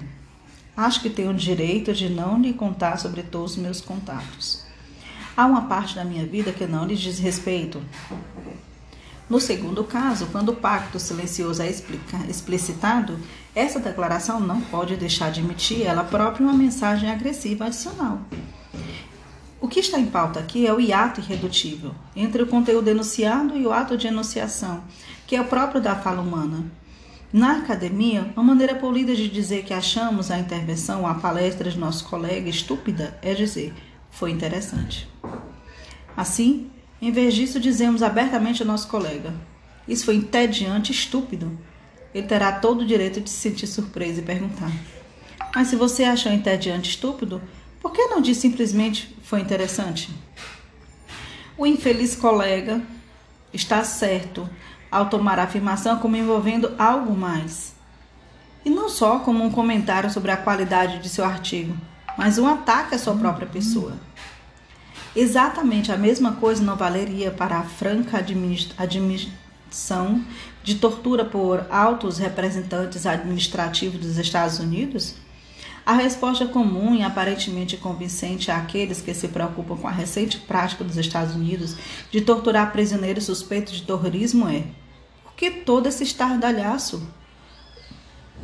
acho 0.75 1.01
que 1.01 1.09
tenho 1.09 1.31
o 1.31 1.33
direito 1.33 1.93
de 1.93 2.09
não 2.09 2.39
lhe 2.39 2.53
contar 2.53 2.99
sobre 2.99 3.23
todos 3.23 3.53
os 3.53 3.57
meus 3.57 3.81
contatos. 3.81 4.66
Há 5.37 5.45
uma 5.45 5.67
parte 5.67 5.93
da 5.93 6.03
minha 6.03 6.25
vida 6.25 6.51
que 6.51 6.65
não 6.65 6.87
lhe 6.87 6.95
diz 6.95 7.19
respeito. 7.19 7.79
No 9.29 9.39
segundo 9.39 9.83
caso, 9.83 10.25
quando 10.31 10.49
o 10.49 10.55
pacto 10.55 10.99
silencioso 10.99 11.61
é 11.61 11.69
explicitado, 12.27 13.19
essa 13.53 13.79
declaração 13.79 14.39
não 14.39 14.61
pode 14.61 14.95
deixar 14.95 15.31
de 15.31 15.41
emitir 15.41 15.85
ela 15.85 16.03
própria 16.03 16.43
uma 16.43 16.55
mensagem 16.55 17.11
agressiva 17.11 17.65
adicional. 17.65 18.19
O 19.61 19.67
que 19.67 19.79
está 19.79 19.99
em 19.99 20.07
pauta 20.07 20.39
aqui 20.39 20.65
é 20.65 20.73
o 20.73 20.79
hiato 20.79 21.21
irredutível 21.21 21.93
entre 22.15 22.41
o 22.41 22.47
conteúdo 22.47 22.87
enunciado 22.87 23.55
e 23.55 23.63
o 23.63 23.71
ato 23.71 23.95
de 23.95 24.07
enunciação, 24.07 24.83
que 25.27 25.35
é 25.35 25.41
o 25.41 25.45
próprio 25.45 25.79
da 25.79 25.95
fala 25.95 26.19
humana. 26.19 26.65
Na 27.31 27.57
academia, 27.57 28.33
uma 28.35 28.43
maneira 28.43 28.73
polida 28.73 29.15
de 29.15 29.29
dizer 29.29 29.63
que 29.65 29.73
achamos 29.73 30.31
a 30.31 30.39
intervenção, 30.39 31.05
a 31.05 31.13
palestra 31.13 31.69
de 31.69 31.77
nosso 31.77 32.05
colega 32.05 32.49
estúpida 32.49 33.15
é 33.21 33.35
dizer 33.35 33.71
foi 34.17 34.31
interessante. 34.31 35.07
Assim, 36.17 36.71
em 36.99 37.11
vez 37.11 37.35
disso, 37.35 37.59
dizemos 37.59 38.01
abertamente 38.01 38.63
ao 38.63 38.67
nosso 38.67 38.87
colega: 38.87 39.35
Isso 39.87 40.05
foi 40.05 40.15
entediante, 40.15 40.91
estúpido. 40.91 41.55
Ele 42.11 42.25
terá 42.25 42.53
todo 42.53 42.81
o 42.81 42.85
direito 42.87 43.21
de 43.21 43.29
se 43.29 43.37
sentir 43.37 43.67
surpreso 43.67 44.19
e 44.19 44.23
perguntar: 44.23 44.71
Mas 45.53 45.67
se 45.67 45.75
você 45.75 46.03
achou 46.03 46.31
entediante, 46.31 46.89
estúpido, 46.89 47.39
por 47.79 47.91
que 47.91 48.07
não 48.07 48.19
diz 48.19 48.37
simplesmente 48.37 49.15
foi 49.21 49.41
interessante? 49.41 50.09
O 51.55 51.67
infeliz 51.67 52.15
colega 52.15 52.81
está 53.53 53.83
certo 53.83 54.49
ao 54.91 55.09
tomar 55.09 55.37
a 55.37 55.43
afirmação 55.43 55.99
como 55.99 56.15
envolvendo 56.15 56.73
algo 56.79 57.15
mais. 57.15 57.75
E 58.65 58.69
não 58.71 58.89
só 58.89 59.19
como 59.19 59.43
um 59.43 59.51
comentário 59.51 60.09
sobre 60.09 60.31
a 60.31 60.37
qualidade 60.37 60.99
de 60.99 61.09
seu 61.09 61.23
artigo, 61.23 61.77
mas 62.17 62.39
um 62.39 62.47
ataque 62.47 62.95
à 62.95 62.99
sua 62.99 63.15
própria 63.15 63.47
pessoa. 63.47 64.06
Exatamente 65.19 65.91
a 65.91 65.97
mesma 65.97 66.33
coisa 66.33 66.63
não 66.63 66.75
valeria 66.75 67.31
para 67.31 67.57
a 67.57 67.63
franca 67.63 68.23
admissão 68.77 70.23
de 70.63 70.75
tortura 70.75 71.25
por 71.25 71.65
altos 71.71 72.19
representantes 72.19 73.03
administrativos 73.03 73.99
dos 73.99 74.19
Estados 74.19 74.59
Unidos? 74.59 75.15
A 75.83 75.93
resposta 75.93 76.45
comum 76.45 76.93
e 76.93 77.01
aparentemente 77.01 77.77
convincente 77.77 78.51
àqueles 78.51 79.01
que 79.01 79.11
se 79.11 79.27
preocupam 79.29 79.75
com 79.75 79.87
a 79.87 79.91
recente 79.91 80.37
prática 80.37 80.83
dos 80.83 80.97
Estados 80.97 81.33
Unidos 81.33 81.75
de 82.11 82.21
torturar 82.21 82.71
prisioneiros 82.71 83.23
suspeitos 83.23 83.73
de 83.73 83.87
terrorismo 83.87 84.47
é: 84.47 84.65
por 85.23 85.33
que 85.33 85.49
todo 85.49 85.87
esse 85.87 86.03
estardalhaço? 86.03 87.01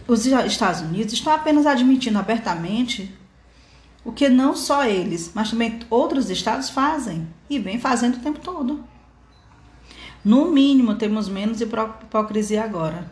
Os 0.07 0.25
Estados 0.25 0.81
Unidos 0.81 1.13
estão 1.13 1.33
apenas 1.33 1.67
admitindo 1.67 2.17
abertamente 2.17 3.13
O 4.05 4.11
que 4.11 4.27
não 4.27 4.55
só 4.55 4.85
eles, 4.85 5.31
mas 5.33 5.51
também 5.51 5.79
outros 5.89 6.29
estados 6.29 6.69
fazem 6.69 7.27
e 7.49 7.57
vem 7.57 7.79
fazendo 7.79 8.17
o 8.17 8.19
tempo 8.19 8.39
todo. 8.39 8.83
No 10.23 10.51
mínimo, 10.51 10.95
temos 10.95 11.29
menos 11.29 11.61
hipocrisia 11.61 12.63
agora. 12.63 13.11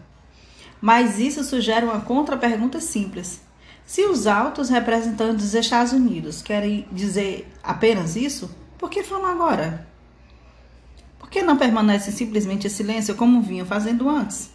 Mas 0.82 1.20
isso 1.20 1.44
sugere 1.44 1.86
uma 1.86 2.02
contra-pergunta 2.02 2.80
simples. 2.80 3.42
Se 3.86 4.06
os 4.06 4.28
altos 4.28 4.70
representantes 4.70 5.46
dos 5.46 5.54
Estados 5.54 5.92
Unidos 5.92 6.42
querem 6.42 6.88
dizer 6.92 7.52
apenas 7.62 8.16
isso, 8.16 8.50
por 8.78 8.90
que 8.90 9.04
falam 9.04 9.26
agora? 9.30 9.88
Por 11.20 11.30
que 11.30 11.42
não 11.42 11.58
permanecem 11.58 12.14
simplesmente 12.14 12.68
em 12.68 12.70
silêncio 12.70 13.16
como 13.16 13.42
vinham 13.42 13.66
fazendo 13.66 14.10
antes? 14.10 14.50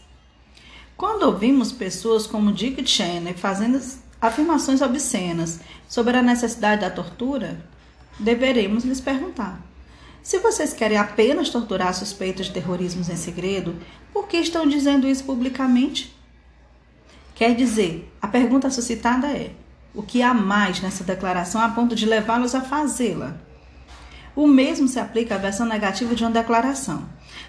Quando 0.97 1.25
ouvimos 1.25 1.73
pessoas 1.73 2.27
como 2.27 2.53
Dick 2.53 2.85
Cheney 2.87 3.35
fazendo 3.35 3.79
afirmações 4.21 4.81
obscenas 4.83 5.61
sobre 5.89 6.17
a 6.17 6.23
necessidade 6.23 6.83
da 6.83 6.91
tortura, 6.91 7.61
deveremos 8.19 8.85
lhes 8.85 9.01
perguntar: 9.01 9.61
se 10.23 10.39
vocês 10.39 10.73
querem 10.73 10.99
apenas 10.99 11.51
torturar 11.51 11.95
suspeitos 11.95 12.47
de 12.47 12.53
terrorismo 12.53 13.01
em 13.01 13.17
segredo, 13.17 13.77
por 14.13 14.27
que 14.27 14.39
estão 14.39 14.67
dizendo 14.67 15.07
isso 15.07 15.25
publicamente? 15.25 16.17
Quer 17.35 17.55
dizer, 17.55 18.11
a 18.21 18.27
pergunta 18.27 18.71
suscitada 18.71 19.29
é: 19.29 19.53
o 19.95 20.03
que 20.03 20.23
há 20.23 20.35
mais 20.35 20.81
nessa 20.81 21.05
declaração 21.05 21.61
a 21.61 21.69
ponto 21.69 21.95
de 21.95 22.07
levá-los 22.07 22.55
a 22.55 22.61
fazê-la? 22.61 23.37
O 24.35 24.47
mesmo 24.47 24.87
se 24.87 24.99
aplica 24.99 25.35
à 25.35 25.39
versão 25.39 25.65
negativa 25.65 26.15
de 26.15 26.23
uma 26.23 26.31
declaração, 26.31 27.09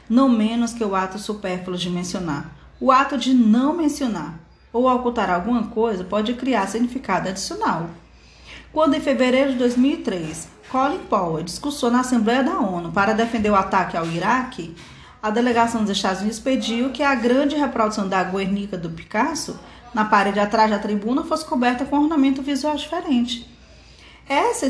não 0.10 0.30
menos 0.30 0.72
que 0.72 0.84
o 0.84 0.96
ato 0.96 1.20
supérfluo 1.20 1.78
de 1.78 1.90
mencionar. 1.90 2.56
O 2.80 2.92
ato 2.92 3.18
de 3.18 3.34
não 3.34 3.76
mencionar 3.76 4.40
ou 4.72 4.88
ocultar 4.88 5.30
alguma 5.30 5.68
coisa 5.68 6.04
pode 6.04 6.34
criar 6.34 6.68
significado 6.68 7.30
adicional. 7.30 7.90
Quando, 8.72 8.96
em 8.96 9.02
fevereiro 9.02 9.54
de 9.54 9.58
2003, 9.58 10.48
Colin 10.70 11.00
Powell 11.10 11.44
discursou 11.44 11.90
na 11.90 12.02
Assembleia 12.02 12.44
da 12.44 12.60
ONU 12.60 12.92
para 12.92 13.14
defender 13.14 13.50
o 13.50 13.56
ataque 13.56 13.96
ao 13.96 14.06
Iraque, 14.06 14.76
a 15.24 15.30
delegação 15.30 15.82
dos 15.82 15.92
Estados 15.92 16.22
Unidos 16.22 16.40
pediu 16.40 16.92
que 16.92 17.02
a 17.02 17.16
grande 17.16 17.56
reprodução 17.56 18.08
da 18.08 18.24
Guernica 18.24 18.78
do 18.78 18.90
Picasso 18.90 19.60
na 19.94 20.06
parede 20.06 20.40
atrás 20.40 20.70
da 20.70 20.78
tribuna 20.78 21.24
fosse 21.24 21.46
coberta 21.46 21.86
com 21.86 21.98
ornamento 21.98 22.42
visual 22.42 22.76
diferente. 22.76 23.50
Essa 24.30 24.68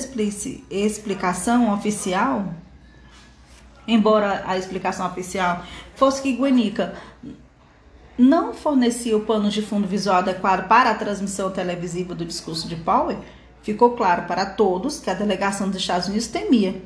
explicação 0.69 1.73
oficial, 1.73 2.53
embora 3.87 4.43
a 4.45 4.57
explicação 4.57 5.05
oficial 5.07 5.63
fosse 5.95 6.21
que 6.21 6.31
Guernica 6.31 6.93
não 8.17 8.53
fornecia 8.53 9.15
o 9.15 9.21
pano 9.21 9.49
de 9.49 9.61
fundo 9.61 9.87
visual 9.87 10.17
adequado 10.17 10.67
para 10.67 10.89
a 10.89 10.95
transmissão 10.95 11.51
televisiva 11.51 12.15
do 12.15 12.25
discurso 12.25 12.67
de 12.67 12.75
Powell, 12.75 13.19
ficou 13.61 13.91
claro 13.91 14.23
para 14.23 14.45
todos 14.45 14.99
que 14.99 15.09
a 15.09 15.13
delegação 15.13 15.69
dos 15.69 15.79
Estados 15.81 16.07
Unidos 16.07 16.27
temia 16.27 16.81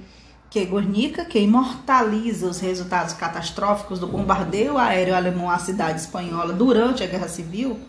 que 0.51 0.65
Guernica, 0.65 1.23
que 1.23 1.39
imortaliza 1.39 2.45
os 2.45 2.59
resultados 2.59 3.13
catastróficos 3.13 3.99
do 3.99 4.05
bombardeio 4.05 4.77
aéreo 4.77 5.15
alemão 5.15 5.49
à 5.49 5.57
cidade 5.57 6.01
espanhola 6.01 6.51
durante 6.51 7.01
a 7.01 7.07
Guerra 7.07 7.29
Civil, 7.29 7.79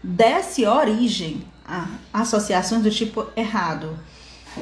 desse 0.00 0.64
origem 0.64 1.42
a 1.66 1.88
associações 2.12 2.84
do 2.84 2.90
tipo 2.90 3.26
errado, 3.34 3.98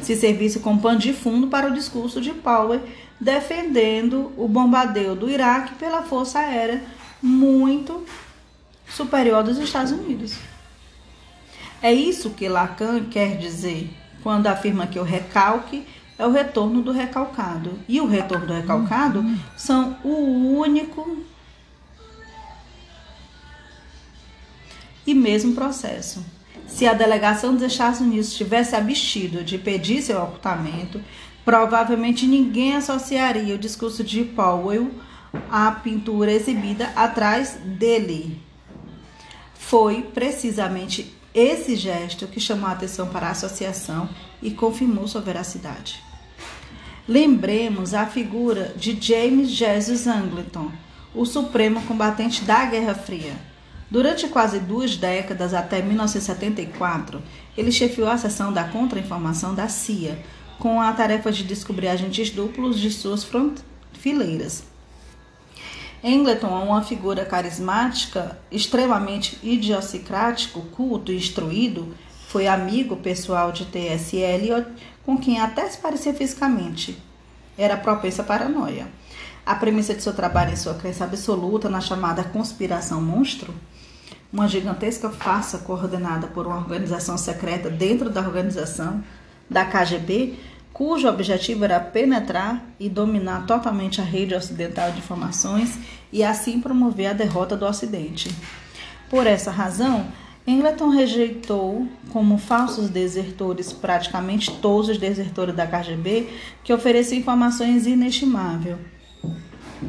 se 0.00 0.16
servisse 0.16 0.60
como 0.60 0.80
pano 0.80 0.98
de 0.98 1.12
fundo 1.12 1.48
para 1.48 1.68
o 1.68 1.74
discurso 1.74 2.22
de 2.22 2.32
Powell 2.32 2.80
defendendo 3.20 4.32
o 4.38 4.48
bombardeio 4.48 5.14
do 5.14 5.28
Iraque 5.28 5.74
pela 5.74 6.02
força 6.02 6.38
aérea 6.38 6.82
muito 7.22 8.04
superior 8.88 9.42
dos 9.42 9.58
Estados 9.58 9.92
Unidos. 9.92 10.36
É 11.82 11.92
isso 11.92 12.30
que 12.30 12.48
Lacan 12.48 13.04
quer 13.04 13.36
dizer 13.36 13.90
quando 14.22 14.46
afirma 14.46 14.86
que 14.86 14.98
o 14.98 15.02
recalque 15.02 15.86
é 16.18 16.26
o 16.26 16.30
retorno 16.30 16.82
do 16.82 16.92
recalcado. 16.92 17.78
E 17.88 18.00
o 18.00 18.06
retorno 18.06 18.46
do 18.46 18.52
recalcado 18.52 19.20
uhum. 19.20 19.38
são 19.56 19.96
o 20.02 20.58
único 20.58 21.24
e 25.06 25.14
mesmo 25.14 25.54
processo. 25.54 26.24
Se 26.66 26.86
a 26.86 26.94
delegação 26.94 27.54
dos 27.54 27.62
Estados 27.62 28.00
Unidos 28.00 28.34
tivesse 28.34 28.74
abstido 28.74 29.44
de 29.44 29.56
pedir 29.56 30.02
seu 30.02 30.20
ocultamento, 30.20 31.00
provavelmente 31.44 32.26
ninguém 32.26 32.74
associaria 32.74 33.54
o 33.54 33.58
discurso 33.58 34.02
de 34.02 34.24
Powell 34.24 34.90
à 35.50 35.70
pintura 35.70 36.32
exibida 36.32 36.92
atrás 36.96 37.58
dele. 37.64 38.40
Foi 39.54 40.02
precisamente 40.02 41.14
esse 41.34 41.76
gesto 41.76 42.26
que 42.26 42.40
chamou 42.40 42.68
a 42.68 42.72
atenção 42.72 43.08
para 43.08 43.28
a 43.28 43.32
associação 43.32 44.08
e 44.40 44.50
confirmou 44.50 45.06
sua 45.06 45.20
veracidade. 45.20 46.02
Lembremos 47.08 47.94
a 47.94 48.06
figura 48.06 48.74
de 48.76 48.96
James 49.00 49.50
Jesus 49.50 50.06
Angleton, 50.06 50.72
o 51.14 51.24
supremo 51.24 51.82
combatente 51.82 52.42
da 52.44 52.64
Guerra 52.64 52.94
Fria. 52.94 53.34
Durante 53.90 54.26
quase 54.28 54.58
duas 54.58 54.96
décadas, 54.96 55.54
até 55.54 55.80
1974, 55.80 57.22
ele 57.56 57.70
chefiou 57.70 58.08
a 58.08 58.18
seção 58.18 58.52
da 58.52 58.64
contra-informação 58.64 59.54
da 59.54 59.68
CIA, 59.68 60.18
com 60.58 60.80
a 60.80 60.92
tarefa 60.92 61.30
de 61.30 61.44
descobrir 61.44 61.88
agentes 61.88 62.30
duplos 62.30 62.78
de 62.78 62.90
suas 62.90 63.26
fileiras. 63.92 64.64
Angleton 66.04 66.48
é 66.48 66.64
uma 66.64 66.82
figura 66.82 67.24
carismática, 67.24 68.38
extremamente 68.50 69.38
idiosincrático, 69.42 70.60
culto 70.72 71.10
e 71.10 71.16
instruído, 71.16 71.94
foi 72.28 72.46
amigo 72.46 72.96
pessoal 72.96 73.50
de 73.50 73.64
T.S. 73.64 74.16
Eliot, 74.16 74.66
com 75.04 75.16
quem 75.16 75.40
até 75.40 75.68
se 75.68 75.78
parecia 75.78 76.12
fisicamente. 76.12 77.00
Era 77.56 77.76
propensa 77.76 78.22
à 78.22 78.24
paranoia. 78.24 78.88
A 79.44 79.54
premissa 79.54 79.94
de 79.94 80.02
seu 80.02 80.12
trabalho 80.12 80.52
e 80.52 80.56
sua 80.56 80.74
crença 80.74 81.04
absoluta 81.04 81.68
na 81.68 81.80
chamada 81.80 82.24
conspiração 82.24 83.00
monstro, 83.00 83.54
uma 84.32 84.48
gigantesca 84.48 85.08
farsa 85.08 85.58
coordenada 85.58 86.26
por 86.26 86.46
uma 86.46 86.56
organização 86.56 87.16
secreta 87.16 87.70
dentro 87.70 88.10
da 88.10 88.20
organização 88.20 89.02
da 89.48 89.64
KGB, 89.64 90.34
cujo 90.76 91.08
objetivo 91.08 91.64
era 91.64 91.80
penetrar 91.80 92.62
e 92.78 92.86
dominar 92.86 93.46
totalmente 93.46 93.98
a 94.02 94.04
rede 94.04 94.34
ocidental 94.34 94.92
de 94.92 94.98
informações 94.98 95.78
e 96.12 96.22
assim 96.22 96.60
promover 96.60 97.06
a 97.06 97.12
derrota 97.14 97.56
do 97.56 97.64
Ocidente. 97.64 98.28
Por 99.08 99.26
essa 99.26 99.50
razão, 99.50 100.06
Engleton 100.46 100.90
rejeitou 100.90 101.88
como 102.12 102.36
falsos 102.36 102.90
desertores 102.90 103.72
praticamente 103.72 104.52
todos 104.58 104.90
os 104.90 104.98
desertores 104.98 105.56
da 105.56 105.66
KGB 105.66 106.28
que 106.62 106.74
ofereciam 106.74 107.20
informações 107.20 107.86
inestimáveis. 107.86 108.76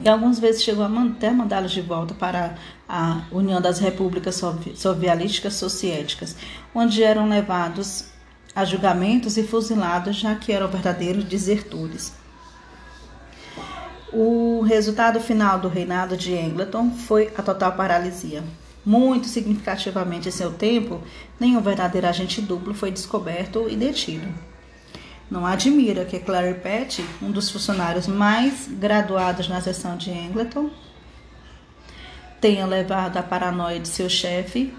E 0.05 0.07
algumas 0.07 0.39
vezes 0.39 0.63
chegou 0.63 0.85
a 0.85 1.03
até 1.03 1.31
mandá-los 1.31 1.73
de 1.73 1.81
volta 1.81 2.13
para 2.13 2.55
a 2.87 3.23
União 3.29 3.59
das 3.59 3.79
Repúblicas 3.79 4.41
Soviéticas 4.75 5.55
Soviéticas, 5.55 6.37
onde 6.73 7.03
eram 7.03 7.27
levados 7.27 8.15
a 8.57 8.65
julgamentos 8.65 9.37
e 9.37 9.43
fuzilados, 9.43 10.15
já 10.15 10.33
que 10.33 10.51
eram 10.51 10.67
verdadeiros 10.67 11.23
desertores. 11.23 12.11
O 14.11 14.61
resultado 14.61 15.19
final 15.19 15.59
do 15.59 15.67
reinado 15.67 16.17
de 16.17 16.35
Angleton 16.35 16.89
foi 16.89 17.31
a 17.37 17.43
total 17.43 17.73
paralisia. 17.73 18.43
Muito 18.83 19.27
significativamente 19.27 20.29
em 20.29 20.31
seu 20.31 20.51
tempo, 20.51 21.03
nenhum 21.39 21.61
verdadeiro 21.61 22.07
agente 22.07 22.41
duplo 22.41 22.73
foi 22.73 22.89
descoberto 22.89 23.67
e 23.69 23.75
detido. 23.75 24.27
Não 25.29 25.45
admira 25.45 26.03
que 26.03 26.17
Clary 26.17 26.55
Petty, 26.55 27.05
um 27.21 27.29
dos 27.29 27.51
funcionários 27.51 28.07
mais 28.07 28.67
graduados 28.67 29.47
na 29.47 29.61
seção 29.61 29.95
de 29.95 30.09
Angleton, 30.09 30.71
tenha 32.41 32.65
levado 32.65 33.17
a 33.17 33.21
paranoia 33.21 33.79
de 33.79 33.87
seu 33.87 34.09
chefe 34.09 34.73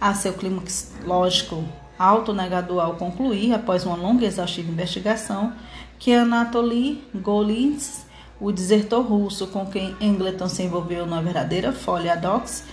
a 0.00 0.14
seu 0.14 0.32
clímax 0.32 0.92
lógico 1.04 1.79
autonegador 2.00 2.80
ao 2.80 2.94
concluir, 2.94 3.52
após 3.52 3.84
uma 3.84 3.94
longa 3.94 4.24
e 4.24 4.26
exaustiva 4.26 4.72
investigação, 4.72 5.52
que 5.98 6.14
Anatoly 6.14 7.04
Golins, 7.14 8.06
o 8.40 8.50
desertor 8.50 9.04
russo 9.04 9.46
com 9.48 9.66
quem 9.66 9.94
Engleton 10.00 10.48
se 10.48 10.62
envolveu 10.62 11.04
numa 11.04 11.20
verdadeira 11.20 11.72
folha 11.72 12.16
dox, 12.16 12.64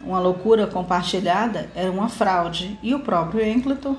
uma 0.00 0.18
loucura 0.18 0.66
compartilhada, 0.66 1.68
era 1.74 1.92
uma 1.92 2.08
fraude, 2.08 2.78
e 2.82 2.94
o 2.94 3.00
próprio 3.00 3.46
Engleton, 3.46 3.96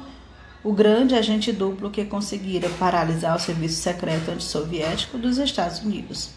o 0.64 0.74
grande 0.74 1.14
agente 1.14 1.52
duplo 1.52 1.92
que 1.92 2.04
conseguira 2.06 2.68
paralisar 2.80 3.36
o 3.36 3.40
serviço 3.40 3.80
secreto 3.80 4.32
antissoviético 4.32 5.20
dos 5.20 5.38
Estados 5.38 5.80
Unidos. 5.80 6.32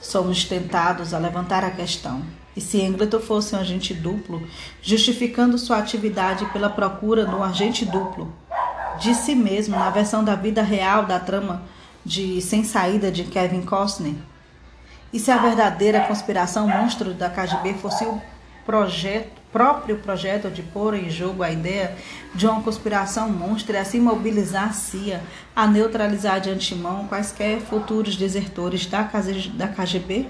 Somos 0.00 0.44
tentados 0.44 1.12
a 1.12 1.18
levantar 1.18 1.64
a 1.64 1.72
questão: 1.72 2.22
e 2.56 2.60
se 2.60 2.80
Engleton 2.80 3.20
fosse 3.20 3.54
um 3.54 3.58
agente 3.58 3.94
duplo, 3.94 4.46
justificando 4.82 5.58
sua 5.58 5.78
atividade 5.78 6.44
pela 6.46 6.70
procura 6.70 7.24
do 7.24 7.42
agente 7.42 7.84
duplo 7.84 8.32
de 8.98 9.14
si 9.14 9.34
mesmo 9.34 9.76
na 9.76 9.90
versão 9.90 10.22
da 10.22 10.34
vida 10.34 10.62
real 10.62 11.06
da 11.06 11.18
trama 11.18 11.62
de 12.04 12.40
Sem 12.40 12.64
Saída 12.64 13.10
de 13.10 13.24
Kevin 13.24 13.62
Costner? 13.62 14.14
E 15.12 15.18
se 15.18 15.30
a 15.30 15.38
verdadeira 15.38 16.00
conspiração 16.00 16.68
monstro 16.68 17.14
da 17.14 17.30
KGB 17.30 17.74
fosse 17.74 18.04
o 18.04 18.20
projeto 18.64 19.40
próprio 19.52 19.98
projeto 19.98 20.48
de 20.50 20.62
pôr 20.62 20.94
em 20.94 21.10
jogo 21.10 21.42
a 21.42 21.50
ideia 21.50 21.96
de 22.34 22.46
uma 22.46 22.62
conspiração 22.62 23.28
monstra 23.28 23.78
e 23.78 23.80
assim 23.80 24.00
mobilizar 24.00 24.68
a 24.68 24.72
CIA 24.72 25.22
a 25.54 25.66
neutralizar 25.66 26.40
de 26.40 26.50
antemão 26.50 27.06
quaisquer 27.08 27.60
futuros 27.60 28.16
desertores 28.16 28.86
da 28.86 29.68
KGB? 29.68 30.28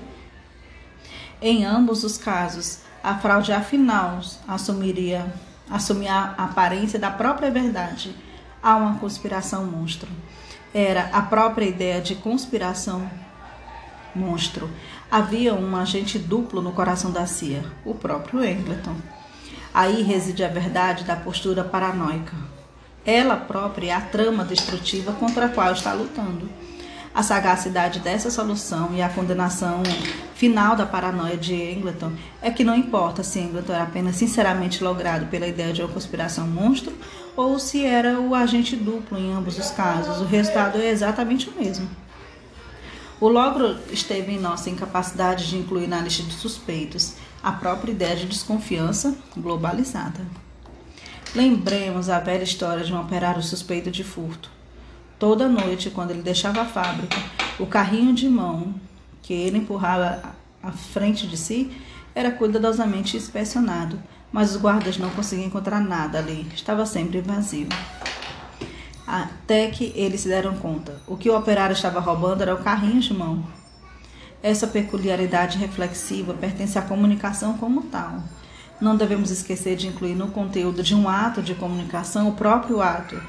Em 1.43 1.65
ambos 1.65 2.05
os 2.05 2.19
casos, 2.19 2.81
a 3.03 3.15
fraude 3.15 3.51
afinal 3.51 4.21
assumiria 4.47 5.33
assumir 5.71 6.09
a 6.09 6.35
aparência 6.37 6.99
da 6.99 7.11
própria 7.11 7.51
verdade 7.51 8.15
a 8.63 8.77
uma 8.77 8.99
conspiração 8.99 9.65
monstro. 9.65 10.09
Era 10.75 11.09
a 11.13 11.23
própria 11.23 11.65
ideia 11.65 12.01
de 12.01 12.15
conspiração 12.15 13.11
monstro. 14.15 14.69
Havia 15.11 15.55
um 15.55 15.75
agente 15.77 16.19
duplo 16.19 16.61
no 16.61 16.73
coração 16.73 17.11
da 17.11 17.27
CIA, 17.27 17.65
o 17.87 17.95
próprio 17.95 18.45
Engleton. 18.45 18.97
Aí 19.73 20.03
reside 20.03 20.45
a 20.45 20.49
verdade 20.49 21.05
da 21.05 21.17
postura 21.17 21.65
paranoica. 21.65 22.37
Ela 23.05 23.37
própria 23.37 23.93
é 23.93 23.95
a 23.95 24.01
trama 24.01 24.45
destrutiva 24.45 25.13
contra 25.13 25.47
a 25.47 25.49
qual 25.49 25.73
está 25.73 25.95
lutando. 25.95 26.51
A 27.13 27.25
sagacidade 27.25 27.99
dessa 27.99 28.31
solução 28.31 28.91
e 28.95 29.03
a 29.03 29.09
condenação 29.09 29.83
final 30.35 30.77
da 30.77 30.87
paranoia 30.87 31.37
de 31.37 31.55
Engleton 31.55 32.13
é 32.41 32.53
que 32.53 32.63
não 32.63 32.77
importa 32.77 33.25
se 33.25 33.41
Engleton 33.41 33.73
era 33.73 33.83
apenas 33.83 34.15
sinceramente 34.15 34.83
logrado 34.83 35.27
pela 35.27 35.47
ideia 35.47 35.73
de 35.73 35.83
uma 35.83 35.93
conspiração 35.93 36.47
monstro 36.47 36.95
ou 37.37 37.59
se 37.59 37.85
era 37.85 38.21
o 38.21 38.33
agente 38.33 38.77
duplo 38.77 39.19
em 39.19 39.33
ambos 39.33 39.59
os 39.59 39.71
casos, 39.73 40.21
o 40.21 40.25
resultado 40.25 40.79
é 40.79 40.89
exatamente 40.89 41.49
o 41.49 41.61
mesmo. 41.61 41.89
O 43.21 43.29
logro 43.29 43.77
esteve 43.91 44.33
em 44.33 44.41
nossa 44.41 44.71
incapacidade 44.71 45.49
de 45.49 45.59
incluir 45.59 45.89
na 45.89 46.01
lista 46.01 46.23
de 46.23 46.33
suspeitos 46.33 47.15
a 47.43 47.51
própria 47.51 47.91
ideia 47.91 48.17
de 48.17 48.27
desconfiança 48.27 49.15
globalizada. 49.37 50.21
Lembremos 51.35 52.09
a 52.09 52.19
velha 52.21 52.45
história 52.45 52.85
de 52.85 52.93
um 52.95 53.01
operário 53.01 53.43
suspeito 53.43 53.91
de 53.91 54.05
furto. 54.05 54.60
Toda 55.21 55.49
noite, 55.49 55.91
quando 55.91 56.11
ele 56.11 56.23
deixava 56.23 56.63
a 56.63 56.65
fábrica, 56.65 57.17
o 57.61 57.67
carrinho 57.67 58.13
de 58.13 58.29
mão 58.29 58.75
que 59.23 59.33
ele 59.33 59.59
empurrava 59.59 60.35
à 60.61 60.73
frente 60.73 61.29
de 61.29 61.37
si 61.37 61.71
era 62.13 62.33
cuidadosamente 62.33 63.17
inspecionado, 63.17 64.03
mas 64.33 64.51
os 64.51 64.61
guardas 64.61 64.99
não 64.99 65.11
conseguiam 65.11 65.47
encontrar 65.47 65.81
nada 65.81 66.19
ali, 66.19 66.49
estava 66.53 66.85
sempre 66.85 67.21
vazio 67.21 67.69
até 69.11 69.67
que 69.67 69.93
eles 69.97 70.21
se 70.21 70.29
deram 70.29 70.55
conta. 70.55 71.03
O 71.05 71.17
que 71.17 71.29
o 71.29 71.37
operário 71.37 71.75
estava 71.75 71.99
roubando 71.99 72.43
era 72.43 72.55
o 72.55 72.63
carrinho 72.63 73.01
de 73.01 73.13
mão. 73.13 73.43
Essa 74.41 74.69
peculiaridade 74.69 75.59
reflexiva 75.59 76.33
pertence 76.33 76.79
à 76.79 76.83
comunicação 76.83 77.59
como 77.59 77.83
tal. 77.83 78.23
Não 78.81 78.97
devemos 78.97 79.33
esquecer 79.33 79.75
de 79.75 79.89
incluir 79.89 80.15
no 80.15 80.29
conteúdo 80.29 80.81
de 80.81 80.95
um 80.95 81.09
ato 81.09 81.43
de 81.43 81.57
comunicação 81.57 82.29
o 82.29 82.35
próprio 82.35 82.81
ato, 82.81 83.21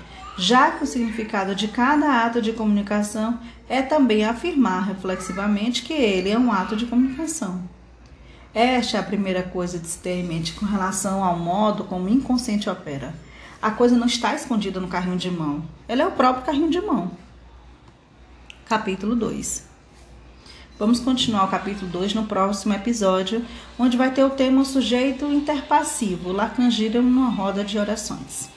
já 0.42 0.72
que 0.72 0.84
o 0.84 0.88
significado 0.88 1.54
de 1.54 1.68
cada 1.68 2.26
ato 2.26 2.42
de 2.42 2.54
comunicação 2.54 3.40
é 3.70 3.82
também 3.82 4.26
afirmar 4.26 4.88
reflexivamente 4.88 5.84
que 5.84 5.94
ele 5.94 6.30
é 6.30 6.38
um 6.38 6.52
ato 6.52 6.76
de 6.76 6.86
comunicação. 6.86 7.62
Esta 8.54 8.98
é 8.98 9.00
a 9.00 9.04
primeira 9.04 9.44
coisa 9.44 9.80
de 9.80 9.88
se 9.88 10.00
ter 10.00 10.16
em 10.16 10.24
mente 10.24 10.54
com 10.54 10.66
relação 10.66 11.24
ao 11.24 11.38
modo 11.38 11.84
como 11.86 12.06
o 12.06 12.10
inconsciente 12.10 12.70
opera 12.70 13.14
a 13.62 13.70
coisa 13.70 13.96
não 13.96 14.08
está 14.08 14.34
escondida 14.34 14.80
no 14.80 14.88
carrinho 14.88 15.18
de 15.18 15.30
mão. 15.30 15.64
Ela 15.88 16.02
é 16.02 16.08
o 16.08 16.12
próprio 16.12 16.44
carrinho 16.44 16.72
de 16.72 16.82
mão. 16.82 17.12
Capítulo 18.66 19.16
2. 19.16 19.70
Vamos 20.80 21.00
continuar 21.00 21.44
o 21.44 21.48
capítulo 21.48 21.92
2 21.92 22.16
no 22.16 22.26
próximo 22.26 22.74
episódio, 22.74 23.46
onde 23.78 23.98
vai 23.98 24.12
ter 24.12 24.24
o 24.24 24.32
tema 24.32 24.66
sujeito 24.66 25.26
interpassivo, 25.26 26.32
Lacangira 26.32 27.00
numa 27.00 27.30
roda 27.30 27.64
de 27.64 27.78
orações. 27.78 28.50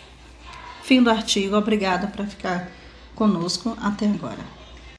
Fim 0.84 1.02
do 1.02 1.08
artigo. 1.08 1.56
Obrigada 1.56 2.08
por 2.08 2.26
ficar 2.26 2.70
conosco 3.14 3.74
até 3.80 4.04
agora. 4.04 4.63